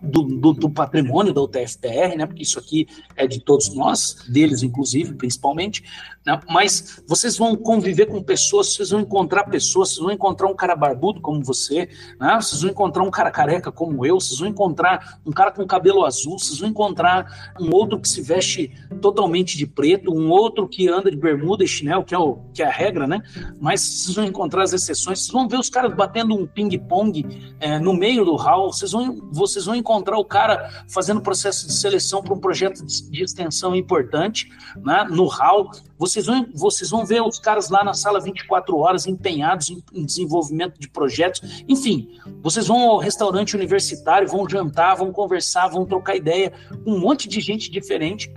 do, 0.00 0.22
do, 0.22 0.52
do, 0.52 0.70
patrimônio 0.70 1.34
da 1.34 1.42
UTFPR, 1.42 2.16
né? 2.16 2.26
Porque 2.26 2.42
isso 2.42 2.58
aqui 2.58 2.86
é 3.16 3.26
de 3.26 3.40
todos 3.40 3.74
nós, 3.74 4.24
deles 4.28 4.62
inclusive, 4.62 5.14
principalmente. 5.14 5.82
Né? 6.24 6.40
Mas 6.48 7.02
vocês 7.06 7.36
vão 7.36 7.54
conviver 7.56 8.06
com 8.06 8.22
pessoas, 8.22 8.74
vocês 8.74 8.90
vão 8.90 9.00
encontrar 9.00 9.44
pessoas, 9.44 9.90
vocês 9.90 10.00
vão 10.00 10.12
encontrar 10.12 10.48
um 10.48 10.54
cara 10.54 10.74
barbudo 10.74 11.20
como 11.20 11.42
você, 11.42 11.88
né? 12.18 12.38
vocês 12.40 12.62
vão 12.62 12.70
encontrar 12.70 13.02
um 13.02 13.10
cara 13.10 13.30
careca 13.30 13.70
como 13.70 14.06
eu, 14.06 14.20
vocês 14.20 14.38
vão 14.38 14.48
encontrar 14.48 15.20
um 15.26 15.32
cara 15.32 15.50
com 15.50 15.66
cabelo 15.66 16.04
azul, 16.04 16.38
vocês 16.38 16.58
vão 16.58 16.68
encontrar 16.68 17.54
um 17.60 17.74
outro 17.74 18.00
que 18.00 18.08
se 18.08 18.22
veste 18.22 18.72
totalmente 19.00 19.56
de 19.56 19.66
preto, 19.66 20.12
um 20.12 20.30
outro 20.30 20.68
que 20.68 20.88
anda 20.88 21.10
de 21.10 21.16
bermuda 21.16 21.62
e 21.62 21.68
chinelo, 21.68 22.04
que 22.04 22.14
é, 22.14 22.18
o, 22.18 22.38
que 22.54 22.62
é 22.62 22.66
a 22.66 22.70
regra, 22.70 23.06
né? 23.06 23.22
Mas 23.60 23.80
vocês 23.80 24.16
vão 24.16 24.24
encontrar 24.36 24.64
as 24.64 24.74
exceções, 24.74 25.20
vocês 25.20 25.32
vão 25.32 25.48
ver 25.48 25.58
os 25.58 25.70
caras 25.70 25.94
batendo 25.94 26.34
um 26.34 26.46
ping-pong 26.46 27.54
é, 27.58 27.78
no 27.78 27.94
meio 27.94 28.22
do 28.24 28.36
hall, 28.36 28.70
vocês 28.70 28.92
vão, 28.92 29.18
vocês 29.32 29.64
vão 29.64 29.74
encontrar 29.74 30.18
o 30.18 30.24
cara 30.24 30.84
fazendo 30.88 31.22
processo 31.22 31.66
de 31.66 31.72
seleção 31.72 32.22
para 32.22 32.34
um 32.34 32.38
projeto 32.38 32.84
de, 32.84 33.10
de, 33.10 33.24
extensão 33.24 33.74
importante 33.74 34.48
né, 34.84 35.06
no 35.10 35.26
hall. 35.26 35.70
Vocês 35.98 36.26
vão, 36.26 36.46
vocês 36.54 36.90
vão 36.90 37.06
ver 37.06 37.22
os 37.22 37.38
caras 37.38 37.70
lá 37.70 37.82
na 37.82 37.94
sala 37.94 38.20
24 38.20 38.76
horas 38.76 39.06
empenhados 39.06 39.70
em, 39.70 39.82
em 39.94 40.04
desenvolvimento 40.04 40.78
de 40.78 40.88
projetos. 40.88 41.64
Enfim, 41.66 42.10
vocês 42.42 42.66
vão 42.66 42.90
ao 42.90 42.98
restaurante 42.98 43.56
universitário, 43.56 44.28
vão 44.28 44.46
jantar, 44.48 44.96
vão 44.96 45.10
conversar, 45.10 45.68
vão 45.68 45.86
trocar 45.86 46.14
ideia 46.14 46.52
com 46.84 46.92
um 46.92 47.00
monte 47.00 47.26
de 47.26 47.40
gente 47.40 47.70
diferente 47.70 48.30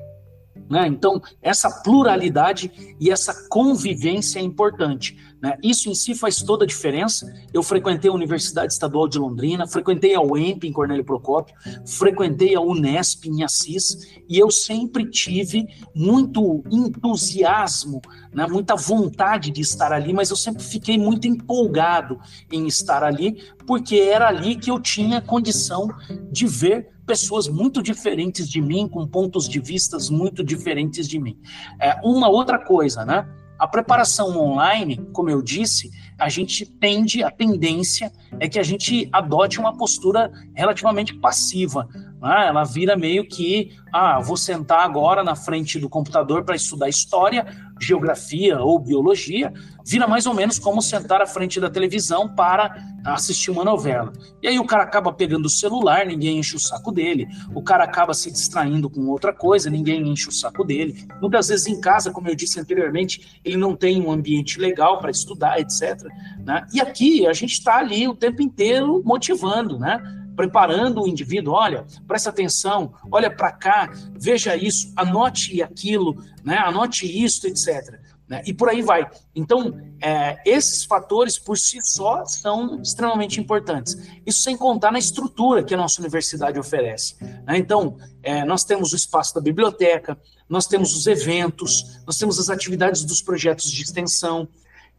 né? 0.69 0.85
Então, 0.87 1.21
essa 1.41 1.81
pluralidade 1.81 2.95
e 2.99 3.09
essa 3.09 3.47
convivência 3.49 4.39
é 4.39 4.43
importante. 4.43 5.17
Né? 5.41 5.57
Isso 5.63 5.89
em 5.89 5.95
si 5.95 6.13
faz 6.13 6.41
toda 6.41 6.65
a 6.65 6.67
diferença. 6.67 7.31
Eu 7.53 7.63
frequentei 7.63 8.09
a 8.09 8.13
Universidade 8.13 8.73
Estadual 8.73 9.07
de 9.07 9.17
Londrina, 9.17 9.67
frequentei 9.67 10.13
a 10.13 10.21
UEMP 10.21 10.65
em 10.65 10.73
Cornélio 10.73 11.05
Procópio, 11.05 11.55
frequentei 11.85 12.55
a 12.55 12.61
Unesp 12.61 13.25
em 13.25 13.43
Assis, 13.43 14.21
e 14.27 14.37
eu 14.37 14.51
sempre 14.51 15.09
tive 15.09 15.65
muito 15.95 16.63
entusiasmo, 16.69 18.01
né? 18.33 18.45
muita 18.47 18.75
vontade 18.75 19.49
de 19.49 19.61
estar 19.61 19.93
ali, 19.93 20.13
mas 20.13 20.29
eu 20.29 20.35
sempre 20.35 20.63
fiquei 20.63 20.97
muito 20.97 21.27
empolgado 21.27 22.19
em 22.51 22.67
estar 22.67 23.03
ali, 23.03 23.41
porque 23.65 23.95
era 23.95 24.27
ali 24.27 24.55
que 24.55 24.69
eu 24.69 24.79
tinha 24.79 25.21
condição 25.21 25.87
de 26.31 26.45
ver 26.45 26.89
pessoas 27.05 27.47
muito 27.47 27.81
diferentes 27.81 28.47
de 28.47 28.61
mim, 28.61 28.87
com 28.87 29.07
pontos 29.07 29.49
de 29.49 29.59
vistas 29.59 30.11
muito 30.11 30.43
diferentes 30.43 31.07
de 31.07 31.17
mim. 31.19 31.39
É, 31.79 31.99
uma 32.03 32.29
outra 32.29 32.59
coisa, 32.59 33.03
né? 33.03 33.27
A 33.59 33.67
preparação 33.67 34.37
online, 34.37 34.97
como 35.11 35.29
eu 35.29 35.41
disse, 35.41 35.91
a 36.17 36.29
gente 36.29 36.65
tende, 36.65 37.21
a 37.21 37.29
tendência 37.29 38.11
é 38.39 38.47
que 38.47 38.57
a 38.57 38.63
gente 38.63 39.09
adote 39.11 39.59
uma 39.59 39.77
postura 39.77 40.31
relativamente 40.55 41.13
passiva. 41.13 41.87
Né? 42.21 42.47
Ela 42.47 42.63
vira 42.63 42.95
meio 42.95 43.25
que, 43.25 43.71
ah, 43.93 44.19
vou 44.19 44.37
sentar 44.37 44.81
agora 44.81 45.23
na 45.23 45.35
frente 45.35 45.79
do 45.79 45.89
computador 45.89 46.43
para 46.43 46.55
estudar 46.55 46.89
história, 46.89 47.45
geografia 47.79 48.59
ou 48.59 48.77
biologia, 48.77 49.53
vira 49.85 50.05
mais 50.05 50.25
ou 50.25 50.33
menos 50.33 50.59
como 50.59 50.81
sentar 50.81 51.21
à 51.21 51.25
frente 51.25 51.59
da 51.59 51.69
televisão 51.69 52.27
para 52.35 52.75
assistir 53.05 53.49
uma 53.51 53.63
novela. 53.63 54.11
E 54.43 54.47
aí 54.47 54.59
o 54.59 54.65
cara 54.65 54.83
acaba 54.83 55.13
pegando 55.13 55.45
o 55.45 55.49
celular, 55.49 56.05
ninguém 56.05 56.39
enche 56.39 56.57
o 56.57 56.59
saco 56.59 56.91
dele. 56.91 57.27
O 57.55 57.63
cara 57.63 57.85
acaba 57.85 58.13
se 58.13 58.29
distraindo 58.29 58.89
com 58.89 59.07
outra 59.07 59.33
coisa, 59.33 59.69
ninguém 59.69 60.07
enche 60.07 60.27
o 60.27 60.31
saco 60.31 60.65
dele. 60.65 61.07
Muitas 61.21 61.47
vezes 61.47 61.67
em 61.67 61.79
casa, 61.79 62.11
como 62.11 62.27
eu 62.27 62.35
disse 62.35 62.59
anteriormente, 62.59 63.39
ele 63.43 63.57
não 63.57 63.75
tem 63.75 64.01
um 64.01 64.11
ambiente 64.11 64.59
legal 64.59 64.99
para 64.99 65.09
estudar, 65.09 65.59
etc. 65.59 66.03
Né? 66.39 66.67
E 66.73 66.81
aqui 66.81 67.25
a 67.25 67.33
gente 67.33 67.53
está 67.53 67.77
ali 67.77 68.07
o 68.07 68.15
tempo 68.15 68.41
inteiro 68.41 69.01
motivando, 69.05 69.79
né? 69.79 70.18
Preparando 70.39 71.01
o 71.01 71.07
indivíduo, 71.09 71.53
olha, 71.53 71.85
presta 72.07 72.29
atenção, 72.29 72.93
olha 73.11 73.29
para 73.29 73.51
cá, 73.51 73.91
veja 74.13 74.55
isso, 74.55 74.89
anote 74.95 75.61
aquilo, 75.61 76.15
né? 76.45 76.57
anote 76.57 77.05
isso, 77.05 77.45
etc. 77.45 77.99
Né? 78.25 78.41
E 78.45 78.53
por 78.53 78.69
aí 78.69 78.81
vai. 78.81 79.05
Então, 79.35 79.77
é, 80.01 80.41
esses 80.45 80.85
fatores 80.85 81.37
por 81.37 81.57
si 81.57 81.79
só 81.81 82.23
são 82.23 82.81
extremamente 82.81 83.37
importantes. 83.37 83.97
Isso 84.25 84.41
sem 84.41 84.55
contar 84.55 84.93
na 84.93 84.99
estrutura 84.99 85.61
que 85.61 85.73
a 85.73 85.77
nossa 85.77 85.99
universidade 85.99 86.57
oferece. 86.57 87.17
Né? 87.21 87.57
Então, 87.57 87.97
é, 88.23 88.45
nós 88.45 88.63
temos 88.63 88.93
o 88.93 88.95
espaço 88.95 89.35
da 89.35 89.41
biblioteca, 89.41 90.17
nós 90.47 90.67
temos 90.67 90.95
os 90.95 91.05
eventos, 91.05 91.99
nós 92.07 92.17
temos 92.17 92.39
as 92.39 92.49
atividades 92.49 93.03
dos 93.03 93.21
projetos 93.21 93.69
de 93.69 93.83
extensão, 93.83 94.47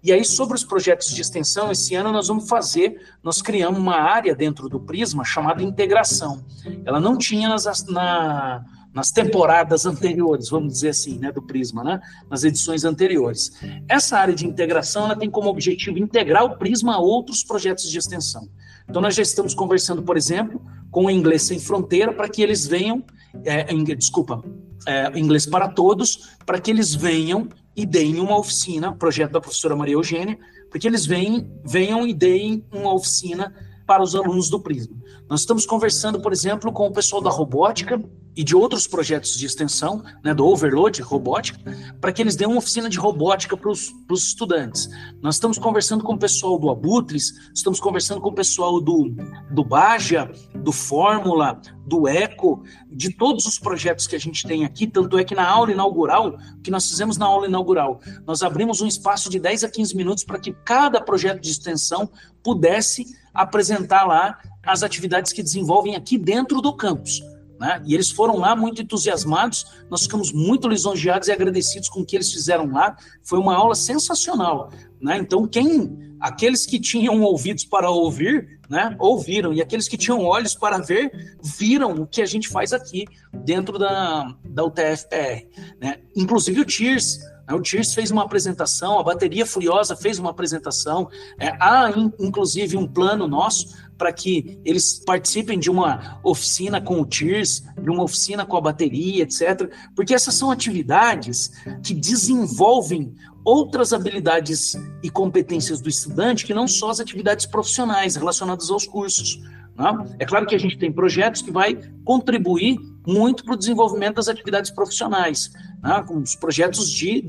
e 0.02 0.12
aí, 0.12 0.24
sobre 0.24 0.54
os 0.54 0.64
projetos 0.64 1.12
de 1.12 1.20
extensão, 1.20 1.70
esse 1.70 1.94
ano 1.94 2.10
nós 2.10 2.28
vamos 2.28 2.48
fazer, 2.48 3.00
nós 3.22 3.42
criamos 3.42 3.78
uma 3.78 3.96
área 3.96 4.34
dentro 4.34 4.68
do 4.68 4.80
Prisma 4.80 5.24
chamada 5.24 5.62
integração. 5.62 6.42
Ela 6.86 6.98
não 6.98 7.18
tinha 7.18 7.50
nas, 7.50 7.84
na, 7.86 8.64
nas 8.94 9.10
temporadas 9.10 9.84
anteriores, 9.84 10.48
vamos 10.48 10.72
dizer 10.72 10.90
assim, 10.90 11.18
né, 11.18 11.30
do 11.30 11.42
Prisma, 11.42 11.84
né, 11.84 12.00
nas 12.30 12.44
edições 12.44 12.84
anteriores. 12.84 13.52
Essa 13.86 14.18
área 14.18 14.34
de 14.34 14.46
integração 14.46 15.04
ela 15.04 15.16
tem 15.16 15.30
como 15.30 15.50
objetivo 15.50 15.98
integrar 15.98 16.44
o 16.44 16.56
Prisma 16.56 16.94
a 16.94 16.98
outros 16.98 17.44
projetos 17.44 17.90
de 17.90 17.98
extensão. 17.98 18.48
Então, 18.88 19.02
nós 19.02 19.14
já 19.14 19.22
estamos 19.22 19.54
conversando, 19.54 20.02
por 20.02 20.16
exemplo, 20.16 20.62
com 20.90 21.04
o 21.04 21.10
Inglês 21.10 21.42
Sem 21.42 21.60
Fronteira 21.60 22.12
para 22.12 22.28
que 22.28 22.42
eles 22.42 22.66
venham, 22.66 23.04
é, 23.44 23.72
em, 23.72 23.84
desculpa, 23.84 24.42
é, 24.86 25.18
Inglês 25.18 25.44
para 25.46 25.68
Todos, 25.68 26.30
para 26.44 26.58
que 26.58 26.70
eles 26.70 26.94
venham 26.94 27.48
e 27.80 27.86
deem 27.86 28.20
uma 28.20 28.38
oficina, 28.38 28.94
projeto 28.94 29.32
da 29.32 29.40
professora 29.40 29.74
Maria 29.74 29.94
Eugênia, 29.94 30.38
porque 30.70 30.86
eles 30.86 31.06
venham, 31.06 31.50
venham 31.64 32.06
e 32.06 32.12
deem 32.12 32.62
uma 32.70 32.92
oficina 32.92 33.54
para 33.86 34.02
os 34.02 34.14
alunos 34.14 34.50
do 34.50 34.60
Prisma. 34.60 34.94
Nós 35.28 35.40
estamos 35.40 35.64
conversando, 35.64 36.20
por 36.20 36.30
exemplo, 36.30 36.70
com 36.72 36.86
o 36.86 36.92
pessoal 36.92 37.22
da 37.22 37.30
robótica 37.30 37.98
e 38.36 38.44
de 38.44 38.54
outros 38.54 38.86
projetos 38.86 39.36
de 39.36 39.46
extensão, 39.46 40.02
né, 40.24 40.32
do 40.32 40.46
Overload 40.46 41.02
Robótica, 41.02 41.58
para 42.00 42.12
que 42.12 42.22
eles 42.22 42.36
dêem 42.36 42.48
uma 42.48 42.58
oficina 42.58 42.88
de 42.88 42.98
robótica 42.98 43.56
para 43.56 43.70
os 43.70 43.92
estudantes. 44.10 44.88
Nós 45.20 45.34
estamos 45.36 45.58
conversando 45.58 46.04
com 46.04 46.14
o 46.14 46.18
pessoal 46.18 46.58
do 46.58 46.70
Abutres, 46.70 47.32
estamos 47.54 47.80
conversando 47.80 48.20
com 48.20 48.28
o 48.28 48.34
pessoal 48.34 48.80
do, 48.80 49.14
do 49.50 49.64
Baja, 49.64 50.30
do 50.54 50.72
Fórmula, 50.72 51.60
do 51.86 52.06
Eco, 52.06 52.62
de 52.90 53.12
todos 53.12 53.46
os 53.46 53.58
projetos 53.58 54.06
que 54.06 54.14
a 54.14 54.20
gente 54.20 54.46
tem 54.46 54.64
aqui, 54.64 54.86
tanto 54.86 55.18
é 55.18 55.24
que 55.24 55.34
na 55.34 55.48
aula 55.48 55.72
inaugural, 55.72 56.38
que 56.62 56.70
nós 56.70 56.88
fizemos 56.88 57.16
na 57.16 57.26
aula 57.26 57.46
inaugural, 57.46 58.00
nós 58.26 58.42
abrimos 58.42 58.80
um 58.80 58.86
espaço 58.86 59.28
de 59.28 59.40
10 59.40 59.64
a 59.64 59.68
15 59.68 59.96
minutos 59.96 60.24
para 60.24 60.38
que 60.38 60.52
cada 60.64 61.00
projeto 61.00 61.40
de 61.40 61.50
extensão 61.50 62.08
pudesse 62.42 63.04
apresentar 63.34 64.06
lá 64.06 64.38
as 64.64 64.82
atividades 64.82 65.32
que 65.32 65.42
desenvolvem 65.42 65.96
aqui 65.96 66.18
dentro 66.18 66.60
do 66.60 66.76
campus. 66.76 67.20
Né? 67.60 67.82
E 67.84 67.94
eles 67.94 68.10
foram 68.10 68.38
lá 68.38 68.56
muito 68.56 68.80
entusiasmados, 68.80 69.66
nós 69.90 70.02
ficamos 70.02 70.32
muito 70.32 70.66
lisonjeados 70.66 71.28
e 71.28 71.32
agradecidos 71.32 71.90
com 71.90 72.00
o 72.00 72.06
que 72.06 72.16
eles 72.16 72.32
fizeram 72.32 72.66
lá. 72.72 72.96
Foi 73.22 73.38
uma 73.38 73.54
aula 73.54 73.74
sensacional. 73.74 74.72
Né? 74.98 75.18
Então, 75.18 75.46
quem 75.46 76.10
aqueles 76.18 76.64
que 76.64 76.80
tinham 76.80 77.20
ouvidos 77.22 77.64
para 77.64 77.90
ouvir, 77.90 78.60
né, 78.68 78.94
ouviram, 78.98 79.52
e 79.52 79.60
aqueles 79.60 79.88
que 79.88 79.96
tinham 79.96 80.22
olhos 80.22 80.54
para 80.54 80.78
ver, 80.78 81.36
viram 81.42 81.92
o 82.02 82.06
que 82.06 82.22
a 82.22 82.26
gente 82.26 82.48
faz 82.48 82.72
aqui 82.72 83.06
dentro 83.32 83.78
da, 83.78 84.34
da 84.44 84.64
UTFPR. 84.64 85.46
Né? 85.80 85.98
Inclusive 86.14 86.60
o 86.60 86.64
TIRS, 86.64 87.18
né? 87.48 87.54
o 87.54 87.60
TIRS 87.60 87.94
fez 87.94 88.10
uma 88.10 88.22
apresentação, 88.22 88.98
a 88.98 89.02
Bateria 89.02 89.46
Furiosa 89.46 89.96
fez 89.96 90.18
uma 90.18 90.30
apresentação, 90.30 91.08
é, 91.38 91.48
há 91.58 91.90
in, 91.90 92.12
inclusive 92.18 92.76
um 92.76 92.86
plano 92.86 93.26
nosso 93.26 93.89
para 94.00 94.14
que 94.14 94.58
eles 94.64 94.98
participem 95.04 95.58
de 95.58 95.70
uma 95.70 96.18
oficina 96.24 96.80
com 96.80 97.02
o 97.02 97.04
TIRS, 97.04 97.62
de 97.78 97.90
uma 97.90 98.02
oficina 98.02 98.46
com 98.46 98.56
a 98.56 98.60
bateria, 98.62 99.22
etc. 99.24 99.70
Porque 99.94 100.14
essas 100.14 100.34
são 100.34 100.50
atividades 100.50 101.50
que 101.84 101.92
desenvolvem 101.92 103.14
outras 103.44 103.92
habilidades 103.92 104.74
e 105.02 105.10
competências 105.10 105.82
do 105.82 105.90
estudante 105.90 106.46
que 106.46 106.54
não 106.54 106.66
só 106.66 106.88
as 106.88 106.98
atividades 106.98 107.44
profissionais 107.44 108.16
relacionadas 108.16 108.70
aos 108.70 108.86
cursos. 108.86 109.38
Né? 109.76 110.16
É 110.18 110.24
claro 110.24 110.46
que 110.46 110.54
a 110.54 110.58
gente 110.58 110.78
tem 110.78 110.90
projetos 110.90 111.42
que 111.42 111.50
vai 111.50 111.78
contribuir 112.02 112.78
muito 113.06 113.44
para 113.44 113.52
o 113.52 113.58
desenvolvimento 113.58 114.14
das 114.16 114.28
atividades 114.28 114.70
profissionais, 114.70 115.50
né? 115.82 116.02
com 116.08 116.16
os 116.16 116.34
projetos 116.34 116.90
de 116.90 117.22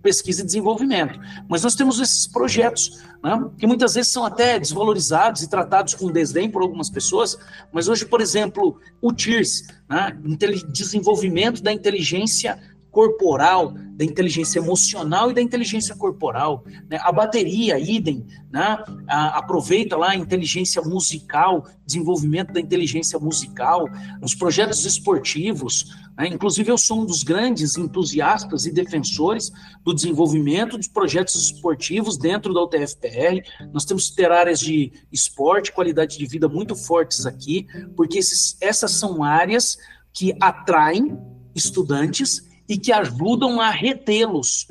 pesquisa 0.00 0.42
e 0.42 0.46
desenvolvimento. 0.46 1.18
Mas 1.48 1.62
nós 1.62 1.74
temos 1.74 2.00
esses 2.00 2.26
projetos, 2.26 3.02
né, 3.22 3.50
que 3.58 3.66
muitas 3.66 3.94
vezes 3.94 4.12
são 4.12 4.24
até 4.24 4.58
desvalorizados 4.58 5.42
e 5.42 5.48
tratados 5.50 5.94
com 5.94 6.10
desdém 6.10 6.50
por 6.50 6.62
algumas 6.62 6.90
pessoas, 6.90 7.38
mas 7.72 7.88
hoje, 7.88 8.04
por 8.04 8.20
exemplo, 8.20 8.80
o 9.00 9.12
TIRS, 9.12 9.66
né, 9.88 10.16
desenvolvimento 10.72 11.62
da 11.62 11.72
inteligência 11.72 12.58
corporal, 12.90 13.72
da 14.00 14.04
inteligência 14.04 14.58
emocional 14.58 15.30
e 15.30 15.34
da 15.34 15.42
inteligência 15.42 15.94
corporal. 15.94 16.64
Né? 16.88 16.98
A 17.02 17.12
bateria, 17.12 17.78
idem, 17.78 18.26
né? 18.50 18.82
Aproveita 19.06 19.96
lá 19.96 20.10
a 20.10 20.16
inteligência 20.16 20.80
musical, 20.82 21.66
desenvolvimento 21.84 22.52
da 22.52 22.60
inteligência 22.60 23.18
musical, 23.18 23.86
os 24.22 24.34
projetos 24.34 24.84
esportivos. 24.84 25.94
Né? 26.16 26.28
Inclusive, 26.28 26.70
eu 26.70 26.78
sou 26.78 27.02
um 27.02 27.06
dos 27.06 27.22
grandes 27.22 27.76
entusiastas 27.76 28.66
e 28.66 28.72
defensores 28.72 29.52
do 29.84 29.94
desenvolvimento 29.94 30.76
dos 30.76 30.88
projetos 30.88 31.34
esportivos 31.36 32.16
dentro 32.16 32.52
da 32.54 32.62
UTFPR. 32.62 33.42
Nós 33.72 33.84
temos 33.84 34.10
que 34.10 34.16
ter 34.16 34.32
áreas 34.32 34.58
de 34.58 34.92
esporte, 35.12 35.72
qualidade 35.72 36.18
de 36.18 36.26
vida 36.26 36.48
muito 36.48 36.74
fortes 36.74 37.26
aqui, 37.26 37.66
porque 37.94 38.18
esses, 38.18 38.56
essas 38.60 38.92
são 38.92 39.22
áreas 39.22 39.76
que 40.12 40.34
atraem 40.40 41.18
estudantes 41.54 42.49
e 42.70 42.78
que 42.78 42.92
ajudam 42.92 43.60
a 43.60 43.68
retê-los, 43.68 44.68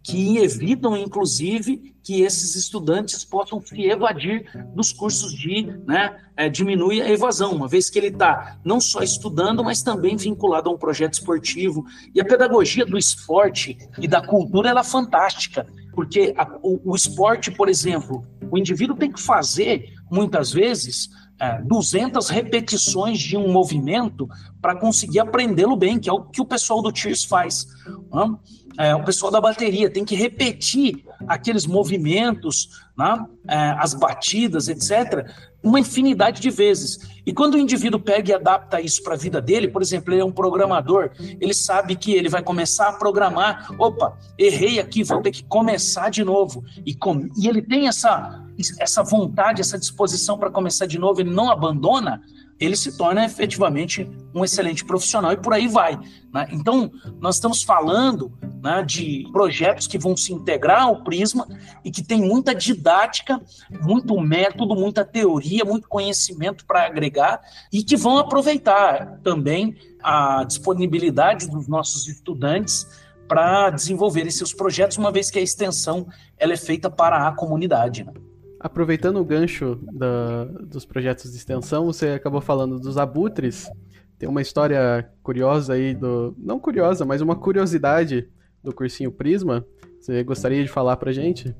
que 0.00 0.38
evitam, 0.38 0.96
inclusive, 0.96 1.92
que 2.04 2.22
esses 2.22 2.54
estudantes 2.54 3.24
possam 3.24 3.60
se 3.60 3.82
evadir 3.82 4.48
dos 4.76 4.92
cursos 4.92 5.32
de, 5.32 5.62
né, 5.84 6.16
é, 6.36 6.48
diminui 6.48 7.02
a 7.02 7.10
evasão, 7.10 7.52
uma 7.52 7.66
vez 7.66 7.90
que 7.90 7.98
ele 7.98 8.06
está 8.06 8.56
não 8.64 8.80
só 8.80 9.02
estudando, 9.02 9.64
mas 9.64 9.82
também 9.82 10.16
vinculado 10.16 10.70
a 10.70 10.72
um 10.72 10.78
projeto 10.78 11.14
esportivo. 11.14 11.84
E 12.14 12.20
a 12.20 12.24
pedagogia 12.24 12.86
do 12.86 12.96
esporte 12.96 13.76
e 13.98 14.06
da 14.06 14.24
cultura 14.24 14.70
ela 14.70 14.82
é 14.82 14.84
fantástica. 14.84 15.66
Porque 15.92 16.32
a, 16.36 16.46
o, 16.62 16.92
o, 16.92 16.94
esporte, 16.94 17.50
por 17.50 17.68
exemplo, 17.68 18.24
o 18.52 18.56
indivíduo 18.56 18.94
tem 18.94 19.10
que 19.10 19.20
fazer, 19.20 19.92
muitas 20.08 20.52
vezes, 20.52 21.08
é, 21.38 21.60
200 21.62 22.28
repetições 22.28 23.18
de 23.18 23.36
um 23.36 23.52
movimento 23.52 24.28
para 24.60 24.74
conseguir 24.74 25.20
aprendê-lo 25.20 25.76
bem, 25.76 25.98
que 25.98 26.08
é 26.08 26.12
o 26.12 26.22
que 26.22 26.40
o 26.40 26.44
pessoal 26.44 26.82
do 26.82 26.94
Cheers 26.94 27.24
faz. 27.24 27.66
Né? 28.12 28.36
É, 28.78 28.94
o 28.94 29.04
pessoal 29.04 29.30
da 29.30 29.40
bateria 29.40 29.90
tem 29.90 30.04
que 30.04 30.14
repetir 30.14 31.04
aqueles 31.26 31.66
movimentos, 31.66 32.68
né? 32.96 33.24
é, 33.48 33.56
as 33.78 33.94
batidas, 33.94 34.68
etc., 34.68 35.30
uma 35.66 35.80
infinidade 35.80 36.40
de 36.40 36.48
vezes. 36.48 36.98
E 37.26 37.32
quando 37.32 37.54
o 37.54 37.58
indivíduo 37.58 37.98
pega 37.98 38.30
e 38.30 38.34
adapta 38.34 38.80
isso 38.80 39.02
para 39.02 39.14
a 39.14 39.16
vida 39.16 39.40
dele, 39.40 39.66
por 39.66 39.82
exemplo, 39.82 40.14
ele 40.14 40.20
é 40.20 40.24
um 40.24 40.30
programador, 40.30 41.10
ele 41.40 41.52
sabe 41.52 41.96
que 41.96 42.12
ele 42.12 42.28
vai 42.28 42.40
começar 42.40 42.88
a 42.88 42.92
programar. 42.92 43.68
Opa, 43.76 44.16
errei 44.38 44.78
aqui, 44.78 45.02
vou 45.02 45.20
ter 45.20 45.32
que 45.32 45.42
começar 45.44 46.08
de 46.08 46.22
novo. 46.22 46.64
E, 46.84 46.94
com, 46.94 47.28
e 47.36 47.48
ele 47.48 47.60
tem 47.60 47.88
essa, 47.88 48.44
essa 48.78 49.02
vontade, 49.02 49.60
essa 49.60 49.76
disposição 49.76 50.38
para 50.38 50.50
começar 50.50 50.86
de 50.86 51.00
novo, 51.00 51.20
ele 51.20 51.30
não 51.30 51.50
abandona 51.50 52.22
ele 52.58 52.74
se 52.74 52.96
torna 52.96 53.24
efetivamente 53.24 54.08
um 54.34 54.42
excelente 54.44 54.84
profissional 54.84 55.32
e 55.32 55.36
por 55.36 55.52
aí 55.52 55.68
vai. 55.68 55.98
Né? 56.32 56.48
Então, 56.52 56.90
nós 57.20 57.36
estamos 57.36 57.62
falando 57.62 58.32
né, 58.66 58.82
de 58.82 59.28
projetos 59.30 59.86
que 59.86 59.96
vão 59.96 60.16
se 60.16 60.32
integrar 60.32 60.82
ao 60.82 61.04
Prisma 61.04 61.46
e 61.84 61.90
que 61.90 62.02
tem 62.02 62.20
muita 62.20 62.52
didática, 62.52 63.40
muito 63.80 64.20
método, 64.20 64.74
muita 64.74 65.04
teoria, 65.04 65.64
muito 65.64 65.88
conhecimento 65.88 66.66
para 66.66 66.84
agregar 66.84 67.40
e 67.72 67.84
que 67.84 67.96
vão 67.96 68.18
aproveitar 68.18 69.20
também 69.22 69.76
a 70.02 70.42
disponibilidade 70.42 71.48
dos 71.48 71.68
nossos 71.68 72.08
estudantes 72.08 72.84
para 73.28 73.70
desenvolverem 73.70 74.30
seus 74.30 74.52
projetos, 74.52 74.98
uma 74.98 75.12
vez 75.12 75.30
que 75.30 75.38
a 75.38 75.42
extensão 75.42 76.08
ela 76.36 76.52
é 76.52 76.56
feita 76.56 76.90
para 76.90 77.28
a 77.28 77.32
comunidade. 77.32 78.02
Né? 78.02 78.12
Aproveitando 78.58 79.18
o 79.18 79.24
gancho 79.24 79.78
da, 79.80 80.44
dos 80.44 80.84
projetos 80.84 81.30
de 81.30 81.36
extensão, 81.36 81.86
você 81.86 82.10
acabou 82.10 82.40
falando 82.40 82.80
dos 82.80 82.98
abutres. 82.98 83.70
Tem 84.18 84.28
uma 84.28 84.42
história 84.42 85.08
curiosa 85.22 85.74
aí 85.74 85.94
do. 85.94 86.34
Não 86.38 86.58
curiosa, 86.58 87.04
mas 87.04 87.20
uma 87.20 87.36
curiosidade 87.36 88.28
do 88.62 88.72
cursinho 88.72 89.12
Prisma. 89.12 89.64
Você 90.00 90.22
gostaria 90.22 90.62
de 90.62 90.68
falar 90.68 90.96
pra 90.96 91.12
gente? 91.12 91.54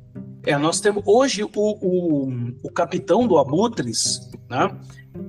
É, 0.45 0.57
nós 0.57 0.81
temos 0.81 1.03
hoje 1.05 1.43
o, 1.43 1.51
o, 1.55 2.29
o 2.63 2.71
capitão 2.71 3.27
do 3.27 3.39
Abutres, 3.39 4.31
né? 4.49 4.71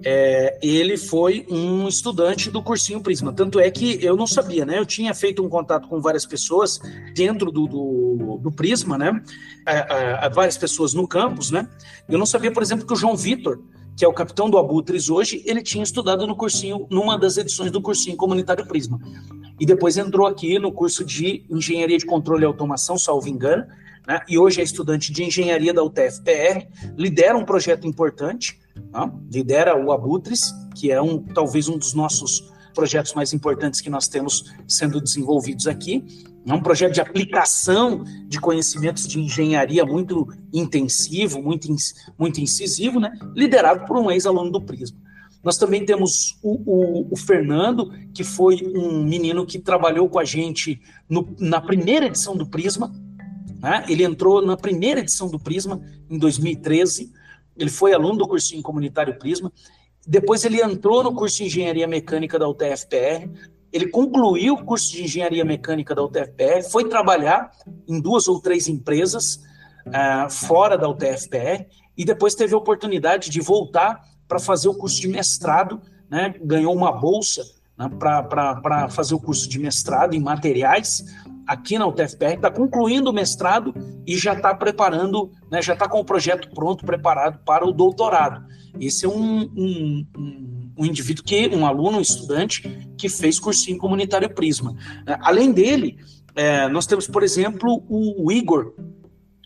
É, 0.04 0.60
ele 0.62 0.98
foi 0.98 1.46
um 1.50 1.88
estudante 1.88 2.52
do 2.52 2.62
cursinho 2.62 3.02
Prisma. 3.02 3.34
Tanto 3.34 3.60
é 3.60 3.72
que 3.72 4.04
eu 4.04 4.16
não 4.16 4.28
sabia, 4.28 4.66
né? 4.66 4.78
Eu 4.78 4.86
tinha 4.86 5.14
feito 5.14 5.44
um 5.44 5.50
contato 5.50 5.88
com 5.88 6.00
várias 6.00 6.26
pessoas 6.26 6.80
dentro 7.16 7.52
do, 7.52 7.68
do, 7.68 8.40
do 8.44 8.52
Prisma, 8.52 8.98
né? 8.98 9.20
É, 9.66 10.26
é, 10.26 10.30
várias 10.30 10.58
pessoas 10.58 10.94
no 10.94 11.08
campus, 11.08 11.50
né? 11.50 11.68
Eu 12.08 12.20
não 12.20 12.26
sabia, 12.26 12.52
por 12.52 12.62
exemplo, 12.62 12.86
que 12.86 12.94
o 12.94 12.98
João 12.98 13.16
Vitor, 13.16 13.60
que 13.98 14.06
é 14.06 14.08
o 14.08 14.14
capitão 14.14 14.48
do 14.48 14.60
Abutres 14.60 15.10
hoje, 15.10 15.42
ele 15.44 15.64
tinha 15.64 15.84
estudado 15.84 16.28
no 16.28 16.36
cursinho, 16.36 16.86
numa 16.88 17.18
das 17.18 17.36
edições 17.36 17.72
do 17.72 17.82
cursinho 17.82 18.16
comunitário 18.16 18.64
Prisma. 18.68 19.00
E 19.60 19.66
depois 19.66 19.98
entrou 19.98 20.28
aqui 20.28 20.60
no 20.60 20.72
curso 20.72 21.04
de 21.04 21.44
Engenharia 21.50 21.98
de 21.98 22.06
Controle 22.06 22.44
e 22.44 22.46
Automação, 22.46 22.96
salvo 22.96 23.28
engano, 23.28 23.66
né? 24.08 24.22
e 24.30 24.38
hoje 24.38 24.62
é 24.62 24.64
estudante 24.64 25.12
de 25.12 25.24
Engenharia 25.24 25.74
da 25.74 25.84
UTFPR, 25.84 26.68
lidera 26.96 27.36
um 27.36 27.44
projeto 27.44 27.88
importante, 27.88 28.60
né? 28.76 29.12
lidera 29.34 29.76
o 29.76 29.92
Abutres, 29.92 30.54
que 30.76 30.92
é 30.92 31.02
um 31.02 31.18
talvez 31.24 31.68
um 31.68 31.76
dos 31.76 31.96
nossos 31.96 32.54
projetos 32.76 33.16
mais 33.16 33.34
importantes 33.34 33.82
que 33.82 33.90
nós 33.90 34.08
temos 34.08 34.54
sendo 34.68 35.02
desenvolvidos 35.02 35.66
aqui. 35.66 36.06
É 36.48 36.54
um 36.54 36.62
projeto 36.62 36.94
de 36.94 37.02
aplicação 37.02 38.06
de 38.26 38.40
conhecimentos 38.40 39.06
de 39.06 39.20
engenharia 39.20 39.86
muito 39.86 40.28
intensivo, 40.54 41.42
muito, 41.42 41.68
muito 42.18 42.40
incisivo, 42.40 43.02
né? 43.02 43.12
liderado 43.36 43.86
por 43.86 43.98
um 43.98 44.10
ex-aluno 44.10 44.50
do 44.50 44.62
Prisma. 44.62 44.98
Nós 45.44 45.58
também 45.58 45.86
temos 45.86 46.38
o, 46.42 46.54
o, 46.66 47.08
o, 47.12 47.18
Fernando, 47.18 47.92
que 48.14 48.24
foi 48.24 48.62
um 48.76 49.04
menino 49.04 49.46
que 49.46 49.60
trabalhou 49.60 50.10
com 50.10 50.20
a 50.20 50.24
gente 50.24 50.80
no, 51.10 51.36
na 51.38 51.60
primeira 51.60 52.06
edição 52.06 52.36
do 52.36 52.48
Prisma. 52.48 52.94
Né? 53.62 53.86
Ele 53.90 54.04
entrou 54.04 54.46
na 54.46 54.56
primeira 54.56 55.02
edição 55.02 55.30
do 55.30 55.38
Prisma, 55.38 55.82
em 56.10 56.18
2013. 56.18 57.12
Ele 57.58 57.70
foi 57.70 57.94
aluno 57.94 58.20
do 58.20 58.28
cursinho 58.28 58.64
comunitário 58.64 59.18
Prisma. 59.20 59.52
Depois 60.08 60.46
ele 60.46 60.62
entrou 60.62 61.04
no 61.04 61.14
curso 61.14 61.38
de 61.38 61.44
Engenharia 61.44 61.88
Mecânica 61.88 62.40
da 62.40 62.48
UTFPR. 62.48 63.30
Ele 63.72 63.88
concluiu 63.88 64.54
o 64.54 64.64
curso 64.64 64.92
de 64.92 65.04
Engenharia 65.04 65.44
Mecânica 65.44 65.94
da 65.94 66.04
UTFPR, 66.04 66.64
foi 66.70 66.88
trabalhar 66.88 67.52
em 67.88 68.00
duas 68.00 68.28
ou 68.28 68.40
três 68.40 68.68
empresas 68.68 69.42
uh, 69.88 70.30
fora 70.30 70.78
da 70.78 70.88
UTFPR 70.88 71.66
e 71.98 72.06
depois 72.06 72.36
teve 72.36 72.54
a 72.54 72.58
oportunidade 72.58 73.30
de 73.30 73.42
voltar 73.42 74.02
para 74.28 74.40
fazer 74.40 74.70
o 74.70 74.76
curso 74.76 75.02
de 75.02 75.08
mestrado, 75.08 75.82
né? 76.10 76.36
ganhou 76.42 76.74
uma 76.74 76.92
bolsa 76.92 77.44
né? 77.78 77.90
para 77.98 78.90
fazer 78.90 79.16
o 79.16 79.20
curso 79.20 79.50
de 79.50 79.60
mestrado 79.60 80.14
em 80.14 80.20
materiais 80.20 81.04
aqui 81.48 81.80
na 81.80 81.88
UTFPR, 81.88 82.34
está 82.36 82.52
concluindo 82.52 83.10
o 83.10 83.14
mestrado 83.14 83.74
e 84.06 84.18
já 84.18 84.34
está 84.34 84.54
preparando, 84.54 85.32
né? 85.50 85.62
já 85.62 85.74
está 85.74 85.88
com 85.88 86.00
o 86.00 86.06
projeto 86.06 86.50
pronto, 86.50 86.86
preparado 86.86 87.40
para 87.46 87.66
o 87.66 87.72
doutorado. 87.72 88.46
Esse 88.80 89.06
é 89.06 89.10
um, 89.10 89.42
um, 89.56 90.06
um, 90.18 90.57
um 90.78 90.86
indivíduo 90.86 91.24
que, 91.24 91.48
um 91.50 91.66
aluno, 91.66 91.98
um 91.98 92.02
estudante 92.02 92.88
que 92.98 93.10
fez 93.10 93.40
cursinho 93.40 93.78
comunitário 93.78 94.30
Prisma. 94.30 94.76
Além 95.22 95.52
dele, 95.52 95.98
é, 96.36 96.68
nós 96.70 96.86
temos, 96.86 97.08
por 97.08 97.24
exemplo, 97.24 97.84
o 97.90 98.32
Igor, 98.32 98.74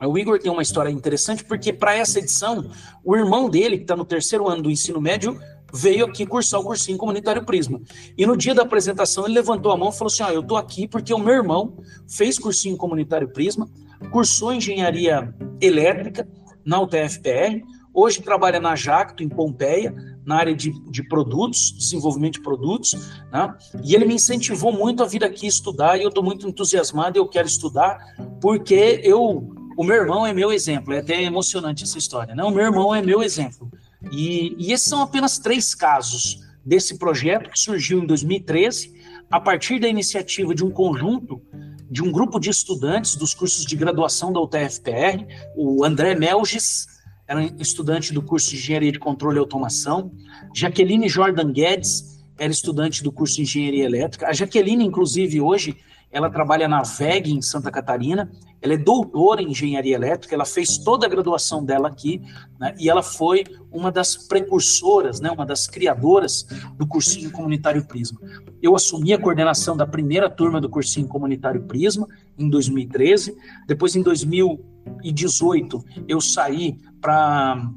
o 0.08 0.18
Igor 0.18 0.40
tem 0.40 0.52
uma 0.52 0.64
história 0.64 0.90
interessante 0.90 1.44
porque 1.44 1.72
para 1.72 1.96
essa 1.96 2.18
edição, 2.18 2.72
o 3.04 3.16
irmão 3.16 3.50
dele, 3.50 3.78
que 3.78 3.84
está 3.84 3.96
no 3.96 4.04
terceiro 4.04 4.48
ano 4.48 4.64
do 4.64 4.72
ensino 4.72 5.00
médio, 5.00 5.40
veio 5.74 6.06
aqui 6.06 6.26
cursar 6.26 6.60
o 6.60 6.64
cursinho 6.64 6.98
comunitário 6.98 7.46
Prisma. 7.46 7.80
E 8.18 8.26
no 8.26 8.36
dia 8.36 8.54
da 8.54 8.64
apresentação 8.64 9.26
ele 9.26 9.36
levantou 9.36 9.72
a 9.72 9.78
mão 9.78 9.90
e 9.90 9.94
falou 9.94 10.08
assim: 10.08 10.24
"Ó, 10.24 10.30
eu 10.30 10.44
tô 10.44 10.58
aqui 10.58 10.88
porque 10.88 11.14
o 11.14 11.20
meu 11.20 11.36
irmão 11.36 11.78
fez 12.10 12.40
cursinho 12.40 12.76
comunitário 12.76 13.30
Prisma, 13.30 13.70
cursou 14.12 14.52
engenharia 14.54 15.34
elétrica 15.62 16.28
na 16.66 16.82
UTFPR, 16.82 17.62
hoje 17.94 18.22
trabalha 18.22 18.60
na 18.60 18.76
Jacto 18.76 19.24
em 19.24 19.30
Pompeia, 19.30 19.94
na 20.26 20.36
área 20.36 20.56
de, 20.56 20.72
de 20.90 21.04
produtos, 21.04 21.72
desenvolvimento 21.72 22.34
de 22.34 22.42
produtos, 22.42 22.94
né? 23.32 23.54
E 23.84 23.96
ele 23.96 24.06
me 24.06 24.16
incentivou 24.16 24.72
muito 24.72 25.04
a 25.04 25.08
vir 25.08 25.24
aqui 25.24 25.48
estudar 25.48 25.98
e 25.98 26.04
eu 26.04 26.10
estou 26.10 26.24
muito 26.24 26.48
entusiasmado, 26.48 27.18
eu 27.18 27.28
quero 27.28 27.48
estudar 27.48 27.98
porque 28.40 29.02
eu 29.04 29.56
o 29.78 29.84
meu 29.84 29.96
irmão 29.96 30.28
é 30.28 30.34
meu 30.34 30.52
exemplo, 30.52 30.94
é 30.94 31.00
até 31.00 31.24
emocionante 31.24 31.84
essa 31.84 31.98
história, 31.98 32.36
né? 32.36 32.44
O 32.44 32.52
meu 32.52 32.66
irmão 32.66 32.94
é 32.94 33.02
meu 33.02 33.24
exemplo. 33.24 33.72
E, 34.12 34.56
e 34.58 34.74
esses 34.74 34.88
são 34.88 35.02
apenas 35.02 35.40
três 35.40 35.74
casos 35.74 36.40
desse 36.64 36.98
projeto 36.98 37.50
que 37.50 37.60
surgiu 37.60 38.00
em 38.00 38.06
2013, 38.06 38.94
a 39.30 39.40
partir 39.40 39.80
da 39.80 39.88
iniciativa 39.88 40.54
de 40.54 40.64
um 40.64 40.70
conjunto, 40.70 41.42
de 41.90 42.04
um 42.04 42.12
grupo 42.12 42.40
de 42.40 42.50
estudantes 42.50 43.16
dos 43.16 43.34
cursos 43.34 43.66
de 43.66 43.76
graduação 43.76 44.32
da 44.32 44.40
UTFPR, 44.40 45.26
o 45.56 45.84
André 45.84 46.16
Melges, 46.16 46.88
era 47.32 47.46
estudante 47.60 48.14
do 48.14 48.22
curso 48.22 48.50
de 48.50 48.58
Engenharia 48.58 48.92
de 48.92 49.00
Controle 49.00 49.38
e 49.38 49.40
Automação, 49.40 50.12
Jaqueline 50.54 51.08
Jordan 51.08 51.54
Guedes, 51.54 52.20
era 52.38 52.52
estudante 52.52 53.02
do 53.02 53.12
curso 53.12 53.38
de 53.38 53.44
Engenharia 53.44 53.86
Elétrica. 53.86 54.28
A 54.28 54.34
Jaqueline, 54.34 54.84
inclusive, 54.84 55.40
hoje, 55.40 55.78
ela 56.12 56.30
trabalha 56.30 56.68
na 56.68 56.82
VEG, 56.82 57.32
em 57.32 57.42
Santa 57.42 57.72
Catarina, 57.72 58.30
ela 58.62 58.74
é 58.74 58.78
doutora 58.78 59.42
em 59.42 59.50
engenharia 59.50 59.96
elétrica, 59.96 60.36
ela 60.36 60.46
fez 60.46 60.78
toda 60.78 61.06
a 61.06 61.10
graduação 61.10 61.64
dela 61.64 61.88
aqui, 61.88 62.22
né, 62.60 62.76
e 62.78 62.90
ela 62.90 63.02
foi 63.02 63.44
uma 63.72 63.92
das 63.92 64.16
precursoras, 64.16 65.20
né, 65.20 65.32
uma 65.32 65.46
das 65.46 65.66
criadoras 65.68 66.46
do 66.78 66.86
cursinho 66.86 67.32
comunitário 67.32 67.86
Prisma. 67.86 68.20
Eu 68.62 68.76
assumi 68.76 69.14
a 69.14 69.20
coordenação 69.20 69.76
da 69.76 69.88
primeira 69.88 70.30
turma 70.30 70.62
do 70.62 70.70
cursinho 70.70 71.08
comunitário 71.08 71.64
Prisma 71.64 72.08
em 72.38 72.50
2013, 72.50 73.36
depois 73.68 73.96
em 73.96 74.04
2018 74.04 75.84
eu 76.08 76.22
saí 76.22 76.78
para 77.00 77.72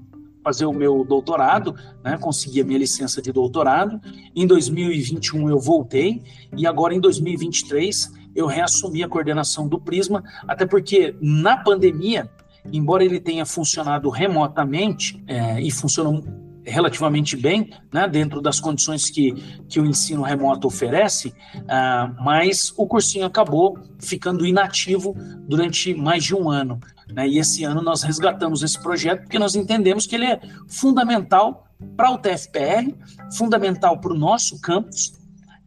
fazer 0.45 0.67
o 0.67 0.73
meu 0.75 1.03
doutorado, 1.05 1.75
né, 2.05 2.19
consegui 2.19 2.61
a 2.61 2.65
minha 2.65 2.79
licença 2.79 3.23
de 3.23 3.33
doutorado. 3.33 3.99
Em 4.37 4.47
2021 4.47 5.49
eu 5.49 5.59
voltei. 5.59 6.23
E 6.55 6.67
agora 6.67 6.95
em 6.95 7.01
2023 7.01 8.13
eu 8.35 8.47
reassumi 8.47 9.03
a 9.03 9.09
coordenação 9.09 9.69
do 9.69 9.81
Prisma, 9.81 10.23
até 10.47 10.67
porque 10.67 11.15
na 11.21 11.57
pandemia, 11.57 12.31
embora 12.73 13.05
ele 13.05 13.21
tenha 13.21 13.45
funcionado 13.47 14.09
remotamente 14.11 15.23
é, 15.27 15.61
e 15.61 15.71
funcionou 15.71 16.23
relativamente 16.67 17.37
bem, 17.37 17.71
né, 17.93 18.09
dentro 18.09 18.41
das 18.41 18.59
condições 18.59 19.11
que, 19.11 19.33
que 19.69 19.79
o 19.79 19.87
ensino 19.87 20.23
remoto 20.23 20.67
oferece, 20.67 21.29
uh, 21.59 22.23
mas 22.23 22.73
o 22.77 22.87
cursinho 22.87 23.27
acabou 23.27 23.79
ficando 23.99 24.47
inativo 24.47 25.15
durante 25.47 25.95
mais 25.95 26.25
de 26.25 26.35
um 26.35 26.51
ano. 26.51 26.81
Né, 27.13 27.29
e 27.29 27.39
esse 27.39 27.65
ano 27.65 27.83
nós 27.83 28.03
resgatamos 28.03 28.63
esse 28.63 28.81
projeto 28.81 29.23
porque 29.23 29.39
nós 29.39 29.55
entendemos 29.55 30.07
que 30.07 30.15
ele 30.15 30.27
é 30.27 30.41
fundamental 30.67 31.69
para 31.97 32.11
o 32.11 32.19
TFPR, 32.19 32.95
fundamental 33.37 34.01
para 34.01 34.13
o 34.13 34.19
nosso 34.19 34.59
campus, 34.61 35.13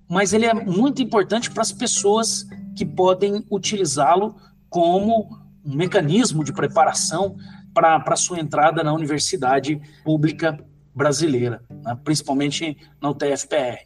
mas 0.10 0.34
ele 0.34 0.46
é 0.46 0.54
muito 0.54 1.02
importante 1.02 1.52
para 1.52 1.62
as 1.62 1.72
pessoas 1.72 2.46
que 2.76 2.86
podem 2.86 3.46
utilizá-lo 3.52 4.36
como 4.70 5.30
um 5.66 5.76
mecanismo 5.76 6.44
de 6.44 6.54
preparação 6.54 7.36
para 7.74 8.04
a 8.06 8.16
sua 8.16 8.40
entrada 8.40 8.84
na 8.84 8.94
universidade 8.94 9.80
pública 10.04 10.58
brasileira, 10.96 11.62
né? 11.70 11.98
principalmente 12.04 12.78
na 13.02 13.10
UTFPR. 13.10 13.86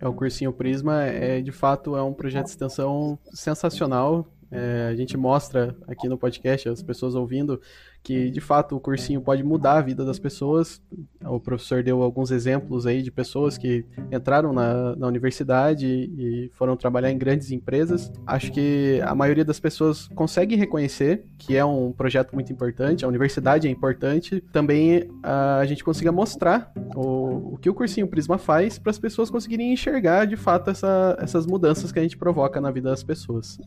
É, 0.00 0.08
o 0.08 0.14
cursinho 0.14 0.52
Prisma 0.52 1.02
é 1.02 1.40
de 1.40 1.52
fato 1.52 1.96
é 1.96 2.02
um 2.02 2.12
projeto 2.12 2.46
de 2.46 2.50
extensão 2.52 3.18
sensacional. 3.32 4.26
É, 4.50 4.88
a 4.90 4.96
gente 4.96 5.16
mostra 5.16 5.76
aqui 5.86 6.08
no 6.08 6.18
podcast, 6.18 6.68
as 6.68 6.82
pessoas 6.82 7.14
ouvindo, 7.14 7.60
que 8.02 8.30
de 8.30 8.40
fato 8.40 8.76
o 8.76 8.80
cursinho 8.80 9.20
pode 9.20 9.42
mudar 9.42 9.74
a 9.74 9.80
vida 9.80 10.04
das 10.04 10.18
pessoas. 10.18 10.82
O 11.24 11.38
professor 11.38 11.82
deu 11.82 12.02
alguns 12.02 12.30
exemplos 12.30 12.86
aí 12.86 13.02
de 13.02 13.10
pessoas 13.10 13.56
que 13.56 13.84
entraram 14.10 14.52
na, 14.52 14.96
na 14.96 15.06
universidade 15.06 15.86
e 15.86 16.50
foram 16.54 16.76
trabalhar 16.76 17.10
em 17.12 17.18
grandes 17.18 17.50
empresas. 17.52 18.12
Acho 18.26 18.50
que 18.50 19.00
a 19.04 19.14
maioria 19.14 19.44
das 19.44 19.60
pessoas 19.60 20.08
consegue 20.08 20.56
reconhecer 20.56 21.24
que 21.38 21.56
é 21.56 21.64
um 21.64 21.92
projeto 21.92 22.32
muito 22.34 22.52
importante, 22.52 23.04
a 23.04 23.08
universidade 23.08 23.68
é 23.68 23.70
importante. 23.70 24.42
Também 24.52 25.08
a, 25.22 25.58
a 25.58 25.66
gente 25.66 25.84
consiga 25.84 26.10
mostrar 26.10 26.72
o, 26.94 27.54
o 27.54 27.58
que 27.58 27.70
o 27.70 27.74
cursinho 27.74 28.06
Prisma 28.06 28.38
faz 28.38 28.78
para 28.78 28.90
as 28.90 28.98
pessoas 28.98 29.30
conseguirem 29.30 29.72
enxergar 29.72 30.24
de 30.24 30.36
fato 30.36 30.70
essa, 30.70 31.16
essas 31.20 31.46
mudanças 31.46 31.92
que 31.92 31.98
a 31.98 32.02
gente 32.02 32.16
provoca 32.16 32.60
na 32.60 32.70
vida 32.70 32.90
das 32.90 33.02
pessoas. 33.02 33.58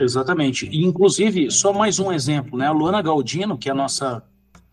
Exatamente. 0.00 0.66
E, 0.66 0.84
inclusive, 0.84 1.50
só 1.50 1.72
mais 1.72 1.98
um 1.98 2.12
exemplo, 2.12 2.58
né? 2.58 2.66
A 2.66 2.72
Luana 2.72 3.00
Galdino, 3.02 3.56
que 3.58 3.70
é 3.70 3.73
a 3.74 3.76
nossa 3.76 4.22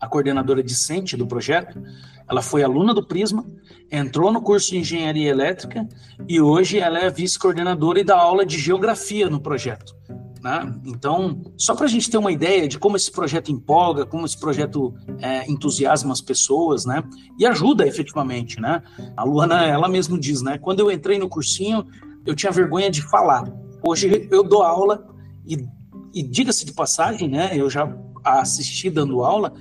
a 0.00 0.08
coordenadora 0.08 0.64
discente 0.64 1.16
do 1.16 1.28
projeto, 1.28 1.80
ela 2.28 2.42
foi 2.42 2.64
aluna 2.64 2.92
do 2.92 3.06
Prisma, 3.06 3.46
entrou 3.90 4.32
no 4.32 4.42
curso 4.42 4.70
de 4.70 4.78
Engenharia 4.78 5.30
Elétrica 5.30 5.88
e 6.28 6.40
hoje 6.40 6.80
ela 6.80 6.98
é 6.98 7.08
vice-coordenadora 7.08 8.00
e 8.00 8.04
dá 8.04 8.16
aula 8.18 8.44
de 8.44 8.58
Geografia 8.58 9.30
no 9.30 9.40
projeto. 9.40 9.94
Né? 10.42 10.74
Então, 10.86 11.40
só 11.56 11.72
para 11.76 11.86
a 11.86 11.88
gente 11.88 12.10
ter 12.10 12.18
uma 12.18 12.32
ideia 12.32 12.66
de 12.66 12.80
como 12.80 12.96
esse 12.96 13.12
projeto 13.12 13.52
empolga, 13.52 14.04
como 14.04 14.26
esse 14.26 14.36
projeto 14.36 14.92
é, 15.20 15.48
entusiasma 15.48 16.12
as 16.12 16.20
pessoas, 16.20 16.84
né? 16.84 17.04
E 17.38 17.46
ajuda 17.46 17.86
efetivamente, 17.86 18.60
né? 18.60 18.82
A 19.16 19.22
Luana, 19.22 19.64
ela 19.64 19.88
mesmo 19.88 20.18
diz, 20.18 20.42
né? 20.42 20.58
Quando 20.58 20.80
eu 20.80 20.90
entrei 20.90 21.16
no 21.16 21.28
cursinho, 21.28 21.86
eu 22.26 22.34
tinha 22.34 22.50
vergonha 22.50 22.90
de 22.90 23.02
falar. 23.02 23.44
Hoje 23.86 24.28
eu 24.32 24.42
dou 24.42 24.64
aula 24.64 25.06
e, 25.46 25.64
e 26.12 26.24
diga-se 26.24 26.64
de 26.64 26.72
passagem, 26.72 27.28
né? 27.28 27.52
Eu 27.54 27.70
já 27.70 27.86
assisti 28.24 28.90
dando 28.90 29.22
aula, 29.22 29.52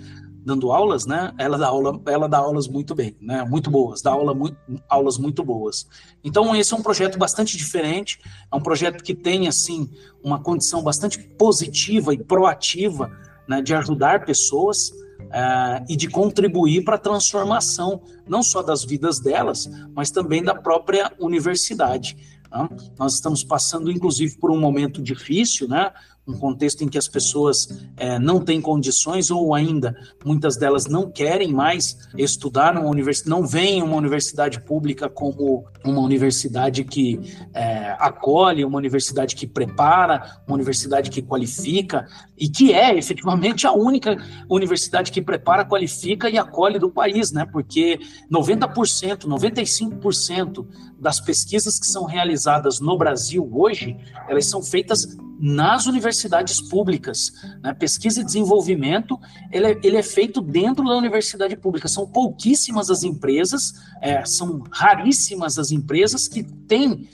dando 0.44 0.72
aulas, 0.72 1.06
né? 1.06 1.34
Ela 1.38 1.58
dá 1.58 1.68
aula, 1.68 2.02
ela 2.08 2.28
dá 2.28 2.38
aulas 2.38 2.68
muito 2.68 2.96
bem, 2.96 3.16
né? 3.22 3.44
Muito 3.44 3.70
boas, 3.70 4.02
dá 4.02 4.12
aula 4.12 4.34
muito, 4.34 4.58
aulas 4.90 5.18
muito 5.18 5.44
boas. 5.44 5.88
Então 6.24 6.56
esse 6.56 6.74
é 6.74 6.78
um 6.78 6.82
projeto 6.82 7.18
bastante 7.18 7.56
diferente, 7.58 8.20
é 8.52 8.56
um 8.56 8.62
projeto 8.62 9.04
que 9.04 9.14
tem 9.14 9.48
assim 9.48 9.90
uma 10.24 10.42
condição 10.42 10.82
bastante 10.82 11.20
positiva 11.20 12.14
e 12.14 12.18
proativa, 12.18 13.12
né? 13.48 13.62
De 13.62 13.74
ajudar 13.74 14.26
pessoas 14.26 14.90
uh, 14.90 15.86
e 15.88 15.96
de 15.96 16.08
contribuir 16.08 16.84
para 16.84 16.96
a 16.96 17.00
transformação 17.00 18.02
não 18.28 18.42
só 18.42 18.62
das 18.62 18.84
vidas 18.84 19.20
delas, 19.20 19.70
mas 19.94 20.10
também 20.10 20.44
da 20.44 20.56
própria 20.56 21.12
universidade. 21.20 22.18
Tá? 22.50 22.70
Nós 23.00 23.14
estamos 23.14 23.44
passando, 23.44 23.92
inclusive, 23.92 24.38
por 24.38 24.52
um 24.52 24.60
momento 24.60 25.02
difícil, 25.02 25.68
né? 25.68 25.92
Um 26.28 26.38
contexto 26.38 26.84
em 26.84 26.88
que 26.88 26.98
as 26.98 27.08
pessoas 27.08 27.68
é, 27.98 28.20
não 28.20 28.40
têm 28.40 28.62
condições 28.62 29.32
ou 29.32 29.56
ainda 29.56 29.96
muitas 30.24 30.56
delas 30.56 30.86
não 30.86 31.10
querem 31.10 31.52
mais 31.52 31.98
estudar 32.16 32.74
numa 32.74 32.88
universidade, 32.88 33.30
não 33.30 33.46
veem 33.46 33.82
uma 33.82 33.96
universidade 33.96 34.62
pública 34.62 35.10
como 35.10 35.66
uma 35.84 36.02
universidade 36.02 36.84
que 36.84 37.20
é, 37.54 37.96
acolhe, 38.00 38.64
uma 38.64 38.78
universidade 38.78 39.36
que 39.36 39.48
prepara, 39.48 40.40
uma 40.48 40.56
universidade 40.56 41.10
que 41.10 41.22
qualifica 41.24 42.06
e 42.38 42.48
que 42.48 42.72
é 42.72 42.96
efetivamente 42.96 43.66
a 43.66 43.74
única 43.74 44.16
universidade 44.48 45.12
que 45.12 45.22
prepara, 45.22 45.66
qualifica 45.66 46.30
e 46.30 46.38
acolhe 46.38 46.78
do 46.78 46.92
país, 46.92 47.32
né? 47.32 47.46
Porque 47.52 48.00
90%, 48.32 49.26
95% 49.26 50.68
das 51.00 51.20
pesquisas 51.20 51.80
que 51.80 51.88
são 51.88 52.06
realizadas 52.06 52.80
no 52.80 52.96
Brasil 52.96 53.50
hoje, 53.52 53.98
elas 54.30 54.46
são 54.46 54.62
feitas 54.62 55.18
nas 55.42 55.88
universidades 55.88 56.62
públicas. 56.62 57.32
Né? 57.64 57.74
Pesquisa 57.74 58.22
e 58.22 58.24
desenvolvimento 58.24 59.20
ele 59.52 59.68
é, 59.68 59.80
ele 59.84 59.98
é, 59.98 60.04
feito 60.04 60.40
dentro 60.40 60.86
da 60.86 60.96
universidade 60.96 61.58
pública. 61.58 61.88
São 61.88 62.06
pouquíssimas 62.08 62.92
as 62.92 63.04
empresas, 63.04 63.74
é, 64.00 64.24
são 64.24 64.64
raríssimas 64.72 65.58
as 65.58 65.72
empresas 65.72 66.28
que 66.28 66.44
têm 66.44 67.10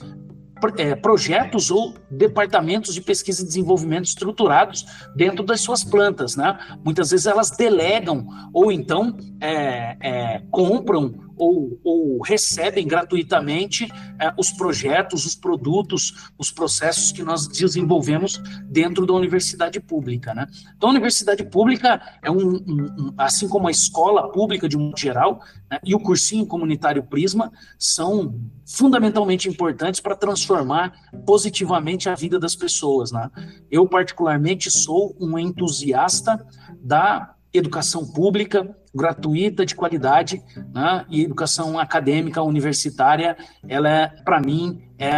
é, 0.76 0.94
projetos 0.94 1.70
ou 1.70 1.94
departamentos 2.10 2.92
de 2.92 3.00
pesquisa 3.00 3.42
e 3.42 3.46
desenvolvimento 3.46 4.06
estruturados 4.06 4.84
dentro 5.16 5.44
das 5.44 5.60
suas 5.60 5.84
plantas, 5.84 6.36
né? 6.36 6.58
Muitas 6.84 7.10
vezes 7.10 7.26
elas 7.26 7.50
delegam 7.50 8.26
ou 8.52 8.72
então 8.72 9.16
é, 9.40 9.96
é, 10.00 10.42
compram 10.50 11.27
ou, 11.38 11.80
ou 11.84 12.20
recebem 12.20 12.86
gratuitamente 12.86 13.88
é, 14.20 14.32
os 14.36 14.50
projetos, 14.50 15.24
os 15.24 15.34
produtos, 15.34 16.30
os 16.36 16.50
processos 16.50 17.12
que 17.12 17.22
nós 17.22 17.46
desenvolvemos 17.46 18.38
dentro 18.64 19.06
da 19.06 19.12
universidade 19.12 19.80
pública. 19.80 20.34
Né? 20.34 20.46
Então, 20.76 20.88
a 20.88 20.92
universidade 20.92 21.44
pública 21.44 22.00
é 22.22 22.30
um, 22.30 22.56
um, 22.56 22.86
um 22.98 23.14
assim 23.16 23.48
como 23.48 23.68
a 23.68 23.70
escola 23.70 24.30
pública 24.30 24.68
de 24.68 24.76
um 24.76 24.92
geral 24.96 25.40
né, 25.70 25.78
e 25.84 25.94
o 25.94 26.00
cursinho 26.00 26.46
comunitário 26.46 27.02
Prisma 27.02 27.52
são 27.78 28.34
fundamentalmente 28.66 29.48
importantes 29.48 30.00
para 30.00 30.16
transformar 30.16 30.92
positivamente 31.24 32.08
a 32.08 32.14
vida 32.14 32.38
das 32.38 32.54
pessoas. 32.54 33.12
Né? 33.12 33.30
Eu, 33.70 33.86
particularmente, 33.86 34.70
sou 34.70 35.16
um 35.20 35.38
entusiasta 35.38 36.44
da 36.80 37.34
educação 37.52 38.06
pública, 38.06 38.76
gratuita, 38.94 39.64
de 39.64 39.74
qualidade, 39.74 40.42
né? 40.72 41.04
e 41.08 41.22
educação 41.22 41.78
acadêmica 41.78 42.42
universitária, 42.42 43.36
ela 43.68 43.88
é, 43.88 44.06
para 44.06 44.40
mim, 44.40 44.82
é 44.98 45.12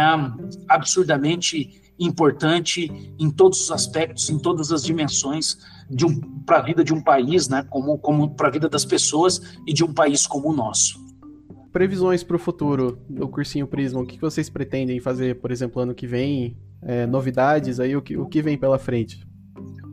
absurdamente 0.67 1.81
importante 1.99 2.91
em 3.19 3.29
todos 3.29 3.61
os 3.61 3.71
aspectos, 3.71 4.29
em 4.29 4.39
todas 4.39 4.71
as 4.71 4.83
dimensões 4.83 5.57
um, 6.05 6.19
para 6.45 6.57
a 6.57 6.61
vida 6.61 6.83
de 6.83 6.93
um 6.93 7.01
país, 7.01 7.47
né? 7.47 7.65
como, 7.69 7.97
como 7.97 8.35
para 8.35 8.47
a 8.47 8.51
vida 8.51 8.67
das 8.67 8.85
pessoas 8.85 9.57
e 9.67 9.73
de 9.73 9.83
um 9.83 9.93
país 9.93 10.25
como 10.25 10.49
o 10.49 10.53
nosso. 10.53 10.99
Previsões 11.71 12.23
para 12.23 12.35
o 12.35 12.39
futuro 12.39 12.99
do 13.09 13.29
cursinho 13.29 13.65
Prisma, 13.65 14.01
o 14.01 14.05
que 14.05 14.19
vocês 14.19 14.49
pretendem 14.49 14.99
fazer, 14.99 15.39
por 15.39 15.51
exemplo, 15.51 15.81
ano 15.81 15.93
que 15.93 16.05
vem? 16.05 16.57
É, 16.83 17.05
novidades 17.05 17.79
aí, 17.79 17.95
o 17.95 18.01
que, 18.01 18.17
o 18.17 18.25
que 18.25 18.41
vem 18.41 18.57
pela 18.57 18.79
frente? 18.79 19.23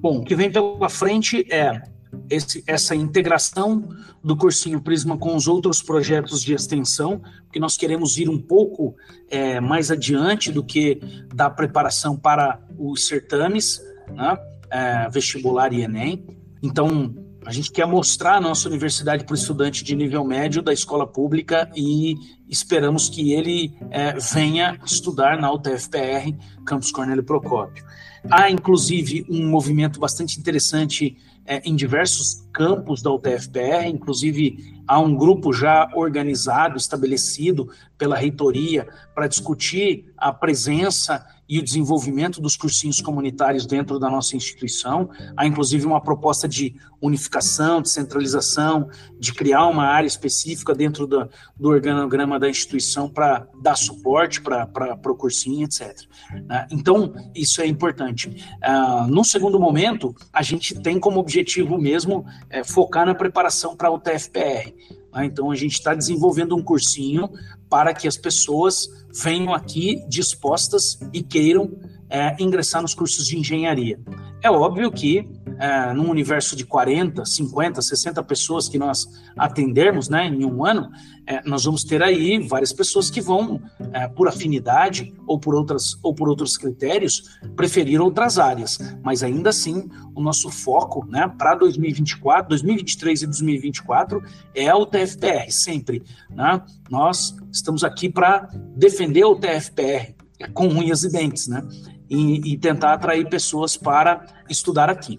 Bom, 0.00 0.18
o 0.18 0.24
que 0.24 0.34
vem 0.34 0.50
pela 0.50 0.88
frente 0.88 1.46
é 1.52 1.82
esse, 2.30 2.62
essa 2.66 2.94
integração 2.94 3.88
do 4.22 4.36
cursinho 4.36 4.80
Prisma 4.80 5.16
com 5.16 5.34
os 5.34 5.46
outros 5.46 5.82
projetos 5.82 6.42
de 6.42 6.54
extensão, 6.54 7.20
que 7.52 7.60
nós 7.60 7.76
queremos 7.76 8.18
ir 8.18 8.28
um 8.28 8.40
pouco 8.40 8.94
é, 9.30 9.60
mais 9.60 9.90
adiante 9.90 10.52
do 10.52 10.62
que 10.62 11.00
da 11.34 11.48
preparação 11.48 12.16
para 12.16 12.60
os 12.78 13.06
certames, 13.06 13.82
né, 14.10 14.36
é, 14.70 15.08
vestibular 15.10 15.72
e 15.72 15.82
Enem. 15.82 16.24
Então, 16.62 17.14
a 17.48 17.50
gente 17.50 17.72
quer 17.72 17.86
mostrar 17.86 18.34
a 18.34 18.40
nossa 18.42 18.68
universidade 18.68 19.24
para 19.24 19.32
o 19.32 19.34
estudante 19.34 19.82
de 19.82 19.96
nível 19.96 20.22
médio 20.22 20.60
da 20.60 20.70
escola 20.70 21.06
pública 21.06 21.66
e 21.74 22.14
esperamos 22.46 23.08
que 23.08 23.32
ele 23.32 23.74
é, 23.90 24.12
venha 24.18 24.78
estudar 24.84 25.40
na 25.40 25.50
UTFPR, 25.50 26.36
Campus 26.66 26.92
Cornélio 26.92 27.24
Procópio. 27.24 27.82
Há, 28.30 28.50
inclusive, 28.50 29.24
um 29.30 29.48
movimento 29.48 29.98
bastante 29.98 30.38
interessante 30.38 31.16
é, 31.46 31.66
em 31.66 31.74
diversos 31.74 32.46
campos 32.52 33.00
da 33.00 33.10
UTFPR, 33.10 33.86
inclusive 33.86 34.82
há 34.86 35.00
um 35.00 35.16
grupo 35.16 35.50
já 35.50 35.90
organizado, 35.94 36.76
estabelecido 36.76 37.70
pela 37.96 38.14
reitoria 38.14 38.86
para 39.14 39.26
discutir 39.26 40.12
a 40.18 40.34
presença 40.34 41.24
e 41.48 41.58
o 41.58 41.62
desenvolvimento 41.62 42.40
dos 42.40 42.56
cursinhos 42.56 43.00
comunitários 43.00 43.66
dentro 43.66 43.98
da 43.98 44.10
nossa 44.10 44.36
instituição. 44.36 45.08
Há, 45.36 45.46
inclusive, 45.46 45.86
uma 45.86 46.00
proposta 46.00 46.46
de 46.46 46.76
unificação, 47.00 47.80
de 47.80 47.88
centralização, 47.88 48.90
de 49.18 49.32
criar 49.32 49.66
uma 49.66 49.84
área 49.84 50.06
específica 50.06 50.74
dentro 50.74 51.06
do, 51.06 51.28
do 51.56 51.68
organograma 51.68 52.38
da 52.38 52.48
instituição 52.48 53.08
para 53.08 53.46
dar 53.62 53.76
suporte 53.76 54.40
para 54.40 54.98
o 55.06 55.14
cursinho, 55.14 55.64
etc. 55.64 55.96
Né? 56.46 56.66
Então, 56.70 57.14
isso 57.34 57.62
é 57.62 57.66
importante. 57.66 58.28
Uh, 58.28 59.06
no 59.06 59.24
segundo 59.24 59.58
momento, 59.58 60.14
a 60.32 60.42
gente 60.42 60.78
tem 60.80 60.98
como 60.98 61.18
objetivo 61.18 61.78
mesmo 61.78 62.26
é, 62.50 62.62
focar 62.64 63.06
na 63.06 63.14
preparação 63.14 63.76
para 63.76 63.90
o 63.90 63.98
TFPR. 63.98 64.74
Né? 65.14 65.26
Então, 65.26 65.50
a 65.50 65.54
gente 65.54 65.72
está 65.72 65.94
desenvolvendo 65.94 66.56
um 66.56 66.62
cursinho 66.62 67.28
para 67.68 67.92
que 67.92 68.08
as 68.08 68.16
pessoas 68.16 68.88
venham 69.22 69.54
aqui 69.54 70.04
dispostas 70.08 70.98
e 71.12 71.22
queiram 71.22 71.70
é, 72.08 72.36
ingressar 72.40 72.82
nos 72.82 72.94
cursos 72.94 73.26
de 73.26 73.38
engenharia. 73.38 74.00
É 74.42 74.50
óbvio 74.50 74.90
que 74.90 75.28
é, 75.58 75.92
num 75.92 76.10
universo 76.10 76.54
de 76.54 76.64
40, 76.64 77.24
50, 77.24 77.82
60 77.82 78.22
pessoas 78.22 78.68
que 78.68 78.78
nós 78.78 79.08
atendermos 79.36 80.08
né, 80.08 80.26
em 80.26 80.44
um 80.44 80.64
ano, 80.64 80.90
é, 81.26 81.42
nós 81.44 81.64
vamos 81.64 81.84
ter 81.84 82.02
aí 82.02 82.38
várias 82.38 82.72
pessoas 82.72 83.10
que 83.10 83.20
vão, 83.20 83.60
é, 83.92 84.08
por 84.08 84.28
afinidade 84.28 85.12
ou 85.26 85.38
por, 85.38 85.54
outras, 85.54 85.98
ou 86.02 86.14
por 86.14 86.28
outros 86.28 86.56
critérios, 86.56 87.38
preferir 87.56 88.00
outras 88.00 88.38
áreas. 88.38 88.78
Mas 89.02 89.22
ainda 89.22 89.50
assim, 89.50 89.88
o 90.14 90.20
nosso 90.20 90.50
foco 90.50 91.04
né, 91.06 91.30
para 91.36 91.54
2024, 91.54 92.48
2023 92.50 93.22
e 93.22 93.26
2024 93.26 94.22
é 94.54 94.74
o 94.74 94.86
TFPR, 94.86 95.50
sempre. 95.50 96.02
Né? 96.30 96.62
Nós 96.90 97.36
estamos 97.52 97.84
aqui 97.84 98.08
para 98.08 98.48
defender 98.76 99.24
o 99.24 99.36
TFPR 99.36 100.14
com 100.54 100.68
unhas 100.68 101.02
e 101.02 101.10
dentes, 101.10 101.48
né? 101.48 101.62
E, 102.08 102.52
e 102.52 102.56
tentar 102.56 102.94
atrair 102.94 103.28
pessoas 103.28 103.76
para 103.76 104.24
estudar 104.48 104.88
aqui. 104.88 105.18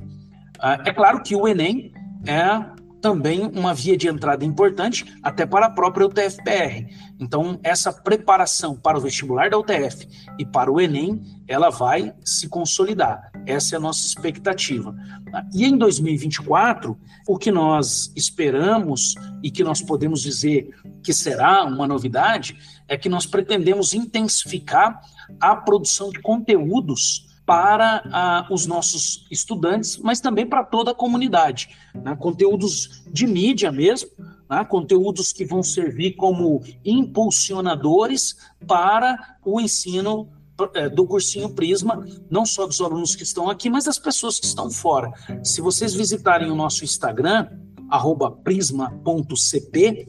Uh, 0.60 0.82
é 0.86 0.94
claro 0.94 1.24
que 1.24 1.36
o 1.36 1.48
Enem 1.48 1.94
é 2.28 2.80
também 3.02 3.46
uma 3.46 3.74
via 3.74 3.98
de 3.98 4.08
entrada 4.08 4.44
importante 4.46 5.06
até 5.24 5.46
para 5.46 5.68
a 5.68 5.70
própria 5.70 6.06
UTF-PR. 6.06 6.94
Então, 7.20 7.60
essa 7.64 7.92
preparação 7.92 8.76
para 8.76 8.98
o 8.98 9.02
vestibular 9.02 9.50
da 9.50 9.58
UTF 9.58 10.08
e 10.38 10.46
para 10.46 10.72
o 10.72 10.80
Enem, 10.80 11.22
ela 11.48 11.70
vai 11.70 12.14
se 12.24 12.48
consolidar. 12.48 13.32
Essa 13.46 13.76
é 13.76 13.78
a 13.78 13.82
nossa 13.82 14.06
expectativa. 14.06 14.96
E 15.54 15.66
em 15.66 15.78
2024, 15.78 16.98
o 17.28 17.38
que 17.38 17.52
nós 17.52 18.12
esperamos 18.16 19.16
e 19.42 19.50
que 19.50 19.64
nós 19.64 19.82
podemos 19.82 20.22
dizer 20.22 20.70
que 21.04 21.14
será 21.14 21.64
uma 21.64 21.88
novidade 21.88 22.58
é 22.88 22.98
que 22.98 23.10
nós 23.10 23.26
pretendemos 23.26 23.94
intensificar 23.94 25.00
a 25.40 25.56
produção 25.56 26.10
de 26.10 26.20
conteúdos 26.20 27.29
para 27.50 28.04
ah, 28.14 28.48
os 28.52 28.68
nossos 28.68 29.26
estudantes, 29.32 29.98
mas 29.98 30.22
também 30.22 30.46
para 30.46 30.64
toda 30.64 30.92
a 30.92 30.94
comunidade. 30.94 31.70
Né? 31.96 32.16
Conteúdos 32.16 33.02
de 33.12 33.26
mídia 33.26 33.72
mesmo, 33.72 34.08
né? 34.48 34.64
conteúdos 34.64 35.34
que 35.34 35.44
vão 35.44 35.64
servir 35.64 36.12
como 36.12 36.62
impulsionadores 36.86 38.36
para 38.68 39.38
o 39.44 39.60
ensino 39.60 40.30
eh, 40.76 40.90
do 40.90 41.08
cursinho 41.08 41.50
Prisma, 41.50 42.06
não 42.30 42.46
só 42.46 42.68
dos 42.68 42.80
alunos 42.82 43.16
que 43.16 43.24
estão 43.24 43.50
aqui, 43.50 43.68
mas 43.68 43.86
das 43.86 43.98
pessoas 43.98 44.40
que 44.40 44.46
estão 44.46 44.70
fora. 44.70 45.12
Se 45.44 45.60
vocês 45.60 45.96
visitarem 45.96 46.52
o 46.52 46.56
nosso 46.56 46.84
Instagram, 46.84 47.48
prisma.cp, 48.44 50.08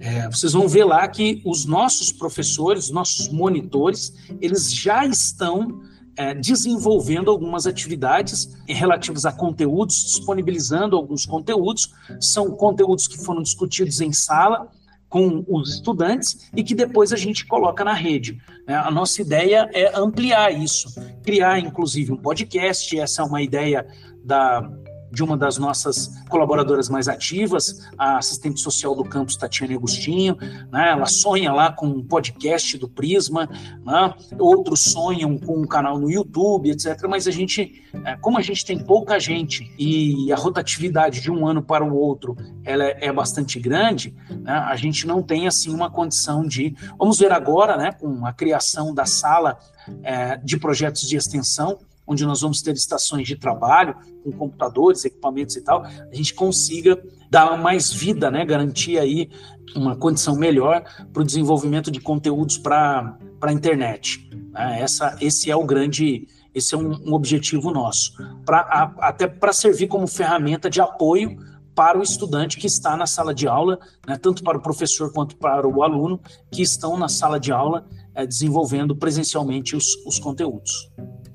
é, 0.00 0.28
vocês 0.28 0.52
vão 0.52 0.68
ver 0.68 0.84
lá 0.84 1.08
que 1.08 1.40
os 1.46 1.64
nossos 1.64 2.12
professores, 2.12 2.90
nossos 2.90 3.28
monitores, 3.28 4.12
eles 4.38 4.70
já 4.70 5.06
estão 5.06 5.80
é, 6.16 6.34
desenvolvendo 6.34 7.30
algumas 7.30 7.66
atividades 7.66 8.56
relativas 8.66 9.24
a 9.24 9.32
conteúdos, 9.32 9.96
disponibilizando 10.04 10.96
alguns 10.96 11.24
conteúdos. 11.26 11.92
São 12.20 12.50
conteúdos 12.50 13.06
que 13.06 13.18
foram 13.18 13.42
discutidos 13.42 14.00
em 14.00 14.12
sala 14.12 14.68
com 15.08 15.44
os 15.46 15.74
estudantes 15.74 16.50
e 16.56 16.64
que 16.64 16.74
depois 16.74 17.12
a 17.12 17.16
gente 17.16 17.46
coloca 17.46 17.84
na 17.84 17.92
rede. 17.92 18.38
Né? 18.66 18.74
A 18.74 18.90
nossa 18.90 19.20
ideia 19.20 19.68
é 19.74 19.94
ampliar 19.98 20.50
isso, 20.50 20.88
criar 21.22 21.58
inclusive 21.58 22.12
um 22.12 22.16
podcast. 22.16 22.98
Essa 22.98 23.22
é 23.22 23.24
uma 23.24 23.42
ideia 23.42 23.86
da 24.24 24.70
de 25.12 25.22
uma 25.22 25.36
das 25.36 25.58
nossas 25.58 26.10
colaboradoras 26.28 26.88
mais 26.88 27.06
ativas, 27.06 27.88
a 27.98 28.16
assistente 28.16 28.60
social 28.60 28.94
do 28.94 29.04
campus 29.04 29.36
Tatiane 29.36 29.74
Agostinho, 29.74 30.36
né? 30.72 30.90
ela 30.90 31.06
sonha 31.06 31.52
lá 31.52 31.70
com 31.70 31.86
um 31.86 32.02
podcast 32.02 32.78
do 32.78 32.88
Prisma, 32.88 33.46
né? 33.84 34.14
outros 34.38 34.80
sonham 34.80 35.38
com 35.38 35.60
um 35.60 35.66
canal 35.66 35.98
no 35.98 36.10
YouTube, 36.10 36.70
etc. 36.70 37.06
Mas 37.08 37.28
a 37.28 37.30
gente, 37.30 37.84
é, 38.04 38.16
como 38.16 38.38
a 38.38 38.42
gente 38.42 38.64
tem 38.64 38.78
pouca 38.78 39.20
gente 39.20 39.70
e 39.78 40.32
a 40.32 40.36
rotatividade 40.36 41.20
de 41.20 41.30
um 41.30 41.46
ano 41.46 41.62
para 41.62 41.84
o 41.84 41.94
outro 41.94 42.34
ela 42.64 42.84
é, 42.84 43.12
bastante 43.12 43.60
grande, 43.60 44.14
né? 44.30 44.52
a 44.52 44.76
gente 44.76 45.06
não 45.06 45.22
tem 45.22 45.46
assim 45.46 45.74
uma 45.74 45.90
condição 45.90 46.46
de. 46.46 46.74
Vamos 46.98 47.18
ver 47.18 47.32
agora, 47.32 47.76
né, 47.76 47.92
com 47.92 48.24
a 48.24 48.32
criação 48.32 48.94
da 48.94 49.04
sala 49.04 49.58
é, 50.02 50.36
de 50.38 50.58
projetos 50.58 51.02
de 51.02 51.16
extensão 51.16 51.78
onde 52.12 52.24
nós 52.24 52.40
vamos 52.40 52.62
ter 52.62 52.74
estações 52.74 53.26
de 53.26 53.36
trabalho 53.36 53.96
com 54.22 54.30
computadores, 54.32 55.04
equipamentos 55.04 55.56
e 55.56 55.62
tal, 55.62 55.84
a 55.84 56.14
gente 56.14 56.34
consiga 56.34 57.02
dar 57.30 57.60
mais 57.60 57.90
vida, 57.90 58.30
né, 58.30 58.44
garantir 58.44 58.98
aí 58.98 59.30
uma 59.74 59.96
condição 59.96 60.36
melhor 60.36 60.84
para 61.12 61.22
o 61.22 61.24
desenvolvimento 61.24 61.90
de 61.90 62.00
conteúdos 62.00 62.58
para 62.58 63.18
a 63.40 63.52
internet. 63.52 64.28
Né? 64.52 64.80
Essa, 64.80 65.16
esse 65.20 65.50
é 65.50 65.56
o 65.56 65.64
grande, 65.64 66.28
esse 66.54 66.74
é 66.74 66.78
um, 66.78 66.92
um 67.06 67.14
objetivo 67.14 67.70
nosso, 67.70 68.12
pra, 68.44 68.60
a, 68.60 69.08
até 69.08 69.26
para 69.26 69.52
servir 69.52 69.88
como 69.88 70.06
ferramenta 70.06 70.68
de 70.68 70.80
apoio 70.80 71.36
para 71.74 71.98
o 71.98 72.02
estudante 72.02 72.58
que 72.58 72.66
está 72.66 72.96
na 72.96 73.06
sala 73.06 73.34
de 73.34 73.48
aula, 73.48 73.78
né, 74.06 74.18
tanto 74.20 74.42
para 74.42 74.58
o 74.58 74.62
professor 74.62 75.10
quanto 75.12 75.36
para 75.36 75.66
o 75.66 75.82
aluno 75.82 76.20
que 76.50 76.60
estão 76.60 76.98
na 76.98 77.08
sala 77.08 77.40
de 77.40 77.50
aula 77.50 77.86
é, 78.14 78.26
desenvolvendo 78.26 78.94
presencialmente 78.94 79.74
os, 79.74 79.96
os 80.06 80.18
conteúdos. 80.18 80.90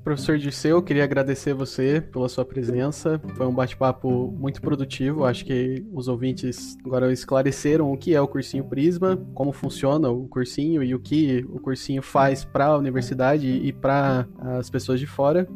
Professor 0.08 0.38
Dirceu, 0.38 0.80
queria 0.80 1.04
agradecer 1.04 1.52
você 1.52 2.00
pela 2.00 2.30
sua 2.30 2.42
presença. 2.42 3.20
Foi 3.36 3.46
um 3.46 3.52
bate-papo 3.52 4.34
muito 4.38 4.58
produtivo. 4.58 5.26
Acho 5.26 5.44
que 5.44 5.84
os 5.92 6.08
ouvintes 6.08 6.78
agora 6.82 7.12
esclareceram 7.12 7.92
o 7.92 7.94
que 7.94 8.14
é 8.14 8.20
o 8.20 8.26
cursinho 8.26 8.64
Prisma, 8.64 9.22
como 9.34 9.52
funciona 9.52 10.08
o 10.08 10.26
cursinho 10.26 10.82
e 10.82 10.94
o 10.94 10.98
que 10.98 11.44
o 11.50 11.60
cursinho 11.60 12.00
faz 12.00 12.42
para 12.42 12.68
a 12.68 12.78
universidade 12.78 13.46
e 13.48 13.70
para 13.70 14.26
as 14.58 14.70
pessoas 14.70 14.98
de 14.98 15.06
fora. 15.06 15.46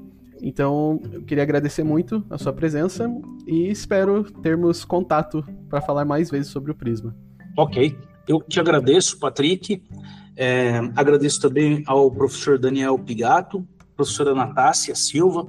Então, 0.43 1.01
eu 1.11 1.23
queria 1.23 1.45
agradecer 1.45 1.83
muito 1.83 2.23
a 2.29 2.37
sua 2.37 2.53
presença 2.53 3.11
e 3.47 3.71
espero 3.71 4.23
termos 4.43 4.85
contato 4.85 5.43
para 5.71 5.81
falar 5.81 6.05
mais 6.05 6.31
vezes 6.31 6.49
sobre 6.53 6.73
o 6.73 6.75
Prisma. 6.75 7.17
Ok. 7.57 7.97
Eu 8.29 8.43
te 8.43 8.61
agradeço, 8.61 9.19
Patrick. 9.19 9.83
É, 10.37 10.77
agradeço 10.95 11.41
também 11.41 11.83
ao 11.87 12.11
professor 12.11 12.59
Daniel 12.59 12.99
Pigato 12.99 13.67
professora 14.03 14.35
Natácia 14.35 14.97
Silva, 14.97 15.47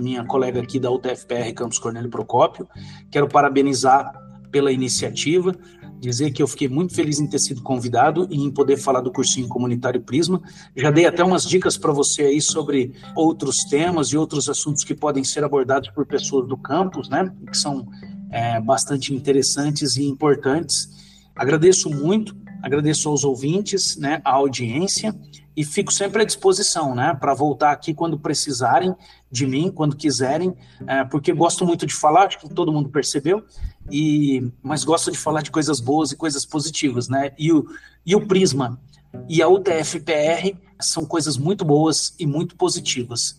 minha 0.00 0.24
colega 0.24 0.60
aqui 0.60 0.78
da 0.78 0.88
UTFPR 0.88 1.52
Campus 1.52 1.80
Cornélio 1.80 2.08
Procópio. 2.08 2.68
Quero 3.10 3.26
parabenizar 3.28 4.12
pela 4.52 4.70
iniciativa, 4.70 5.52
dizer 5.98 6.30
que 6.30 6.40
eu 6.40 6.46
fiquei 6.46 6.68
muito 6.68 6.94
feliz 6.94 7.18
em 7.18 7.26
ter 7.26 7.40
sido 7.40 7.60
convidado 7.60 8.28
e 8.30 8.40
em 8.40 8.52
poder 8.52 8.76
falar 8.76 9.00
do 9.00 9.10
cursinho 9.10 9.48
comunitário 9.48 10.00
Prisma. 10.00 10.40
Já 10.76 10.92
dei 10.92 11.06
até 11.06 11.24
umas 11.24 11.44
dicas 11.44 11.76
para 11.76 11.92
você 11.92 12.22
aí 12.22 12.40
sobre 12.40 12.92
outros 13.16 13.64
temas 13.64 14.08
e 14.08 14.16
outros 14.16 14.48
assuntos 14.48 14.84
que 14.84 14.94
podem 14.94 15.24
ser 15.24 15.42
abordados 15.42 15.90
por 15.90 16.06
pessoas 16.06 16.46
do 16.46 16.56
campus, 16.56 17.08
né? 17.08 17.34
Que 17.50 17.58
são 17.58 17.88
é, 18.30 18.60
bastante 18.60 19.12
interessantes 19.12 19.96
e 19.96 20.04
importantes. 20.04 20.88
Agradeço 21.34 21.90
muito, 21.90 22.36
agradeço 22.62 23.08
aos 23.08 23.24
ouvintes, 23.24 23.96
né, 23.96 24.20
a 24.24 24.32
audiência 24.32 25.14
e 25.56 25.64
fico 25.64 25.92
sempre 25.92 26.22
à 26.22 26.24
disposição, 26.24 26.94
né, 26.94 27.16
para 27.18 27.34
voltar 27.34 27.72
aqui 27.72 27.92
quando 27.92 28.18
precisarem 28.18 28.94
de 29.30 29.46
mim, 29.46 29.70
quando 29.70 29.96
quiserem, 29.96 30.54
é, 30.86 31.04
porque 31.04 31.32
gosto 31.32 31.66
muito 31.66 31.84
de 31.84 31.94
falar, 31.94 32.26
acho 32.26 32.38
que 32.38 32.48
todo 32.48 32.72
mundo 32.72 32.88
percebeu, 32.88 33.44
e 33.90 34.52
mas 34.62 34.84
gosto 34.84 35.10
de 35.10 35.18
falar 35.18 35.42
de 35.42 35.50
coisas 35.50 35.80
boas 35.80 36.12
e 36.12 36.16
coisas 36.16 36.44
positivas, 36.44 37.08
né? 37.08 37.32
E 37.38 37.52
o, 37.52 37.66
e 38.04 38.14
o 38.14 38.26
Prisma 38.26 38.78
e 39.28 39.42
a 39.42 39.48
UTF-PR 39.48 40.56
são 40.80 41.04
coisas 41.04 41.36
muito 41.36 41.64
boas 41.64 42.14
e 42.18 42.26
muito 42.26 42.54
positivas. 42.56 43.38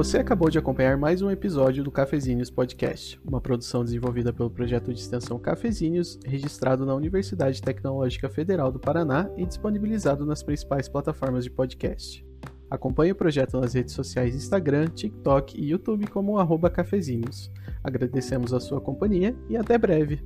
Você 0.00 0.16
acabou 0.16 0.48
de 0.48 0.58
acompanhar 0.58 0.96
mais 0.96 1.20
um 1.20 1.30
episódio 1.30 1.84
do 1.84 1.90
Cafezinhos 1.90 2.48
Podcast, 2.48 3.20
uma 3.22 3.38
produção 3.38 3.84
desenvolvida 3.84 4.32
pelo 4.32 4.48
projeto 4.48 4.94
de 4.94 4.98
extensão 4.98 5.38
Cafezinhos, 5.38 6.18
registrado 6.24 6.86
na 6.86 6.94
Universidade 6.94 7.60
Tecnológica 7.60 8.26
Federal 8.30 8.72
do 8.72 8.80
Paraná 8.80 9.28
e 9.36 9.44
disponibilizado 9.44 10.24
nas 10.24 10.42
principais 10.42 10.88
plataformas 10.88 11.44
de 11.44 11.50
podcast. 11.50 12.26
Acompanhe 12.70 13.12
o 13.12 13.14
projeto 13.14 13.60
nas 13.60 13.74
redes 13.74 13.92
sociais 13.92 14.34
Instagram, 14.34 14.86
TikTok 14.86 15.60
e 15.60 15.68
YouTube 15.68 16.06
como 16.06 16.38
cafezinhos. 16.70 17.52
Agradecemos 17.84 18.54
a 18.54 18.58
sua 18.58 18.80
companhia 18.80 19.36
e 19.50 19.56
até 19.58 19.76
breve! 19.76 20.24